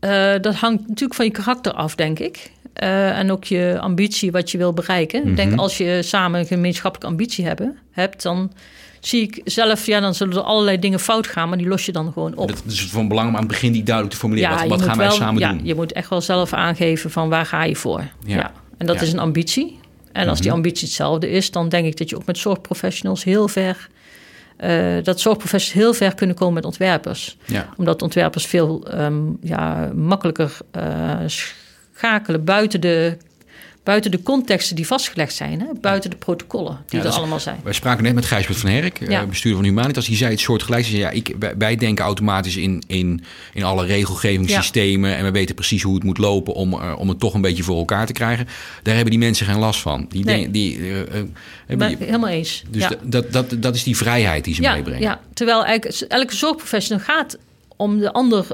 eh, 0.00 0.32
dat 0.40 0.54
hangt 0.54 0.80
natuurlijk 0.88 1.14
van 1.14 1.24
je 1.24 1.30
karakter 1.30 1.72
af, 1.72 1.94
denk 1.94 2.18
ik. 2.18 2.50
Eh, 2.74 3.18
en 3.18 3.30
ook 3.32 3.44
je 3.44 3.76
ambitie, 3.80 4.32
wat 4.32 4.50
je 4.50 4.58
wil 4.58 4.72
bereiken. 4.72 5.28
Ik 5.28 5.36
denk, 5.36 5.58
als 5.58 5.78
je 5.78 6.02
samen 6.02 6.40
een 6.40 6.46
gemeenschappelijke 6.46 7.10
ambitie 7.12 7.46
hebben, 7.46 7.78
hebt, 7.90 8.22
dan 8.22 8.52
zie 9.00 9.22
ik 9.22 9.40
zelf, 9.44 9.86
ja, 9.86 10.00
dan 10.00 10.14
zullen 10.14 10.36
er 10.36 10.42
allerlei 10.42 10.78
dingen 10.78 11.00
fout 11.00 11.26
gaan, 11.26 11.48
maar 11.48 11.58
die 11.58 11.68
los 11.68 11.86
je 11.86 11.92
dan 11.92 12.12
gewoon 12.12 12.36
op. 12.36 12.48
dat 12.48 12.62
is 12.66 12.86
van 12.86 13.08
belang 13.08 13.28
om 13.28 13.34
aan 13.34 13.40
het 13.40 13.50
begin 13.50 13.72
die 13.72 13.82
duidelijk 13.82 14.14
te 14.14 14.20
formuleren. 14.20 14.68
wat 14.68 14.82
gaan 14.82 14.96
wij 14.96 15.06
wel- 15.06 15.16
samen 15.16 15.40
ja, 15.40 15.50
doen? 15.50 15.60
Je 15.64 15.74
moet 15.74 15.92
echt 15.92 16.08
wel 16.08 16.20
zelf 16.20 16.52
aangeven 16.52 17.10
van 17.10 17.28
waar 17.28 17.46
ga 17.46 17.64
je 17.64 17.76
voor. 17.76 18.00
Ja. 18.26 18.36
Ja. 18.36 18.52
En 18.78 18.86
dat. 18.86 18.96
Mhm. 18.96 19.04
is 19.04 19.12
een 19.12 19.18
ambitie. 19.18 19.78
En 20.12 20.28
als 20.28 20.40
die 20.40 20.52
ambitie 20.52 20.86
hetzelfde 20.86 21.30
is, 21.30 21.50
dan 21.50 21.68
denk 21.68 21.86
ik 21.86 21.96
dat 21.96 22.10
je 22.10 22.16
ook 22.16 22.26
met 22.26 22.38
zorgprofessionals 22.38 23.24
heel 23.24 23.48
ver... 23.48 23.88
eh, 24.56 25.02
dat 25.02 25.20
zorgprofessionals 25.20 25.84
heel 25.84 25.94
ver 25.94 26.14
kunnen 26.14 26.36
komen 26.36 26.54
met 26.54 26.64
ontwerpers. 26.64 27.36
Omdat 27.76 28.02
ontwerpers 28.02 28.46
veel 28.46 28.86
ehm, 28.86 29.22
ja, 29.40 29.90
makkelijker 29.94 30.56
eh, 30.70 31.10
schakelen 31.96 32.44
buiten 32.44 32.80
de, 32.80 33.16
buiten 33.82 34.10
de 34.10 34.22
contexten 34.22 34.76
die 34.76 34.86
vastgelegd 34.86 35.34
zijn. 35.34 35.60
Hè? 35.60 35.66
Buiten 35.80 36.10
de 36.10 36.16
protocollen 36.16 36.72
die 36.72 36.78
Ja, 36.86 36.96
dat 36.96 37.04
er 37.06 37.10
is- 37.12 37.16
allemaal 37.18 37.40
zijn. 37.40 37.60
Wij 37.64 37.72
spraken 37.72 38.04
net 38.04 38.14
met 38.14 38.24
Gijsbert 38.24 38.58
van 38.58 38.70
Herk, 38.70 39.00
eh, 39.00 39.08
Ja. 39.08 39.26
bestuurder 39.26 39.60
van 39.60 39.68
Humanitas. 39.70 40.06
Die 40.06 40.16
zei 40.16 40.30
het 40.30 40.40
soortgelijks. 40.40 40.90
Ja, 40.90 41.10
ik, 41.10 41.34
wij, 41.58 41.76
denken 41.76 42.04
automatisch 42.04 42.56
in, 42.56 42.82
in, 42.86 43.24
in 43.52 43.62
alle 43.64 43.84
regelgevingssystemen. 43.86 45.16
En 45.16 45.24
we 45.24 45.30
weten 45.30 45.54
precies 45.54 45.82
hoe 45.82 45.94
het 45.94 46.04
moet 46.04 46.18
lopen 46.18 46.54
om, 46.54 46.72
eh, 46.72 46.94
om 46.98 47.08
het 47.08 47.18
toch 47.18 47.34
een 47.34 47.40
beetje 47.40 47.62
voor 47.62 47.78
elkaar 47.78 48.06
te 48.06 48.12
krijgen. 48.12 48.46
Daar 48.82 48.94
hebben 48.94 49.10
die 49.12 49.20
mensen 49.22 49.46
geen 49.46 49.58
last 49.58 49.80
van. 49.80 50.06
Die, 50.08 50.24
Nee. 50.24 50.34
denken- 50.34 50.52
die, 50.52 50.78
eh, 51.66 51.88
die- 51.88 51.96
helemaal 52.06 52.28
eens. 52.30 52.64
dus 52.70 52.86
dat, 53.02 53.32
dat, 53.32 53.54
dat, 53.58 53.74
is 53.74 53.82
die 53.82 53.96
vrijheid 53.96 54.44
die 54.44 54.54
ze 54.54 54.60
meebrengen. 54.60 55.00
ja, 55.02 55.20
terwijl 55.34 55.64
elke 56.08 56.34
zorgprofessional 56.34 57.04
gaat 57.04 57.38
om 57.76 57.98
de 57.98 58.12
ander, 58.12 58.46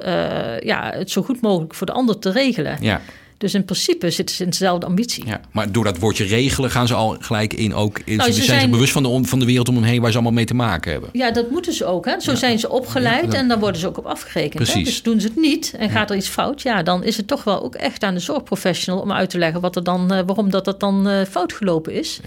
ja, 0.66 0.92
het 0.94 1.10
zo 1.10 1.22
goed 1.22 1.40
mogelijk 1.40 1.74
voor 1.74 1.86
de 1.86 1.92
ander 1.92 2.18
te 2.18 2.30
regelen. 2.32 2.76
Ja. 2.80 3.00
Dus 3.40 3.54
in 3.54 3.64
principe 3.64 4.10
zitten 4.10 4.36
ze 4.36 4.42
in 4.44 4.50
dezelfde 4.50 4.86
ambitie. 4.86 5.26
Ja, 5.26 5.40
maar 5.52 5.72
door 5.72 5.84
dat 5.84 5.98
woordje 5.98 6.24
regelen 6.24 6.70
gaan 6.70 6.86
ze 6.86 6.94
al 6.94 7.16
gelijk 7.20 7.52
in 7.52 7.74
ook. 7.74 8.00
In, 8.04 8.16
Nou, 8.16 8.32
ze 8.32 8.40
ze 8.40 8.44
zijn, 8.44 8.60
zich 8.60 8.70
bewust 8.70 8.92
van 8.92 9.02
de, 9.02 9.20
van 9.22 9.38
de 9.38 9.44
wereld 9.44 9.68
om 9.68 9.74
hen 9.74 9.84
heen 9.84 10.00
waar 10.00 10.10
ze 10.10 10.14
allemaal 10.14 10.32
mee 10.34 10.44
te 10.44 10.54
maken 10.54 10.92
hebben. 10.92 11.10
Ja, 11.12 11.30
dat 11.30 11.50
moeten 11.50 11.72
ze 11.72 11.84
ook. 11.84 12.04
Hè? 12.04 12.20
Zo 12.20 12.34
zijn 12.34 12.58
ze 12.58 12.70
opgeleid 12.70 13.32
Ja, 13.32 13.38
en 13.38 13.48
daar 13.48 13.58
worden 13.58 13.80
ze 13.80 13.86
ook 13.86 13.98
op 13.98 14.06
afgerekend. 14.06 14.66
Hè? 14.66 14.72
Precies. 14.72 14.84
Dus 14.84 15.02
doen 15.02 15.20
ze 15.20 15.26
het 15.26 15.36
niet 15.36 15.74
en 15.78 15.90
gaat 15.90 16.10
er 16.10 16.16
iets 16.16 16.28
fout, 16.28 16.62
ja, 16.62 16.82
dan 16.82 17.04
is 17.04 17.16
het 17.16 17.26
toch 17.26 17.44
wel 17.44 17.62
ook 17.62 17.74
echt 17.74 18.02
aan 18.02 18.14
de 18.14 18.20
zorgprofessional 18.20 19.00
om 19.00 19.12
uit 19.12 19.30
te 19.30 19.38
leggen 19.38 19.60
wat 19.60 19.76
er 19.76 19.84
dan, 19.84 20.12
eh, 20.12 20.20
waarom 20.26 20.50
dat, 20.50 20.64
dat 20.64 20.80
dan 20.80 21.08
eh, 21.08 21.24
fout 21.30 21.52
gelopen 21.52 21.92
is. 21.92 22.20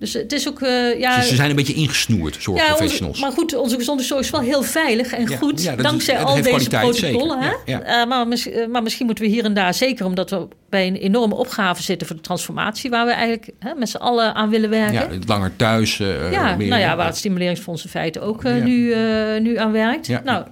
Ja. 0.00 0.06
Dus 0.06 0.12
het 0.12 0.32
is 0.32 0.48
ook, 0.48 0.60
eh, 0.62 0.98
ja. 1.00 1.16
Dus 1.16 1.28
ze 1.28 1.34
zijn 1.34 1.50
een 1.50 1.56
beetje 1.56 1.74
ingesnoerd, 1.74 2.34
ja, 2.34 2.40
zorgprofessionals. 2.40 3.00
onze, 3.16 3.20
maar 3.20 3.32
goed, 3.32 3.54
onze 3.56 3.76
gezondheidszorg 3.76 4.20
is 4.20 4.30
wel 4.30 4.40
heel 4.40 4.62
veilig 4.62 5.12
en 5.12 5.28
Ja, 5.28 5.36
goed. 5.36 5.62
ja, 5.62 5.72
is- 5.76 5.82
dankzij 5.82 6.18
al 6.18 6.42
deze 6.42 6.68
protocollen. 6.68 7.38
Hè? 7.40 7.48
Ja, 7.48 7.56
ja. 7.64 7.82
Eh, 7.82 8.06
maar, 8.08 8.26
eh, 8.28 8.66
maar 8.68 8.82
misschien 8.82 9.06
moeten 9.06 9.24
we 9.24 9.30
hier 9.30 9.44
en 9.44 9.54
daar, 9.54 9.74
zeker 9.74 10.04
omdat 10.06 10.30
we 10.30 10.48
bij 10.68 10.86
een 10.86 10.96
enorme 10.96 11.34
opgave 11.34 11.82
zitten 11.82 12.06
voor 12.06 12.16
de 12.16 12.22
transformatie, 12.22 12.90
waar 12.90 13.06
we 13.06 13.12
eigenlijk 13.12 13.50
hè, 13.58 13.74
met 13.74 13.88
z'n 13.88 13.96
allen 13.96 14.34
aan 14.34 14.50
willen 14.50 14.70
werken. 14.70 14.94
ja, 15.12 15.18
langer 15.26 15.56
thuis. 15.56 15.96
Ja, 15.96 16.56
meer- 16.56 16.68
nou 16.68 16.80
ja, 16.80 16.96
waar 16.96 17.06
het 17.06 17.16
stimuleringsfonds 17.16 17.84
in 17.84 17.90
feite 17.90 18.20
ook 18.20 18.42
Ja. 18.42 18.50
nu, 18.54 18.94
nu 19.40 19.56
aan 19.58 19.72
werkt. 19.72 20.06
Ja. 20.06 20.22
Nou, 20.24 20.44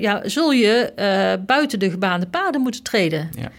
ja, 0.00 0.22
zul 0.24 0.50
je 0.52 0.92
buiten 1.46 1.78
de 1.78 1.90
gebaande 1.90 2.26
paden 2.26 2.60
moeten 2.60 2.82
treden. 2.82 3.30
Ja. 3.38 3.50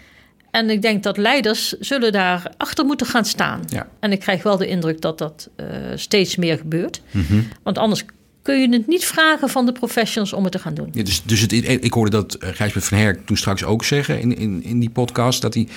En 0.52 0.70
ik 0.70 0.82
denk 0.82 1.04
dat 1.04 1.18
leiders 1.18 1.72
zullen 1.80 2.12
daar 2.12 2.52
achter 2.58 2.86
moeten 2.86 3.08
gaan 3.08 3.26
staan. 3.26 3.62
Ja. 3.68 3.88
En 4.00 4.12
ik 4.12 4.20
krijg 4.20 4.44
wel 4.44 4.58
de 4.58 4.68
indruk 4.68 5.02
dat 5.02 5.18
dat 5.18 5.50
eh, 5.56 5.66
steeds 5.96 6.36
meer 6.36 6.58
gebeurt. 6.58 7.02
Mhm. 7.12 7.42
Want 7.64 7.78
anders 7.78 8.06
kun 8.42 8.60
je 8.62 8.70
het 8.70 8.88
niet 8.88 9.06
vragen 9.06 9.50
van 9.50 9.66
de 9.66 9.72
professionals 9.72 10.34
om 10.34 10.44
het 10.44 10.52
te 10.52 10.60
gaan 10.60 10.74
doen. 10.74 10.90
Ja, 10.94 11.04
dus 11.04 11.22
dus 11.24 11.42
het, 11.42 11.52
ik 11.52 11.94
hoorde 11.94 12.12
dat 12.12 12.38
Gijsbert 12.40 12.86
van 12.86 12.98
Herk 12.98 13.26
toen 13.26 13.38
straks 13.38 13.64
ook 13.64 13.84
zeggen 13.84 14.20
in, 14.20 14.38
in, 14.38 14.64
in 14.64 14.80
die 14.80 14.90
podcast. 14.90 15.42
Dat 15.42 15.54
hij 15.54 15.68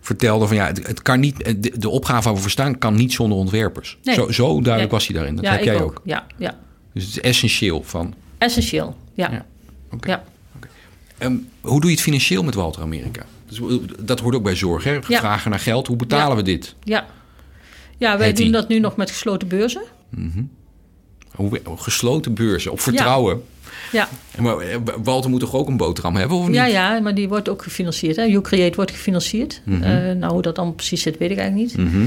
vertelde 0.00 0.46
van 0.46 0.56
ja, 0.56 0.66
het, 0.66 0.86
het 0.86 1.02
kan 1.02 1.20
niet, 1.20 1.42
eh, 1.42 1.54
de, 1.58 1.72
de 1.78 1.88
opgave 1.88 2.22
waar 2.24 2.34
we 2.34 2.40
voor 2.40 2.50
staan 2.50 2.78
kan 2.78 2.94
niet 2.94 3.12
zonder 3.12 3.38
ontwerpers. 3.38 3.98
Nee. 4.02 4.14
Zo, 4.14 4.30
zo 4.30 4.42
duidelijk 4.46 4.76
Nee. 4.78 4.88
was 4.88 5.06
hij 5.06 5.16
daarin. 5.16 5.34
Dat 5.36 5.44
ja, 5.44 5.50
heb 5.50 5.60
ik 5.60 5.64
jij 5.66 5.76
ook. 5.80 5.82
ook. 5.90 6.00
Ja, 6.04 6.26
ja, 6.36 6.58
Dus 6.94 7.04
het 7.04 7.12
is 7.12 7.20
essentieel 7.20 7.82
van. 7.82 8.14
essentieel. 8.38 8.96
Ja. 9.14 9.30
Ja. 9.30 9.46
Oké. 9.90 10.08
Ja. 10.08 10.24
Ehm, 11.18 11.34
hoe 11.60 11.80
doe 11.80 11.90
je 11.90 11.96
het 11.96 12.04
financieel 12.04 12.42
met 12.42 12.54
Walter 12.54 12.82
Amerika? 12.82 13.22
Dus, 13.48 13.78
dat 14.00 14.20
hoort 14.20 14.34
ook 14.34 14.42
bij 14.42 14.56
zorg, 14.56 14.84
hè? 14.84 15.02
Vragen 15.02 15.50
naar 15.50 15.60
geld. 15.60 15.86
Hoe 15.86 15.96
betalen 15.96 16.36
we 16.36 16.42
dit? 16.42 16.74
ja. 16.82 17.06
ja 17.98 18.18
wij 18.18 18.32
doen 18.32 18.52
dat 18.52 18.68
nu 18.68 18.78
nog 18.78 18.96
met 18.96 19.10
gesloten 19.10 19.48
beurzen. 19.48 19.82
Hoe, 21.34 21.60
gesloten 21.76 22.34
beurzen, 22.34 22.72
op 22.72 22.80
vertrouwen. 22.80 23.42
Ja. 23.92 24.08
Maar 24.38 24.58
eh, 24.58 24.76
Walter 25.02 25.30
moet 25.30 25.40
toch 25.40 25.54
ook 25.54 25.68
een 25.68 25.76
boterham 25.76 26.16
hebben, 26.16 26.36
of 26.36 26.46
niet? 26.46 26.56
Ja, 26.56 26.66
ja, 26.66 27.00
maar 27.00 27.14
die 27.14 27.28
wordt 27.28 27.48
ook 27.48 27.62
gefinancierd. 27.62 28.16
Hè? 28.16 28.22
YouCreate 28.22 28.76
wordt 28.76 28.90
gefinancierd. 28.90 29.60
Mhm. 29.64 29.82
Eh, 29.82 30.14
nou, 30.16 30.32
hoe 30.32 30.42
dat 30.42 30.56
dan 30.56 30.74
precies 30.74 31.02
zit, 31.02 31.18
weet 31.18 31.30
ik 31.30 31.38
eigenlijk 31.38 31.76
niet. 31.76 31.86
Mhm. 31.86 32.06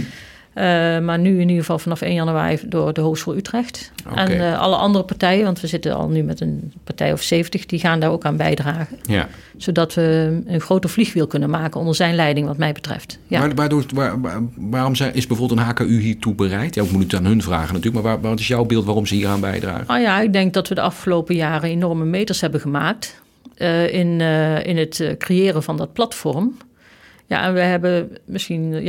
Eh, 0.53 0.63
maar 0.99 1.19
nu 1.19 1.33
in 1.33 1.39
ieder 1.39 1.55
geval 1.59 1.79
vanaf 1.79 2.01
1 2.01 2.13
januari 2.13 2.59
door 2.65 2.93
de 2.93 3.01
Hogeschool 3.01 3.35
Utrecht. 3.35 3.91
En 4.15 4.31
eh, 4.51 4.59
alle 4.59 4.75
andere 4.75 5.03
partijen, 5.03 5.43
want 5.43 5.61
we 5.61 5.67
zitten 5.67 5.95
al 5.95 6.09
nu 6.09 6.23
met 6.23 6.39
een 6.41 6.73
partij 6.83 7.11
of 7.13 7.21
70, 7.21 7.65
die 7.65 7.79
gaan 7.79 7.99
daar 7.99 8.11
ook 8.11 8.25
aan 8.25 8.37
bijdragen. 8.37 8.87
Ja. 9.03 9.27
Zodat 9.57 9.93
we 9.93 10.41
een 10.45 10.61
groter 10.61 10.89
vliegwiel 10.89 11.27
kunnen 11.27 11.49
maken 11.49 11.79
onder 11.79 11.95
zijn 11.95 12.15
leiding, 12.15 12.47
wat 12.47 12.57
mij 12.57 12.71
betreft. 12.71 13.19
Ja. 13.27 13.39
Maar 13.39 13.55
waardoor, 13.55 13.83
waar- 13.93 14.21
waar- 14.21 14.41
waarom 14.55 14.95
zijn, 14.95 15.13
is 15.13 15.27
bijvoorbeeld 15.27 15.59
een 15.59 15.65
HKU 15.65 15.99
hiertoe 15.99 16.35
bereid? 16.35 16.75
Ja, 16.75 16.83
ik 16.83 16.91
moet 16.91 17.03
het 17.03 17.15
aan 17.15 17.25
hun 17.25 17.41
vragen 17.41 17.73
natuurlijk. 17.73 18.03
Maar 18.03 18.13
waar, 18.13 18.29
wat 18.29 18.39
is 18.39 18.47
jouw 18.47 18.65
beeld 18.65 18.85
waarom 18.85 19.05
ze 19.05 19.15
hier 19.15 19.27
aan 19.27 19.39
bijdragen? 19.41 19.85
Nou 19.87 19.99
ja, 20.01 20.19
ik 20.21 20.33
denk 20.33 20.53
dat 20.53 20.67
we 20.67 20.75
de 20.75 20.81
afgelopen 20.81 21.35
jaren 21.35 21.69
enorme 21.69 22.05
meters 22.05 22.41
hebben 22.41 22.59
gemaakt 22.59 23.21
eh, 23.55 23.93
in, 23.93 24.21
in 24.65 24.77
het 24.77 25.15
creëren 25.17 25.63
van 25.63 25.77
dat 25.77 25.93
platform. 25.93 26.57
Ja, 27.25 27.43
en 27.43 27.53
we 27.53 27.59
hebben 27.59 28.17
misschien, 28.25 28.73
eh, 28.73 28.85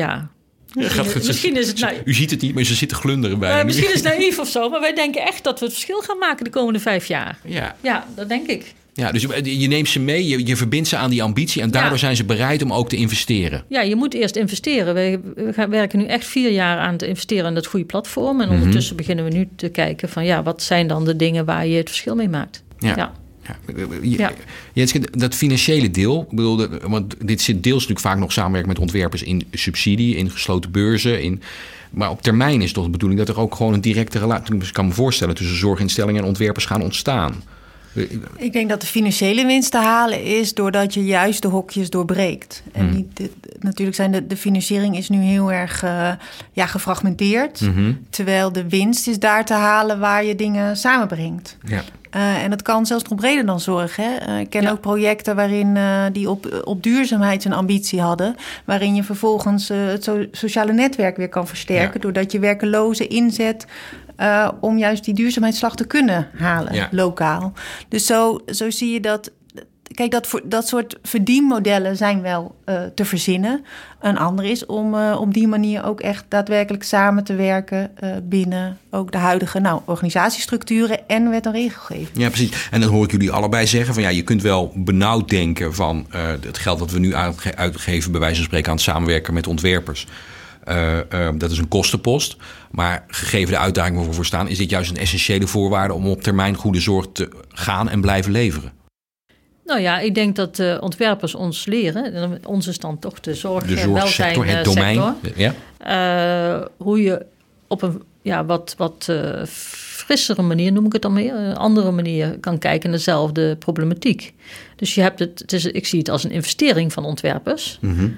ja. 0.75 0.81
Misschien, 0.83 1.05
Gaat- 1.05 1.27
misschien 1.27 1.57
is 1.57 1.67
het 1.69 1.81
nou, 1.81 1.95
U 2.05 2.15
ziet 2.15 2.31
het 2.31 2.41
niet, 2.41 2.55
maar 2.55 2.65
ze 2.65 2.75
zitten 2.75 2.97
glunderen 2.97 3.39
bij. 3.39 3.59
Eh, 3.59 3.65
misschien 3.65 3.89
is 3.89 3.95
het 3.95 4.05
naïef 4.19 4.39
of 4.39 4.49
zo, 4.49 4.69
maar 4.69 4.81
wij 4.81 4.95
denken 4.95 5.27
echt 5.27 5.45
dat 5.45 5.59
we 5.59 5.65
het 5.65 5.75
verschil 5.75 6.01
gaan 6.01 6.19
maken 6.19 6.45
de 6.45 6.51
komende 6.51 6.79
vijf 6.81 7.07
jaar. 7.07 7.39
Ja, 7.45 7.77
Ja, 7.81 8.07
dat 8.17 8.29
denk 8.29 8.47
ik. 8.49 8.75
ja 8.95 9.13
dus 9.13 9.23
je, 9.43 9.67
neemt 9.69 9.89
ze 9.89 10.01
mee, 10.01 10.27
je, 10.29 10.47
je 10.47 10.57
verbindt 10.57 10.89
ze 10.89 10.97
aan 10.97 11.11
die 11.11 11.23
ambitie... 11.23 11.63
en 11.63 11.71
daardoor 11.71 11.93
Ja. 11.93 11.99
zijn 11.99 12.17
ze 12.17 12.25
bereid 12.25 12.63
om 12.63 12.73
ook 12.73 12.89
te 12.89 12.97
investeren. 12.97 13.65
Ja, 13.69 13.81
je 13.81 13.97
moet 13.97 14.15
eerst 14.15 14.37
investeren. 14.37 14.95
We, 14.95 15.21
we 15.35 15.53
gaan, 15.53 15.71
werken 15.71 15.99
nu 15.99 16.05
echt 16.07 16.27
vier 16.27 16.51
jaar 16.51 16.79
aan 16.79 16.93
het 16.93 17.03
investeren 17.03 17.47
in 17.47 17.55
dat 17.55 17.67
goede 17.67 17.87
platform. 17.87 18.37
Mhm. 18.37 18.47
En 18.49 18.55
ondertussen 18.55 18.97
beginnen 18.97 19.25
we 19.25 19.31
nu 19.31 19.49
te 19.57 19.69
kijken 19.69 20.09
van 20.09 20.25
ja, 20.25 20.43
wat 20.43 20.63
zijn 20.63 20.87
dan 20.87 21.05
de 21.05 21.17
dingen 21.17 21.45
waar 21.45 21.67
je 21.67 21.77
het 21.77 21.89
verschil 21.89 22.15
mee 22.15 22.29
maakt. 22.29 22.63
Ja. 22.79 22.97
Ja. 22.97 23.13
Ja, 23.47 24.33
Ja. 24.73 24.89
Dat 25.11 25.35
financiële 25.35 25.91
deel, 25.91 26.23
ik 26.31 26.37
bedoel, 26.37 26.69
want 26.83 27.15
dit 27.27 27.41
zit 27.41 27.63
deels 27.63 27.81
natuurlijk 27.81 28.07
vaak 28.07 28.19
nog 28.19 28.33
samenwerken 28.33 28.69
met 28.69 28.79
ontwerpers 28.79 29.23
in 29.23 29.45
subsidie, 29.53 30.17
in 30.17 30.31
gesloten 30.31 30.71
beurzen. 30.71 31.23
In, 31.23 31.43
maar 31.91 32.11
op 32.11 32.23
termijn 32.23 32.63
is 32.63 32.73
toch 32.73 32.85
de 32.85 32.91
bedoeling 32.91 33.21
dat 33.21 33.29
er 33.29 33.41
ook 33.41 33.55
gewoon 33.55 33.73
een 33.73 33.81
directe 33.81 34.19
relatie, 34.19 34.55
ik 34.55 34.73
kan 34.73 34.87
me 34.87 34.93
voorstellen, 34.93 35.35
tussen 35.35 35.57
zorginstellingen 35.57 36.23
en 36.23 36.29
ontwerpers 36.29 36.65
gaan 36.65 36.83
ontstaan. 36.83 37.43
Ik 38.37 38.53
denk 38.53 38.69
dat 38.69 38.81
de 38.81 38.87
financiële 38.87 39.47
winst 39.47 39.71
te 39.71 39.79
halen 39.79 40.25
is 40.25 40.55
doordat 40.55 40.95
je 40.95 41.05
juist 41.05 41.43
de 41.43 41.49
hokjes 41.49 41.91
doorbreekt. 41.91 42.63
En 42.73 42.91
niet 42.91 43.17
de- 43.17 43.31
de- 43.41 43.57
natuurlijk 43.61 43.97
zijn 43.97 44.13
de, 44.13 44.27
de 44.27 44.37
financiering 44.37 44.97
is 44.97 45.09
nu 45.09 45.23
heel 45.23 45.53
erg 45.53 45.83
eh, 45.83 46.11
ja, 46.53 46.67
gefragmenteerd. 46.67 47.61
Mhm. 47.61 47.93
Terwijl 48.11 48.53
de 48.53 48.69
winst 48.69 49.07
is 49.09 49.19
daar 49.19 49.45
te 49.45 49.55
halen 49.55 49.99
waar 49.99 50.25
je 50.25 50.35
dingen 50.35 50.77
samenbrengt. 50.77 51.57
Ja. 51.65 51.83
Eh, 52.11 52.43
en 52.43 52.51
dat 52.51 52.63
kan 52.63 52.87
zelfs 52.87 53.05
nog 53.09 53.19
breder 53.19 53.47
dan 53.47 53.61
zorg. 53.61 53.97
Hè? 53.97 54.15
Eh, 54.17 54.41
ik 54.41 54.51
ken 54.51 54.63
Ja. 54.63 54.71
ook 54.71 54.81
projecten 54.81 55.37
waarin 55.37 55.79
die 56.13 56.31
op, 56.31 56.63
op 56.65 56.83
duurzaamheid 56.83 57.45
een 57.45 57.53
ambitie 57.53 58.01
hadden. 58.01 58.35
Waarin 58.65 58.95
je 58.95 59.03
vervolgens 59.05 59.69
het 59.69 60.05
so- 60.05 60.27
sociale 60.33 60.73
netwerk 60.73 61.17
weer 61.17 61.29
kan 61.29 61.49
versterken. 61.49 61.91
Ja. 61.95 62.01
Doordat 62.01 62.33
je 62.33 62.39
werkelozen 62.39 63.09
inzet 63.09 63.67
eh, 64.17 64.49
om 64.61 64.79
juist 64.79 65.05
die 65.05 65.15
duurzaamheidsslag 65.15 65.77
te 65.77 65.87
kunnen 65.87 66.29
halen 66.39 66.75
Ja. 66.75 66.89
lokaal. 66.91 67.53
Dus 67.89 68.07
zo, 68.07 68.41
zo 68.47 68.71
zie 68.71 68.93
je 68.93 69.01
dat. 69.01 69.31
Kijk, 69.95 70.11
dat, 70.11 70.27
voor, 70.27 70.41
dat 70.45 70.69
soort 70.69 70.99
verdienmodellen 71.03 71.97
zijn 71.97 72.23
wel 72.23 72.55
eh, 72.65 72.83
te 72.95 73.05
verzinnen. 73.05 73.65
Een 74.01 74.19
ander 74.19 74.45
is 74.45 74.67
om 74.67 74.95
eh, 74.95 75.17
op 75.21 75.35
die 75.35 75.49
manier 75.49 75.85
ook 75.85 76.01
echt 76.01 76.25
daadwerkelijk 76.29 76.85
samen 76.85 77.25
te 77.25 77.35
werken 77.35 77.91
binnen 78.23 78.79
ook 78.91 79.13
de 79.13 79.19
huidige 79.19 79.59
nou, 79.61 79.81
organisatiestructuren 79.85 81.09
en 81.09 81.31
wet 81.31 81.47
en 81.47 81.53
regelgeving. 81.53 82.09
Ja, 82.13 82.29
precies. 82.29 82.69
En 82.71 82.81
dan 82.81 82.91
hoor 82.91 83.05
ik 83.05 83.11
jullie 83.11 83.31
allebei 83.31 83.67
zeggen 83.67 83.95
van 83.95 84.03
ja, 84.03 84.09
je 84.09 84.23
kunt 84.23 84.43
wel 84.43 84.73
benauwd 84.77 85.29
denken 85.29 85.75
van 85.75 86.07
het 86.41 86.59
geld 86.59 86.79
dat 86.79 86.91
we 86.91 86.99
nu 86.99 87.15
uitge- 87.15 87.57
uitgeven, 87.57 88.11
bij 88.11 88.21
wijze 88.21 88.37
van 88.37 88.45
spreken 88.45 88.69
aan 88.71 88.77
het 88.77 88.85
samenwerken 88.85 89.35
met 89.35 89.47
ontwerpers. 89.47 90.07
Eh, 90.65 90.99
eh, 90.99 91.35
dat 91.39 91.51
is 91.51 91.59
een 91.59 91.69
kostenpost. 91.69 92.37
Maar 92.71 93.05
gegeven 93.09 93.53
de 93.53 93.59
uitdaging 93.59 93.97
waar 93.97 94.07
we 94.07 94.13
voor 94.13 94.25
staan, 94.25 94.49
is 94.49 94.59
dit 94.59 94.71
juist 94.71 94.91
een 94.91 94.97
essentiële 94.97 95.47
voorwaarde 95.47 95.95
om 95.95 96.07
op 96.07 96.23
termijn 96.23 96.55
goede 96.55 96.81
zorg 96.81 97.07
te 97.13 97.29
gaan 97.49 97.89
en 97.89 98.01
blijven 98.01 98.33
leveren. 98.33 98.73
Nou 99.65 99.81
ja, 99.81 99.99
ik 99.99 100.15
denk 100.15 100.37
dat 100.37 100.59
eh, 100.59 100.77
ontwerpers 100.81 101.35
ons 101.35 101.67
leren. 101.67 102.13
Is 102.59 102.79
dan 102.79 102.99
toch 102.99 103.21
de 103.21 103.35
zorg 103.35 103.65
De 103.65 103.81
en 103.81 103.93
welzijn 103.93 104.35
zorgsector, 104.35 104.47
het 104.47 104.65
domein. 104.65 105.15
sector. 105.23 105.55
Ja? 105.85 106.69
Hoe 106.77 107.03
je 107.03 107.27
op 107.67 107.83
een 107.83 108.03
ja, 108.23 108.45
wat, 108.45 108.75
wat 108.77 109.09
frissere 109.47 110.43
manier, 110.43 110.73
noem 110.73 110.87
ik 110.87 110.93
het 110.93 111.03
dan 111.03 111.13
meer, 111.13 111.35
een 111.35 111.57
andere 111.57 111.91
manier 111.91 112.39
kan 112.39 112.59
kijken 112.59 112.89
naar 112.91 112.99
dezelfde 112.99 113.57
problematiek. 113.57 114.35
Dus 114.77 114.95
je 114.95 115.01
hebt 115.01 115.19
het, 115.19 115.39
het 115.39 115.53
is, 115.53 115.65
ik 115.65 115.87
zie 115.87 115.99
het 115.99 116.09
als 116.09 116.25
een 116.25 116.31
investering 116.31 116.93
van 116.93 117.05
ontwerpers 117.05 117.79
Mhm. 117.81 118.09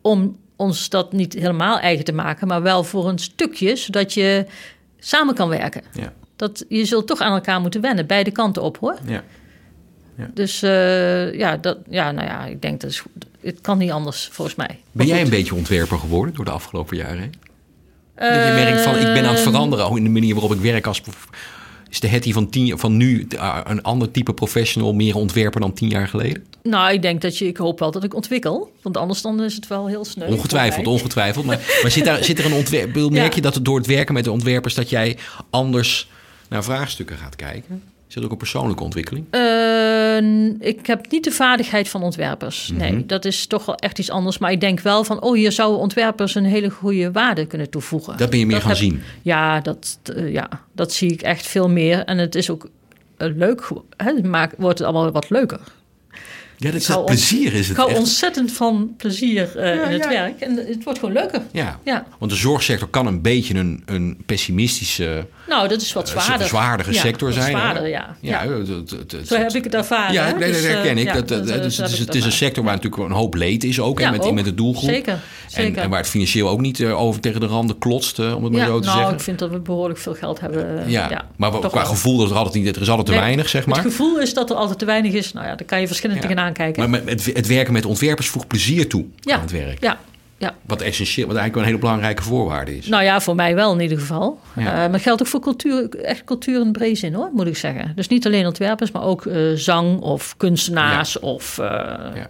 om 0.00 0.36
ons 0.58 0.88
dat 0.88 1.12
niet 1.12 1.32
helemaal 1.32 1.78
eigen 1.78 2.04
te 2.04 2.12
maken, 2.12 2.46
maar 2.48 2.62
wel 2.62 2.84
voor 2.84 3.08
een 3.08 3.18
stukje, 3.18 3.76
zodat 3.76 4.14
je 4.14 4.46
samen 4.98 5.34
kan 5.34 5.48
werken. 5.48 5.82
Ja. 5.92 6.12
Dat, 6.36 6.64
je 6.68 6.84
zult 6.84 7.06
toch 7.06 7.20
aan 7.20 7.32
elkaar 7.32 7.60
moeten 7.60 7.80
wennen, 7.80 8.06
beide 8.06 8.30
kanten 8.30 8.62
op 8.62 8.78
hoor. 8.78 8.98
Ja. 9.06 9.22
Dus 10.34 10.62
eh, 10.62 11.34
ja, 11.34 11.56
dat, 11.56 11.78
ja, 11.88 12.12
nou 12.12 12.26
ja, 12.26 12.44
ik 12.44 12.62
denk 12.62 12.80
dat 12.80 12.90
is, 12.90 13.00
goed. 13.00 13.12
het 13.40 13.60
kan 13.60 13.78
niet 13.78 13.90
anders 13.90 14.28
volgens 14.32 14.56
mij. 14.56 14.66
Ben 14.66 14.78
Maar 14.92 15.06
jij 15.06 15.16
goed. 15.16 15.24
een 15.24 15.38
beetje 15.38 15.54
ontwerper 15.54 15.98
geworden 15.98 16.34
door 16.34 16.44
de 16.44 16.50
afgelopen 16.50 16.96
jaren 16.96 17.18
heen? 17.18 17.34
Dat 18.14 18.46
je 18.46 18.52
merkt 18.52 18.80
van, 18.80 18.96
ik 18.96 19.12
ben 19.12 19.24
aan 19.24 19.34
het 19.34 19.40
veranderen 19.40 19.96
in 19.96 20.04
de 20.04 20.10
manier 20.10 20.34
waarop 20.34 20.52
ik 20.52 20.60
werk 20.60 20.86
als... 20.86 21.02
Is 21.90 22.00
de 22.00 22.08
Hetty 22.08 22.32
van, 22.32 22.50
tien, 22.50 22.78
van 22.78 22.96
nu 22.96 23.26
uh, 23.34 23.60
een 23.64 23.82
ander 23.82 24.10
type 24.10 24.34
professional, 24.34 24.92
meer 24.92 25.16
ontwerper 25.16 25.60
dan 25.60 25.72
tien 25.72 25.88
jaar 25.88 26.08
geleden? 26.08 26.44
Nou, 26.62 26.92
ik 26.92 27.02
denk 27.02 27.20
dat 27.20 27.38
je, 27.38 27.46
ik 27.46 27.56
hoop 27.56 27.78
wel 27.78 27.90
dat 27.90 28.04
ik 28.04 28.14
ontwikkel. 28.14 28.72
Want 28.82 28.96
anders 28.96 29.22
dan 29.22 29.42
is 29.42 29.54
het 29.54 29.66
wel 29.66 29.86
heel 29.86 30.04
snel. 30.04 30.28
Ongetwijfeld, 30.28 30.86
ongetwijfeld. 30.86 31.44
Maar, 31.44 31.78
maar 31.82 31.90
zit, 31.90 32.04
daar, 32.04 32.24
zit 32.24 32.38
er 32.38 32.44
een 32.44 32.52
ontwerp... 32.52 32.94
Merk 33.10 33.12
Ja. 33.14 33.34
je 33.34 33.40
dat 33.40 33.54
het 33.54 33.64
door 33.64 33.76
het 33.76 33.86
werken 33.86 34.14
met 34.14 34.24
de 34.24 34.32
ontwerpers... 34.32 34.74
dat 34.74 34.90
jij 34.90 35.16
anders 35.50 36.08
naar 36.48 36.64
vraagstukken 36.64 37.16
gaat 37.16 37.36
kijken? 37.36 37.82
Is 38.08 38.14
dat 38.14 38.24
ook 38.24 38.30
een 38.30 38.36
persoonlijke 38.36 38.82
ontwikkeling? 38.82 39.24
Ik 40.60 40.86
heb 40.86 41.10
niet 41.10 41.24
de 41.24 41.30
vaardigheid 41.30 41.88
van 41.88 42.02
ontwerpers. 42.02 42.70
Mhm. 42.72 42.80
Nee, 42.80 43.06
dat 43.06 43.24
is 43.24 43.46
toch 43.46 43.64
wel 43.64 43.74
echt 43.76 43.98
iets 43.98 44.10
anders. 44.10 44.38
Maar 44.38 44.50
ik 44.52 44.60
denk 44.60 44.80
wel 44.80 45.04
van, 45.04 45.22
oh, 45.22 45.34
hier 45.34 45.52
zouden 45.52 45.80
ontwerpers 45.80 46.34
een 46.34 46.44
hele 46.44 46.70
goede 46.70 47.12
waarde 47.12 47.46
kunnen 47.46 47.70
toevoegen. 47.70 48.16
Dat 48.16 48.30
ben 48.30 48.38
je 48.38 48.46
meer 48.46 48.60
gaan 48.60 48.68
heb- 48.68 48.76
zien. 48.78 49.02
Ja 49.22 49.60
dat, 49.60 49.98
eh, 50.16 50.32
ja, 50.32 50.48
dat 50.72 50.92
zie 50.92 51.12
ik 51.12 51.22
echt 51.22 51.46
veel 51.46 51.68
meer. 51.68 52.04
En 52.04 52.18
het 52.18 52.34
is 52.34 52.50
ook 52.50 52.68
eh, 53.16 53.28
leuk, 53.36 53.68
hè, 53.96 54.22
maakt, 54.22 54.54
wordt 54.58 54.78
het 54.78 54.88
allemaal 54.88 55.12
wat 55.12 55.30
leuker. 55.30 55.60
Ja, 56.56 56.70
dat 56.70 56.80
is 56.80 56.86
hou 56.88 56.98
het 57.00 57.06
plezier 57.10 57.52
is 57.54 57.60
Ik 57.60 57.68
het 57.68 57.76
hou 57.76 57.90
echt. 57.90 57.98
ontzettend 57.98 58.52
van 58.52 58.94
plezier 58.96 59.56
eh, 59.58 59.74
Ja, 59.74 59.82
in 59.84 59.92
het 59.92 60.02
ja. 60.02 60.08
werk. 60.08 60.40
En 60.40 60.56
het 60.56 60.84
wordt 60.84 60.98
gewoon 60.98 61.14
leuker. 61.14 61.42
Ja. 61.52 61.80
Ja. 61.84 62.06
want 62.18 62.30
de 62.30 62.36
zorgsector 62.36 62.88
kan 62.88 63.06
een 63.06 63.22
beetje 63.22 63.54
een, 63.54 63.82
een 63.86 64.22
pessimistische, 64.26 65.26
Nou, 65.48 65.68
dat 65.68 65.80
is 65.82 65.92
wat 65.92 66.12
eh, 66.14 66.20
zwaarder. 66.20 66.46
zwaardige 66.46 66.92
Ja, 66.92 67.00
sector 67.00 67.32
zijn. 67.32 67.50
Zwaarder, 67.50 67.88
ja. 67.88 68.16
Ja, 68.20 68.44
Zo 69.24 69.36
heb 69.36 69.52
ik 69.52 69.64
het 69.64 69.74
ervaren. 69.74 70.12
Ja, 70.12 70.36
nee, 70.36 70.52
dat 70.52 70.60
herken 70.60 70.98
ik. 70.98 71.12
Dat, 71.12 71.28
het, 71.28 71.64
is- 71.64 71.78
het, 71.98 72.14
is, 72.14 72.24
een 72.24 72.32
sector 72.32 72.64
waar 72.64 72.74
natuurlijk 72.74 73.02
een 73.02 73.16
hoop 73.16 73.34
leed 73.34 73.64
is 73.64 73.80
ook. 73.80 73.98
Ja, 73.98 74.06
en 74.06 74.12
met, 74.12 74.24
ook. 74.24 74.34
met 74.34 74.44
de 74.44 74.54
doelgroep. 74.54 74.90
Zeker, 74.90 75.12
En, 75.12 75.20
zeker. 75.46 75.82
en 75.82 75.90
waar 75.90 75.98
het 75.98 76.08
financieel 76.08 76.48
ook 76.48 76.60
niet 76.60 76.80
eh, 76.80 77.00
over 77.00 77.20
tegen 77.20 77.40
de 77.40 77.46
randen 77.46 77.78
klotst, 77.78 78.18
eh, 78.18 78.36
om 78.36 78.44
het 78.44 78.52
maar 78.52 78.66
zo 78.66 78.80
te 78.80 78.86
nou, 78.86 78.98
zeggen. 78.98 79.16
ik 79.16 79.22
vind 79.22 79.38
dat 79.38 79.50
we 79.50 79.58
behoorlijk 79.58 79.98
veel 79.98 80.14
geld 80.14 80.40
hebben. 80.40 80.90
ja. 80.90 81.24
maar 81.36 81.50
qua 81.50 81.70
wel. 81.70 81.84
gevoel 81.84 82.18
dat 82.18 82.30
er 82.30 82.36
altijd 82.36 82.54
niet, 82.64 82.76
er 82.76 82.82
is 82.82 82.88
altijd 82.88 83.06
te 83.06 83.12
Nee, 83.12 83.20
weinig, 83.20 83.48
zeg 83.48 83.66
maar. 83.66 83.78
Het 83.78 83.86
gevoel 83.86 84.20
is 84.20 84.34
dat 84.34 84.50
er 84.50 84.56
altijd 84.56 84.78
te 84.78 84.84
weinig 84.84 85.12
is. 85.12 85.32
Nou 85.32 85.46
ja, 85.46 85.54
daar 85.54 85.66
kan 85.66 85.80
je 85.80 85.86
verschillend 85.86 86.20
tegenaan 86.20 86.52
kijken. 86.52 86.90
Maar 86.90 87.04
met, 87.04 87.24
het, 87.24 87.36
het 87.36 87.46
werken 87.46 87.72
met 87.72 87.84
ontwerpers 87.84 88.28
voegt 88.28 88.46
plezier 88.46 88.88
toe 88.88 89.04
aan 89.24 89.40
het 89.40 89.50
werk. 89.50 89.82
Ja, 89.82 89.98
ja. 90.38 90.54
Wat 90.66 90.80
essentieel, 90.80 91.26
wat 91.26 91.36
eigenlijk 91.36 91.54
wel 91.54 91.62
een 91.62 91.68
hele 91.68 91.78
belangrijke 91.80 92.22
voorwaarde 92.22 92.76
is. 92.76 92.86
Nou 92.86 93.02
ja, 93.02 93.20
voor 93.20 93.34
mij 93.34 93.54
wel 93.54 93.72
in 93.72 93.80
ieder 93.80 93.98
geval. 93.98 94.40
Ja. 94.56 94.84
Eh, 94.84 94.90
maar 94.90 95.00
geldt 95.00 95.20
ook 95.22 95.26
voor 95.28 95.40
cultuur, 95.40 95.88
echt 95.88 96.24
cultuur 96.24 96.60
in 96.60 96.66
de 96.66 96.70
brede 96.78 96.94
zin 96.94 97.14
hoor, 97.14 97.30
moet 97.32 97.46
ik 97.46 97.56
zeggen. 97.56 97.92
Dus 97.94 98.08
niet 98.08 98.26
alleen 98.26 98.46
ontwerpers, 98.46 98.90
maar 98.90 99.02
ook 99.02 99.26
eh, 99.26 99.52
zang 99.54 100.00
of 100.00 100.36
kunstenaars 100.36 101.18
of... 101.18 101.58
eh, 101.58 101.66
Ja. 102.14 102.26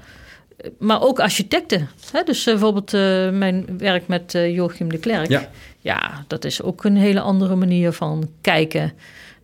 Maar 0.78 1.02
ook 1.02 1.20
architecten. 1.20 1.88
Hè? 2.12 2.22
Dus 2.22 2.44
bijvoorbeeld 2.44 2.92
mijn 3.32 3.64
werk 3.78 4.06
met 4.08 4.32
Joachim 4.32 4.90
de 4.90 4.98
Klerk. 4.98 5.28
Ja. 5.28 5.48
ja, 5.80 6.24
dat 6.26 6.44
is 6.44 6.62
ook 6.62 6.84
een 6.84 6.96
hele 6.96 7.20
andere 7.20 7.54
manier 7.54 7.92
van 7.92 8.28
kijken. 8.40 8.92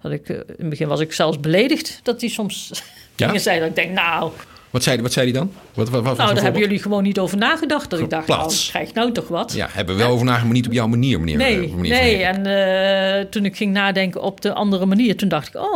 Dat 0.03 0.13
ik, 0.13 0.29
in 0.29 0.43
het 0.59 0.69
begin 0.69 0.89
was 0.89 1.01
ik 1.01 1.13
zelfs 1.13 1.41
beledigd 1.41 2.01
dat 2.03 2.21
hij 2.21 2.31
soms 2.31 2.71
Ja? 3.17 3.27
dingen 3.27 3.41
zei. 3.41 3.59
Dat 3.61 3.69
ik 3.69 3.75
denk, 3.75 3.91
nou, 3.93 4.31
Wat 4.75 4.83
zei, 4.83 5.03
wat 5.03 5.13
zei 5.13 5.31
hij 5.31 5.39
dan? 5.39 5.51
Wat, 5.75 5.89
wat, 5.89 6.03
wat, 6.05 6.17
nou 6.17 6.35
daar 6.35 6.43
hebben 6.43 6.61
jullie 6.61 6.79
gewoon 6.79 7.03
niet 7.03 7.19
over 7.19 7.37
nagedacht. 7.37 7.91
Dat 7.91 8.01
ik 8.01 8.11
dacht, 8.11 8.27
nou, 8.29 8.41
Plaats. 8.41 8.69
krijg 8.69 8.93
nou 8.95 9.13
toch 9.13 9.29
wat. 9.29 9.53
Ja, 9.53 9.69
hebben 9.71 9.97
we 9.97 10.03
wel 10.03 10.11
over 10.11 10.25
nagedacht, 10.25 10.45
maar 10.47 10.55
niet 10.57 10.67
op 10.67 10.73
jouw 10.73 10.87
manier, 10.87 11.21
meneer. 11.21 11.37
Nee, 11.37 11.65
eh, 11.69 11.75
meneer 11.75 11.91
nee. 12.03 12.23
En 12.23 12.47
eh, 13.21 13.25
toen 13.31 13.45
ik 13.45 13.57
ging 13.57 13.73
nadenken 13.73 14.23
op 14.23 14.41
de 14.41 14.53
andere 14.55 14.87
manier, 14.87 15.17
toen 15.17 15.29
dacht 15.29 15.49
ik, 15.49 15.55
oh, 15.57 15.75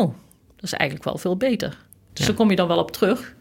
dat 0.57 0.63
is 0.63 0.73
eigenlijk 0.73 1.09
wel 1.11 1.19
veel 1.19 1.37
beter. 1.37 1.69
Dus 1.69 1.79
Ja. 2.21 2.25
daar 2.27 2.35
kom 2.35 2.51
je 2.51 2.57
dan 2.57 2.69
wel 2.69 2.79
op 2.79 2.91
terug. 2.91 3.35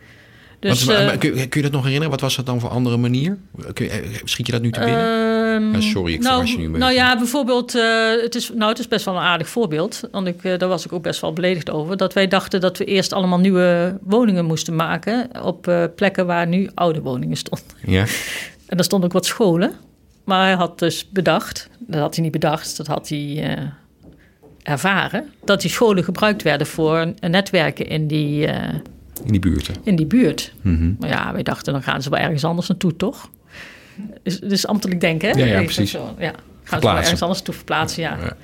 Dus, 0.59 0.83
Wat- 0.83 0.95
eh, 0.95 1.05
maar 1.05 1.17
kun, 1.17 1.35
je- 1.35 1.47
kun 1.47 1.61
je 1.61 1.65
dat 1.65 1.71
nog 1.71 1.81
herinneren? 1.83 2.11
Wat 2.11 2.21
was 2.21 2.35
dat 2.35 2.45
dan 2.45 2.59
voor 2.59 2.69
andere 2.69 2.97
manier? 2.97 3.37
Kun 3.73 3.85
je, 3.85 4.19
schiet 4.23 4.45
je 4.45 4.51
dat 4.51 4.61
nu 4.61 4.71
te 4.71 4.79
binnen? 4.79 5.05
Ehm, 5.57 5.73
Ja, 5.73 5.81
sorry, 5.81 6.13
ik 6.13 6.21
nou, 6.21 6.45
je 6.45 6.57
nu 6.57 6.63
een 6.65 6.71
Nou 6.71 6.93
ja, 6.93 7.17
bijvoorbeeld, 7.17 7.75
eh, 7.75 8.09
het, 8.21 8.35
is, 8.35 8.51
nou, 8.53 8.69
het 8.69 8.79
is 8.79 8.87
best 8.87 9.05
wel 9.05 9.15
een 9.15 9.21
aardig 9.21 9.49
voorbeeld. 9.49 10.01
Want 10.11 10.27
ik, 10.27 10.43
eh, 10.43 10.57
daar 10.57 10.69
was 10.69 10.85
ik 10.85 10.93
ook 10.93 11.03
best 11.03 11.21
wel 11.21 11.33
beledigd 11.33 11.69
over. 11.69 11.97
Dat 11.97 12.13
wij 12.13 12.27
dachten 12.27 12.61
dat 12.61 12.77
we 12.77 12.85
eerst 12.85 13.13
allemaal 13.13 13.39
nieuwe 13.39 13.97
woningen 14.01 14.45
moesten 14.45 14.75
maken... 14.75 15.29
op 15.43 15.67
eh, 15.67 15.83
plekken 15.95 16.25
waar 16.25 16.47
nu 16.47 16.69
oude 16.73 17.01
woningen 17.01 17.37
stonden. 17.37 17.67
ja. 17.85 18.05
En 18.67 18.75
daar 18.75 18.85
stonden 18.85 19.07
ook 19.09 19.15
wat 19.15 19.25
scholen. 19.25 19.71
Maar 20.23 20.45
hij 20.45 20.55
had 20.55 20.79
dus 20.79 21.09
bedacht, 21.09 21.69
dat 21.79 21.99
had 21.99 22.13
hij 22.15 22.23
niet 22.23 22.31
bedacht, 22.31 22.77
dat 22.77 22.87
had 22.87 23.09
hij 23.09 23.57
ervaren... 24.63 25.31
dat 25.43 25.61
die 25.61 25.69
scholen 25.69 26.03
gebruikt 26.03 26.43
werden 26.43 26.67
voor 26.67 27.13
netwerken 27.19 27.87
in 27.87 28.07
die, 28.07 28.45
In 28.47 29.31
die 29.31 29.39
buurten. 29.39 29.75
in 29.83 29.95
die 29.95 30.05
buurt. 30.05 30.53
Maar 30.99 31.09
ja, 31.09 31.33
wij 31.33 31.43
dachten, 31.43 31.73
dan 31.73 31.83
gaan 31.83 32.01
ze 32.01 32.09
wel 32.09 32.19
ergens 32.19 32.43
anders 32.43 32.67
naartoe, 32.67 32.95
toch? 32.95 33.29
Dus, 34.23 34.39
dus 34.39 34.67
ambtelijk 34.67 35.01
denken, 35.01 35.29
hè? 35.29 35.39
Ja, 35.39 35.45
ja, 35.45 35.63
precies. 35.63 35.91
Zo, 35.91 36.15
ja. 36.19 36.31
Gaan 36.63 36.81
ze 36.81 36.87
ergens 36.87 37.21
anders 37.21 37.39
naartoe 37.39 37.53
verplaatsen, 37.55 38.01
ja. 38.01 38.17
Ja. 38.21 38.35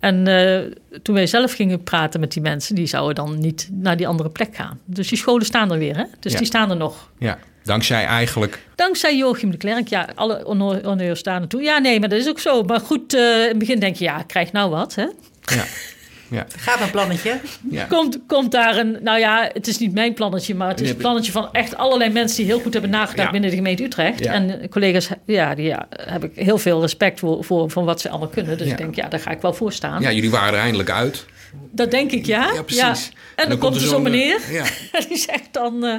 En 0.00 0.26
eh, 0.26 0.72
toen 1.02 1.14
wij 1.14 1.26
zelf 1.26 1.52
gingen 1.52 1.82
praten 1.82 2.20
met 2.20 2.32
die 2.32 2.42
mensen... 2.42 2.74
die 2.74 2.86
zouden 2.86 3.14
dan 3.14 3.38
niet 3.38 3.68
naar 3.72 3.96
die 3.96 4.06
andere 4.08 4.28
plek 4.28 4.56
gaan. 4.56 4.78
Dus 4.84 5.08
die 5.08 5.18
scholen 5.18 5.46
staan 5.46 5.72
er 5.72 5.78
weer, 5.78 5.96
hè? 5.96 6.04
Dus 6.20 6.32
Ja. 6.32 6.38
die 6.38 6.46
staan 6.46 6.70
er 6.70 6.76
nog. 6.76 7.10
Ja, 7.18 7.38
dankzij 7.64 8.04
eigenlijk... 8.04 8.66
Dankzij 8.74 9.16
Joachim 9.16 9.50
de 9.50 9.56
Klerk, 9.56 9.88
ja, 9.88 10.08
alle 10.14 10.42
honneurs 10.82 11.18
staan 11.18 11.38
naartoe. 11.38 11.62
Ja, 11.62 11.78
nee, 11.78 12.00
maar 12.00 12.08
dat 12.08 12.18
is 12.18 12.28
ook 12.28 12.38
zo. 12.40 12.62
Maar 12.62 12.80
goed, 12.80 13.14
eh, 13.14 13.42
in 13.42 13.48
het 13.48 13.58
begin 13.58 13.78
denk 13.78 13.96
je, 13.96 14.04
ja, 14.04 14.22
krijg 14.22 14.52
nou 14.52 14.70
wat, 14.70 14.94
hè? 14.94 15.06
Ja, 15.42 15.64
ja, 16.32 16.46
Gaat 16.56 16.80
een 16.80 16.90
plannetje. 16.90 17.40
ja. 17.70 17.84
Komt, 17.84 18.18
komt 18.26 18.52
daar 18.52 18.76
een, 18.76 18.98
nou 19.02 19.18
ja, 19.18 19.50
het 19.52 19.66
is 19.66 19.78
niet 19.78 19.92
mijn 19.92 20.14
plannetje, 20.14 20.54
maar 20.54 20.68
het 20.68 20.80
is 20.80 20.90
een 20.90 20.96
plannetje 20.96 21.32
van 21.32 21.48
echt 21.52 21.76
allerlei 21.76 22.10
mensen 22.10 22.36
die 22.36 22.46
heel 22.46 22.60
goed 22.60 22.72
hebben 22.72 22.90
nagedacht 22.90 23.26
Ja. 23.26 23.30
binnen 23.30 23.50
de 23.50 23.56
gemeente 23.56 23.82
Utrecht. 23.84 24.18
Ja. 24.24 24.32
En 24.32 24.68
collega's, 24.70 25.08
ja, 25.26 25.54
die 25.54 25.66
ja, 25.66 25.86
heb 25.96 26.24
ik 26.24 26.30
heel 26.34 26.58
veel 26.58 26.80
respect 26.80 27.18
voor, 27.18 27.44
voor 27.44 27.70
van 27.70 27.84
wat 27.84 28.00
ze 28.00 28.08
allemaal 28.08 28.28
kunnen. 28.28 28.58
Dus 28.58 28.66
Ja. 28.66 28.72
ik 28.72 28.78
denk, 28.78 28.94
ja, 28.94 29.08
daar 29.08 29.20
ga 29.20 29.30
ik 29.30 29.40
wel 29.40 29.54
voor 29.54 29.72
staan. 29.72 30.00
ja, 30.02 30.12
jullie 30.12 30.30
waren 30.30 30.54
er 30.54 30.60
eindelijk 30.60 30.90
uit. 30.90 31.24
Dat 31.70 31.90
denk 31.90 32.10
ik, 32.12 32.26
ja. 32.26 32.50
Ja, 32.54 32.62
precies. 32.62 33.12
En, 33.36 33.48
dan, 33.48 33.58
komt 33.58 33.74
er 33.74 33.80
zo'n 33.80 34.02
meneer. 34.02 34.36
eh, 34.48 34.52
Ja, 34.54 34.64
En 34.92 35.04
die 35.08 35.16
zegt 35.16 35.48
dan, 35.52 35.74
eh, 35.84 35.94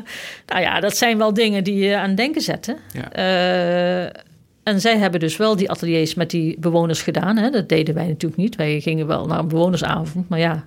nou 0.47 0.61
ja, 0.61 0.79
dat 0.79 0.97
zijn 0.97 1.17
wel 1.17 1.33
dingen 1.33 1.63
die 1.63 1.75
je 1.75 1.97
aan 1.97 2.07
het 2.07 2.17
denken 2.17 2.41
zetten. 2.41 2.77
Ja. 2.93 3.11
Eh, 3.11 4.21
en 4.63 4.81
zij 4.81 4.97
hebben 4.97 5.19
dus 5.19 5.37
wel 5.37 5.55
die 5.55 5.69
ateliers 5.71 6.13
met 6.13 6.29
die 6.29 6.55
bewoners 6.59 7.01
gedaan. 7.01 7.37
Hè? 7.37 7.49
Dat 7.49 7.69
deden 7.69 7.95
wij 7.95 8.07
natuurlijk 8.07 8.41
niet. 8.41 8.55
Wij 8.55 8.79
gingen 8.81 9.07
wel 9.07 9.25
naar 9.25 9.39
een 9.39 9.47
bewonersavond, 9.47 10.29
maar 10.29 10.39
ja. 10.39 10.63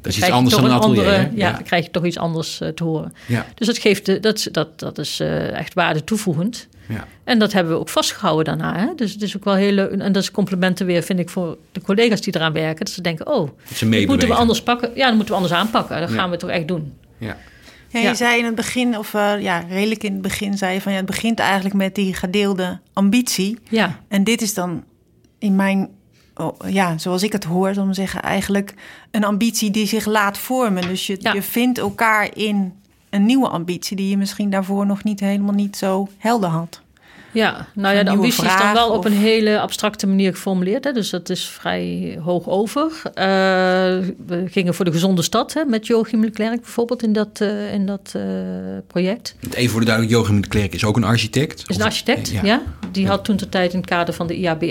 dat 0.00 0.12
is 0.12 0.18
iets 0.18 0.30
anders 0.30 0.54
dan 0.54 0.64
een 0.64 0.70
atelier. 0.70 0.98
andere, 0.98 1.16
ja, 1.16 1.28
ja. 1.34 1.52
dan 1.52 1.62
krijg 1.62 1.84
je 1.84 1.90
toch 1.90 2.04
iets 2.04 2.18
anders 2.18 2.60
eh, 2.60 2.68
te 2.68 2.84
horen. 2.84 3.14
Ja. 3.26 3.46
Dus 3.54 3.66
dat, 3.66 3.78
geeft, 3.78 4.06
de- 4.06 4.20
dat, 4.20 4.48
dat, 4.52 4.78
dat 4.80 4.98
is 4.98 5.20
eh, 5.20 5.58
echt 5.58 5.74
waarde 5.74 6.04
toevoegend. 6.04 6.68
Ja. 6.88 7.06
En 7.24 7.38
dat 7.38 7.52
hebben 7.52 7.72
we 7.72 7.78
ook 7.78 7.88
vastgehouden 7.88 8.44
daarna. 8.44 8.78
Hè? 8.78 8.94
Dus 8.96 9.12
het 9.12 9.22
is 9.22 9.36
ook 9.36 9.44
wel 9.44 9.54
heel 9.54 9.72
leuk. 9.72 9.90
En 9.90 10.12
dat 10.12 10.22
is 10.22 10.30
complimenten 10.30 10.86
weer, 10.86 11.02
vind 11.02 11.18
ik, 11.18 11.28
voor 11.28 11.56
de 11.72 11.80
collega's 11.80 12.20
die 12.20 12.36
eraan 12.36 12.52
werken. 12.52 12.84
Dat 12.84 12.94
ze 12.94 13.02
denken, 13.02 13.26
oh, 13.26 13.48
Dat 13.68 13.76
ze 13.76 13.88
dat 13.88 14.06
moeten 14.06 14.28
we 14.28 14.34
anders 14.34 14.62
pakken. 14.62 14.90
Ja, 14.94 15.06
dat 15.06 15.14
moeten 15.14 15.34
we 15.34 15.40
anders 15.40 15.60
aanpakken. 15.60 16.00
Dat 16.00 16.10
gaan 16.10 16.30
we 16.30 16.36
toch 16.36 16.50
echt 16.50 16.68
doen. 16.68 16.92
Ja. 17.18 17.36
Ja, 17.90 17.98
je 18.00 18.06
Ja. 18.06 18.14
zei 18.14 18.38
in 18.38 18.44
het 18.44 18.54
begin, 18.54 18.98
of 18.98 19.14
eh, 19.14 19.40
ja, 19.40 19.58
redelijk 19.68 20.02
in 20.04 20.12
het 20.12 20.22
begin, 20.22 20.58
zei 20.58 20.74
je 20.74 20.80
van 20.80 20.92
ja, 20.92 20.98
het 20.98 21.06
begint 21.06 21.38
eigenlijk 21.38 21.74
met 21.74 21.94
die 21.94 22.14
gedeelde 22.14 22.80
ambitie. 22.92 23.58
Ja, 23.68 24.00
En 24.08 24.24
dit 24.24 24.42
is 24.42 24.54
dan 24.54 24.84
in 25.38 25.56
mijn, 25.56 25.88
oh, 26.34 26.52
ja, 26.68 26.98
zoals 26.98 27.22
ik 27.22 27.32
het 27.32 27.44
hoor, 27.44 27.68
om 27.76 27.88
te 27.88 27.94
zeggen, 27.94 28.22
eigenlijk 28.22 28.74
een 29.10 29.24
ambitie 29.24 29.70
die 29.70 29.86
zich 29.86 30.06
laat 30.06 30.38
vormen. 30.38 30.82
Dus 30.82 31.06
je, 31.06 31.16
Ja. 31.20 31.32
je 31.32 31.42
vindt 31.42 31.78
elkaar 31.78 32.36
in 32.36 32.72
een 33.10 33.24
nieuwe 33.26 33.48
ambitie 33.48 33.96
die 33.96 34.08
je 34.08 34.16
misschien 34.16 34.50
daarvoor 34.50 34.86
nog 34.86 35.04
niet 35.04 35.20
helemaal 35.20 35.54
niet 35.54 35.76
zo 35.76 36.08
helder 36.18 36.48
had. 36.48 36.80
Ja, 37.32 37.66
nou 37.74 37.96
ja, 37.96 38.02
de 38.02 38.10
ambitie 38.10 38.44
is 38.44 38.56
dan 38.58 38.72
wel 38.72 38.90
op 38.90 39.04
een 39.04 39.12
hele 39.12 39.60
abstracte 39.60 40.06
manier 40.06 40.32
geformuleerd. 40.32 40.84
Hè? 40.84 40.92
Dus 40.92 41.10
dat 41.10 41.28
is 41.30 41.44
vrij 41.48 42.18
hoog 42.24 42.48
over. 42.48 42.90
Eh, 43.04 43.24
we 44.26 44.44
gingen 44.50 44.74
voor 44.74 44.84
de 44.84 44.92
gezonde 44.92 45.22
stad 45.22 45.52
hè, 45.54 45.64
met 45.64 45.86
Joachim 45.86 46.20
de 46.20 46.30
Klerk 46.30 46.60
bijvoorbeeld 46.60 47.02
in 47.02 47.12
dat, 47.12 47.40
eh, 47.40 47.72
in 47.72 47.86
dat 47.86 48.12
eh, 48.16 48.22
project. 48.86 49.34
Even 49.54 49.70
voor 49.70 49.80
de 49.80 49.86
duidelijk, 49.86 50.16
Joachim 50.16 50.40
de 50.40 50.48
Klerk 50.48 50.74
is 50.74 50.84
ook 50.84 50.96
een 50.96 51.04
architect. 51.04 51.58
Is 51.66 51.74
een 51.76 51.80
Of- 51.80 51.86
architect, 51.86 52.28
Ja. 52.28 52.40
ja. 52.44 52.62
Die 52.92 53.06
had 53.06 53.24
toen 53.24 53.36
de 53.36 53.48
tijd 53.48 53.72
in 53.72 53.78
het 53.78 53.88
kader 53.88 54.14
van 54.14 54.26
de 54.26 54.34
IABR. 54.36 54.64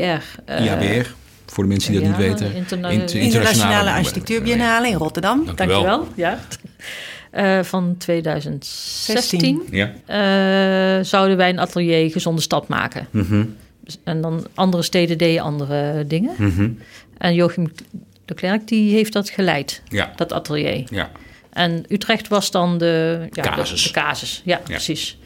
IABR, 0.62 1.07
voor 1.45 1.64
de 1.64 1.70
mensen 1.70 1.91
die 1.91 2.01
dat 2.01 2.10
ja, 2.10 2.18
niet 2.18 2.28
weten. 2.39 2.55
interna- 2.55 2.89
Inter- 2.89 3.20
Internationale 3.20 3.91
Architectuurbiennale 3.91 4.88
in 4.88 4.95
Rotterdam. 4.95 5.45
Dank 5.45 5.62
u 5.62 5.66
wel. 5.68 5.84
Dankjewel, 5.84 6.07
ja. 6.16 6.39
Eh, 7.30 7.63
van 7.63 7.95
2016 7.97 9.61
Ja. 9.71 9.91
eh, 10.05 11.03
zouden 11.05 11.38
wij 11.38 11.49
een 11.49 11.59
atelier 11.59 12.11
gezonde 12.11 12.41
stad 12.41 12.67
maken. 12.67 13.07
Mhm. 13.11 13.45
En 14.03 14.21
dan 14.21 14.47
andere 14.53 14.84
steden 14.84 15.17
deden 15.17 15.43
andere 15.43 16.07
dingen. 16.07 16.34
Mhm. 16.38 16.69
En 17.17 17.34
Joachim 17.34 17.71
de 18.25 18.34
Klerk 18.34 18.67
die 18.67 18.93
heeft 18.93 19.13
dat 19.13 19.30
geleid, 19.30 19.82
Ja. 19.88 20.11
dat 20.15 20.34
atelier. 20.34 20.84
Ja. 20.89 21.09
En 21.53 21.84
Utrecht 21.88 22.27
was 22.27 22.51
dan 22.51 22.77
de, 22.77 23.19
ja, 23.32 23.41
Casus. 23.43 23.84
De, 23.84 23.91
casus. 23.91 24.41
Ja, 24.45 24.57
precies. 24.63 25.17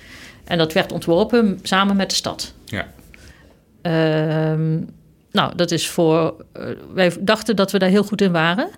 En 0.43 0.57
dat 0.57 0.73
werd 0.73 0.91
ontworpen 0.91 1.59
samen 1.63 1.95
met 1.95 2.09
de 2.09 2.15
stad. 2.15 2.53
Ja. 2.65 2.87
Ehm, 3.81 4.77
nou, 5.31 5.55
dat 5.55 5.71
is 5.71 5.87
voor. 5.89 6.35
eh, 6.53 6.65
wij 6.93 7.11
dachten 7.19 7.55
dat 7.55 7.71
we 7.71 7.79
daar 7.79 7.89
heel 7.89 8.03
goed 8.03 8.21
in 8.21 8.31
waren. 8.31 8.69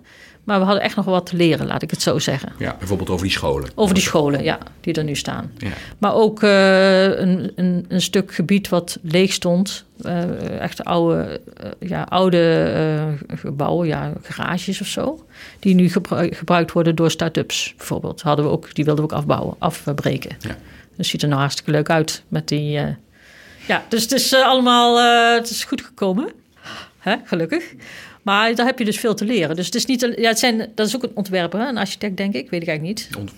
Maar 0.46 0.58
we 0.58 0.64
hadden 0.64 0.82
echt 0.82 0.96
nog 0.96 1.04
wat 1.04 1.26
te 1.26 1.36
leren, 1.36 1.66
laat 1.66 1.82
ik 1.82 1.90
het 1.90 2.02
zo 2.02 2.18
zeggen. 2.18 2.52
ja, 2.58 2.76
bijvoorbeeld 2.78 3.10
over 3.10 3.22
die 3.24 3.32
scholen. 3.34 3.70
Over 3.74 3.94
die 3.94 4.02
scholen, 4.02 4.42
ja, 4.42 4.58
die 4.80 4.94
er 4.94 5.04
nu 5.04 5.14
staan. 5.14 5.52
Ja. 5.58 5.68
Maar 5.98 6.14
ook 6.14 6.42
eh, 6.42 7.04
een, 7.04 7.52
een, 7.56 7.84
een 7.88 8.00
stuk 8.00 8.34
gebied 8.34 8.68
wat 8.68 8.98
leeg 9.02 9.32
stond. 9.32 9.84
Eh, 10.02 10.58
echt 10.60 10.84
oude, 10.84 11.40
eh, 11.56 11.88
ja, 11.88 12.02
oude 12.02 13.14
gebouwen, 13.34 13.86
ja, 13.86 14.12
garages 14.22 14.80
of 14.80 14.86
zo. 14.86 15.26
Die 15.58 15.74
nu 15.74 15.88
gebru- 15.90 16.32
gebruikt 16.34 16.72
worden 16.72 16.94
door 16.94 17.10
start-ups 17.10 17.74
bijvoorbeeld. 17.76 18.22
Hadden 18.22 18.44
we 18.44 18.50
ook, 18.50 18.74
die 18.74 18.84
wilden 18.84 19.04
we 19.04 19.10
ook 19.10 19.18
afbouwen, 19.18 19.54
afbreken. 19.58 20.36
Ja. 20.40 20.56
Dat 20.96 21.06
ziet 21.06 21.22
er 21.22 21.28
nou 21.28 21.40
hartstikke 21.40 21.70
leuk 21.70 21.90
uit 21.90 22.22
met 22.28 22.48
die... 22.48 22.70
ja, 23.66 23.84
dus 23.88 24.02
het 24.02 24.12
is 24.12 24.34
allemaal 24.34 24.98
het 25.34 25.50
is 25.50 25.64
goed 25.64 25.82
gekomen. 25.82 26.28
Hè, 26.98 27.16
gelukkig. 27.24 27.64
Maar 28.26 28.54
daar 28.54 28.66
heb 28.66 28.78
je 28.78 28.84
dus 28.84 28.98
veel 29.00 29.14
te 29.14 29.24
leren. 29.24 29.56
Dus 29.56 29.66
het 29.66 29.74
is 29.74 29.86
niet... 29.86 30.02
een- 30.02 30.14
Ja, 30.20 30.28
het 30.28 30.38
zijn, 30.38 30.68
dat 30.74 30.86
is 30.86 30.96
ook 30.96 31.02
een 31.02 31.10
ontwerper, 31.14 31.60
een 31.60 31.78
architect 31.78 32.16
denk 32.16 32.34
ik. 32.34 32.50
Weet 32.50 32.62
ik 32.62 32.68
eigenlijk 32.68 32.98
niet. 32.98 33.16
Ont- 33.18 33.32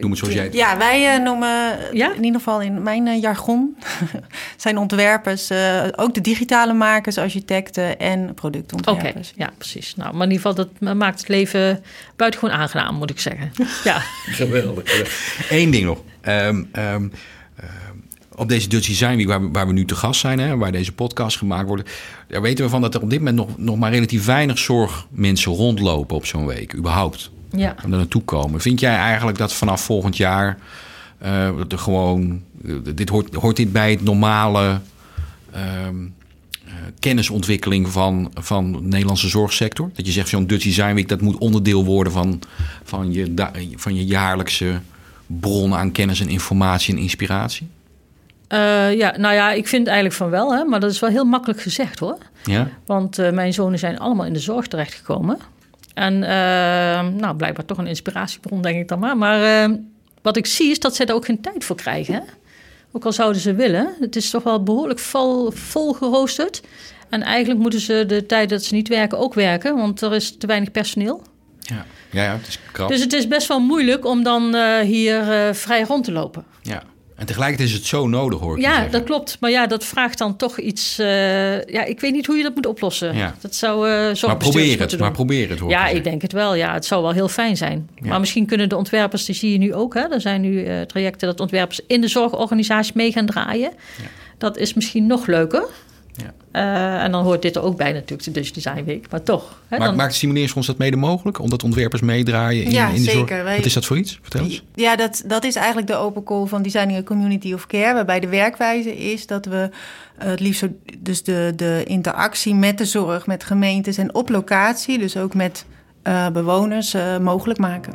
Noem 0.00 0.10
het 0.10 0.18
zoals 0.18 0.34
jij 0.34 0.44
het... 0.44 0.54
Ja, 0.54 0.76
wij 0.78 1.14
eh, 1.16 1.22
noemen, 1.22 1.78
Ja? 1.92 2.12
in 2.14 2.24
ieder 2.24 2.40
geval 2.40 2.60
in 2.60 2.82
mijn 2.82 3.06
eh, 3.06 3.20
jargon, 3.20 3.76
zijn 4.56 4.78
ontwerpers 4.78 5.50
eh, 5.50 5.84
ook 5.96 6.14
de 6.14 6.20
digitale 6.20 6.72
makers, 6.72 7.18
architecten 7.18 7.98
en 7.98 8.22
Oké, 8.22 8.32
productontwerpers. 8.32 9.32
ja, 9.36 9.50
precies. 9.58 9.94
Nou, 9.96 10.14
maar 10.14 10.26
in 10.26 10.32
ieder 10.32 10.46
geval, 10.50 10.66
dat 10.80 10.94
maakt 10.96 11.18
het 11.18 11.28
leven 11.28 11.82
buitengewoon 12.16 12.54
aangenaam, 12.56 12.94
moet 12.94 13.10
ik 13.10 13.20
zeggen. 13.20 13.52
Ja, 13.84 13.98
Geweldig. 14.26 15.16
Eén 15.50 15.70
ding 15.70 15.84
nog. 15.84 16.02
Ehm, 16.20 16.64
ehm, 16.72 17.08
op 18.38 18.48
deze 18.48 18.68
Dutch 18.68 18.86
Design 18.86 19.16
Week, 19.16 19.26
waar 19.26 19.42
we, 19.42 19.48
waar 19.52 19.66
we 19.66 19.72
nu 19.72 19.84
te 19.84 19.94
gast 19.94 20.20
zijn, 20.20 20.38
hè, 20.38 20.56
waar 20.56 20.72
deze 20.72 20.92
podcast 20.92 21.36
gemaakt 21.36 21.68
worden, 21.68 21.86
daar 22.28 22.42
weten 22.42 22.64
we 22.64 22.70
van 22.70 22.80
dat 22.80 22.94
er 22.94 23.02
op 23.02 23.10
dit 23.10 23.18
moment 23.18 23.36
nog, 23.36 23.58
nog 23.58 23.76
maar 23.76 23.90
relatief 23.90 24.24
weinig 24.24 24.58
zorgmensen 24.58 25.52
rondlopen 25.52 26.16
op 26.16 26.26
zo'n 26.26 26.46
week, 26.46 26.74
überhaupt. 26.74 27.30
ja. 27.50 27.74
Om 27.84 27.90
daar 27.90 27.98
naartoe 27.98 28.22
komen. 28.22 28.60
Vind 28.60 28.80
jij 28.80 28.96
eigenlijk 28.96 29.38
dat 29.38 29.52
vanaf 29.52 29.80
volgend 29.80 30.16
jaar 30.16 30.58
eh, 31.18 31.56
dat 31.56 31.72
er 31.72 31.78
gewoon, 31.78 32.42
eh, 32.64 32.74
dit 32.94 33.08
hoort, 33.08 33.34
hoort 33.34 33.56
dit 33.56 33.72
bij 33.72 33.90
het 33.90 34.02
normale 34.02 34.80
ehm, 35.52 35.96
eh, 36.64 36.72
kennisontwikkeling 36.98 37.88
van, 37.88 38.30
van 38.34 38.72
de 38.72 38.80
Nederlandse 38.82 39.28
zorgsector? 39.28 39.90
Dat 39.94 40.06
je 40.06 40.12
zegt, 40.12 40.28
zo'n 40.28 40.46
Dutch 40.46 40.64
Design 40.64 40.94
Week, 40.94 41.08
dat 41.08 41.20
moet 41.20 41.38
onderdeel 41.38 41.84
worden 41.84 42.12
van, 42.12 42.40
van, 42.84 43.12
je, 43.12 43.34
van 43.76 43.94
je 43.94 44.04
jaarlijkse 44.04 44.80
bron 45.26 45.74
aan 45.74 45.92
kennis 45.92 46.20
en 46.20 46.28
informatie 46.28 46.94
en 46.94 47.00
inspiratie? 47.00 47.68
Eh, 48.48 48.94
ja, 48.94 49.14
nou 49.16 49.34
ja, 49.34 49.50
ik 49.52 49.68
vind 49.68 49.86
eigenlijk 49.86 50.16
van 50.16 50.30
wel, 50.30 50.54
hè, 50.54 50.64
maar 50.64 50.80
dat 50.80 50.90
is 50.90 50.98
wel 50.98 51.10
heel 51.10 51.24
makkelijk 51.24 51.60
gezegd 51.60 51.98
hoor. 51.98 52.18
Ja? 52.44 52.68
Want 52.86 53.18
eh, 53.18 53.30
mijn 53.30 53.52
zonen 53.52 53.78
zijn 53.78 53.98
allemaal 53.98 54.26
in 54.26 54.32
de 54.32 54.38
zorg 54.38 54.66
terechtgekomen. 54.66 55.38
En 55.94 56.22
eh, 56.22 57.08
nou, 57.08 57.36
blijkbaar 57.36 57.64
toch 57.64 57.78
een 57.78 57.86
inspiratiebron, 57.86 58.62
denk 58.62 58.80
ik 58.80 58.88
dan 58.88 58.98
maar. 58.98 59.16
Maar 59.16 59.70
wat 60.22 60.36
ik 60.36 60.46
zie 60.46 60.70
is 60.70 60.78
dat 60.78 60.96
zij 60.96 61.06
er 61.06 61.14
ook 61.14 61.24
geen 61.24 61.40
tijd 61.40 61.64
voor 61.64 61.76
krijgen. 61.76 62.14
Hè? 62.14 62.20
Ook 62.92 63.04
al 63.04 63.12
zouden 63.12 63.40
ze 63.40 63.54
willen. 63.54 63.94
Het 64.00 64.16
is 64.16 64.30
toch 64.30 64.42
wel 64.42 64.62
behoorlijk 64.62 64.98
vol, 64.98 65.50
vol 65.50 65.92
geroosterd. 65.92 66.62
En 67.08 67.22
eigenlijk 67.22 67.60
moeten 67.60 67.80
ze 67.80 68.04
de 68.06 68.26
tijd 68.26 68.48
dat 68.48 68.64
ze 68.64 68.74
niet 68.74 68.88
werken 68.88 69.18
ook 69.18 69.34
werken, 69.34 69.76
want 69.76 70.00
er 70.00 70.14
is 70.14 70.36
te 70.36 70.46
weinig 70.46 70.70
personeel. 70.70 71.22
Ja, 71.58 71.86
ja, 72.10 72.22
ja 72.22 72.32
het 72.32 72.48
is 72.48 72.58
krap. 72.72 72.88
Dus 72.88 73.00
het 73.00 73.12
is 73.12 73.28
best 73.28 73.48
wel 73.48 73.60
moeilijk 73.60 74.06
om 74.06 74.22
dan 74.22 74.56
hier 74.80 75.24
vrij 75.54 75.82
rond 75.82 76.04
te 76.04 76.12
lopen. 76.12 76.44
Ja. 76.62 76.82
En 77.18 77.26
tegelijkertijd 77.26 77.68
is 77.68 77.74
het 77.74 77.84
zo 77.86 78.08
nodig, 78.08 78.38
hoor 78.40 78.56
ik 78.56 78.62
Ja, 78.62 78.86
dat 78.90 79.04
klopt. 79.04 79.36
Maar 79.40 79.50
ja, 79.50 79.66
dat 79.66 79.84
vraagt 79.84 80.18
dan 80.18 80.36
toch 80.36 80.58
iets. 80.58 80.98
eh, 80.98 81.64
ja, 81.64 81.84
ik 81.84 82.00
weet 82.00 82.12
niet 82.12 82.26
hoe 82.26 82.36
je 82.36 82.42
dat 82.42 82.54
moet 82.54 82.66
oplossen. 82.66 83.16
Ja. 83.16 83.34
Dat 83.40 83.54
zou. 83.54 83.88
eh 83.88 83.92
Maar 84.04 84.16
zorgbestuurders 84.16 84.74
probeer 84.76 84.90
het, 84.90 84.98
maar 84.98 85.10
probeer 85.12 85.48
het, 85.50 85.58
hoor 85.58 85.68
ik 85.68 85.74
Ja, 85.74 85.80
zeggen. 85.80 85.98
ik 85.98 86.04
denk 86.04 86.22
het 86.22 86.32
wel. 86.32 86.54
Ja, 86.54 86.72
het 86.74 86.84
zou 86.84 87.02
wel 87.02 87.12
heel 87.12 87.28
fijn 87.28 87.56
zijn. 87.56 87.88
Ja. 88.02 88.08
Maar 88.08 88.20
misschien 88.20 88.46
kunnen 88.46 88.68
de 88.68 88.76
ontwerpers, 88.76 89.24
die 89.24 89.34
zie 89.34 89.52
je 89.52 89.58
nu 89.58 89.74
ook. 89.74 89.94
Hè? 89.94 90.00
Er 90.00 90.20
zijn 90.20 90.40
nu 90.40 90.64
eh, 90.64 90.80
trajecten 90.80 91.28
dat 91.28 91.40
ontwerpers 91.40 91.80
in 91.86 92.00
de 92.00 92.08
zorgorganisatie 92.08 92.92
mee 92.94 93.12
gaan 93.12 93.26
draaien. 93.26 93.72
Dat 94.38 94.56
is 94.56 94.74
misschien 94.74 95.06
nog 95.06 95.26
leuker. 95.26 95.64
Ja. 96.22 96.32
Eh, 96.50 97.02
en 97.04 97.12
dan 97.12 97.24
hoort 97.24 97.42
dit 97.42 97.56
er 97.56 97.62
ook 97.62 97.76
bij 97.76 97.92
natuurlijk, 97.92 98.24
de 98.24 98.30
Dutch 98.30 98.50
Design 98.50 98.84
Week. 98.84 99.10
Maar 99.10 99.22
toch. 99.22 99.60
Hè, 99.68 99.78
Maar 99.78 99.86
dan, 99.86 99.96
maakt 99.96 100.66
dat 100.66 100.78
mede 100.78 100.96
mogelijk? 100.96 101.40
Omdat 101.40 101.62
ontwerpers 101.62 102.02
meedraaien 102.02 102.64
in, 102.64 102.70
Ja, 102.70 102.88
in 102.88 103.02
de 103.04 103.10
zorg? 103.10 103.28
Wij- 103.28 103.56
Wat 103.56 103.64
is 103.64 103.72
dat 103.72 103.84
voor 103.84 103.98
iets? 103.98 104.18
Vertel 104.22 104.44
eens. 104.44 104.62
Ja, 104.74 104.96
dat, 104.96 105.22
dat 105.26 105.44
is 105.44 105.54
eigenlijk 105.56 105.86
de 105.86 105.94
open 105.96 106.22
call 106.24 106.46
van 106.46 106.62
Designing 106.62 106.98
a 106.98 107.02
Community 107.02 107.52
of 107.52 107.66
Care. 107.66 107.94
Waarbij 107.94 108.20
de 108.20 108.28
werkwijze 108.28 108.96
is 108.96 109.26
dat 109.26 109.44
we 109.46 109.70
eh, 110.18 110.28
het 110.28 110.40
liefst 110.40 110.60
zo, 110.60 110.68
dus 110.98 111.22
de, 111.22 111.52
de 111.56 111.82
interactie 111.86 112.54
met 112.54 112.78
de 112.78 112.84
zorg, 112.84 113.26
met 113.26 113.44
gemeentes 113.44 113.96
en 113.98 114.14
op 114.14 114.28
locatie, 114.28 114.98
dus 114.98 115.16
ook 115.16 115.34
met 115.34 115.64
eh, 116.02 116.28
bewoners, 116.30 116.94
eh, 116.94 117.18
mogelijk 117.18 117.58
maken. 117.58 117.94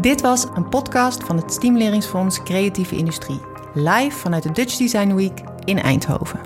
Dit 0.00 0.20
was 0.20 0.46
een 0.54 0.68
podcast 0.68 1.24
van 1.24 1.36
het 1.36 1.52
Stimuleringsfonds 1.52 2.42
Creatieve 2.42 2.96
Industrie. 2.96 3.40
Live 3.74 4.10
vanuit 4.18 4.42
de 4.42 4.52
Dutch 4.52 4.76
Design 4.76 5.14
Week 5.14 5.40
in 5.66 5.82
Eindhoven. 5.82 6.40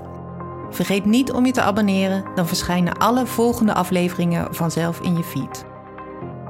Vergeet 0.71 1.05
niet 1.05 1.33
om 1.33 1.47
je 1.47 1.53
te 1.53 1.63
abonneren, 1.63 2.25
dan 2.35 2.47
verschijnen 2.47 2.99
alle 2.99 3.27
volgende 3.27 3.75
afleveringen 3.75 4.55
vanzelf 4.55 5.01
in 5.01 5.17
je 5.17 5.23
feed. 5.23 5.65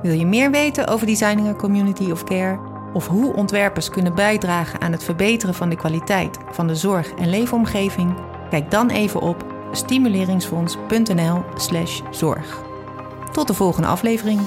Wil 0.02 0.12
je 0.12 0.26
meer 0.26 0.50
weten 0.50 0.86
over 0.86 1.06
Designing 1.06 1.56
Community 1.56 2.10
of 2.10 2.24
Care? 2.24 2.58
Of 2.92 3.06
hoe 3.06 3.34
ontwerpers 3.34 3.90
kunnen 3.90 4.14
bijdragen 4.14 4.80
aan 4.80 4.92
het 4.92 5.04
verbeteren 5.04 5.54
van 5.54 5.68
de 5.68 5.76
kwaliteit 5.76 6.38
van 6.50 6.66
de 6.66 6.74
zorg- 6.74 7.14
en 7.14 7.30
leefomgeving? 7.30 8.14
Kijk 8.50 8.70
dan 8.70 8.90
even 8.90 9.20
op 9.20 9.44
stimuleringsfonds.nl/zorg. 9.72 12.62
Tot 13.32 13.46
de 13.46 13.54
volgende 13.54 13.88
aflevering. 13.88 14.40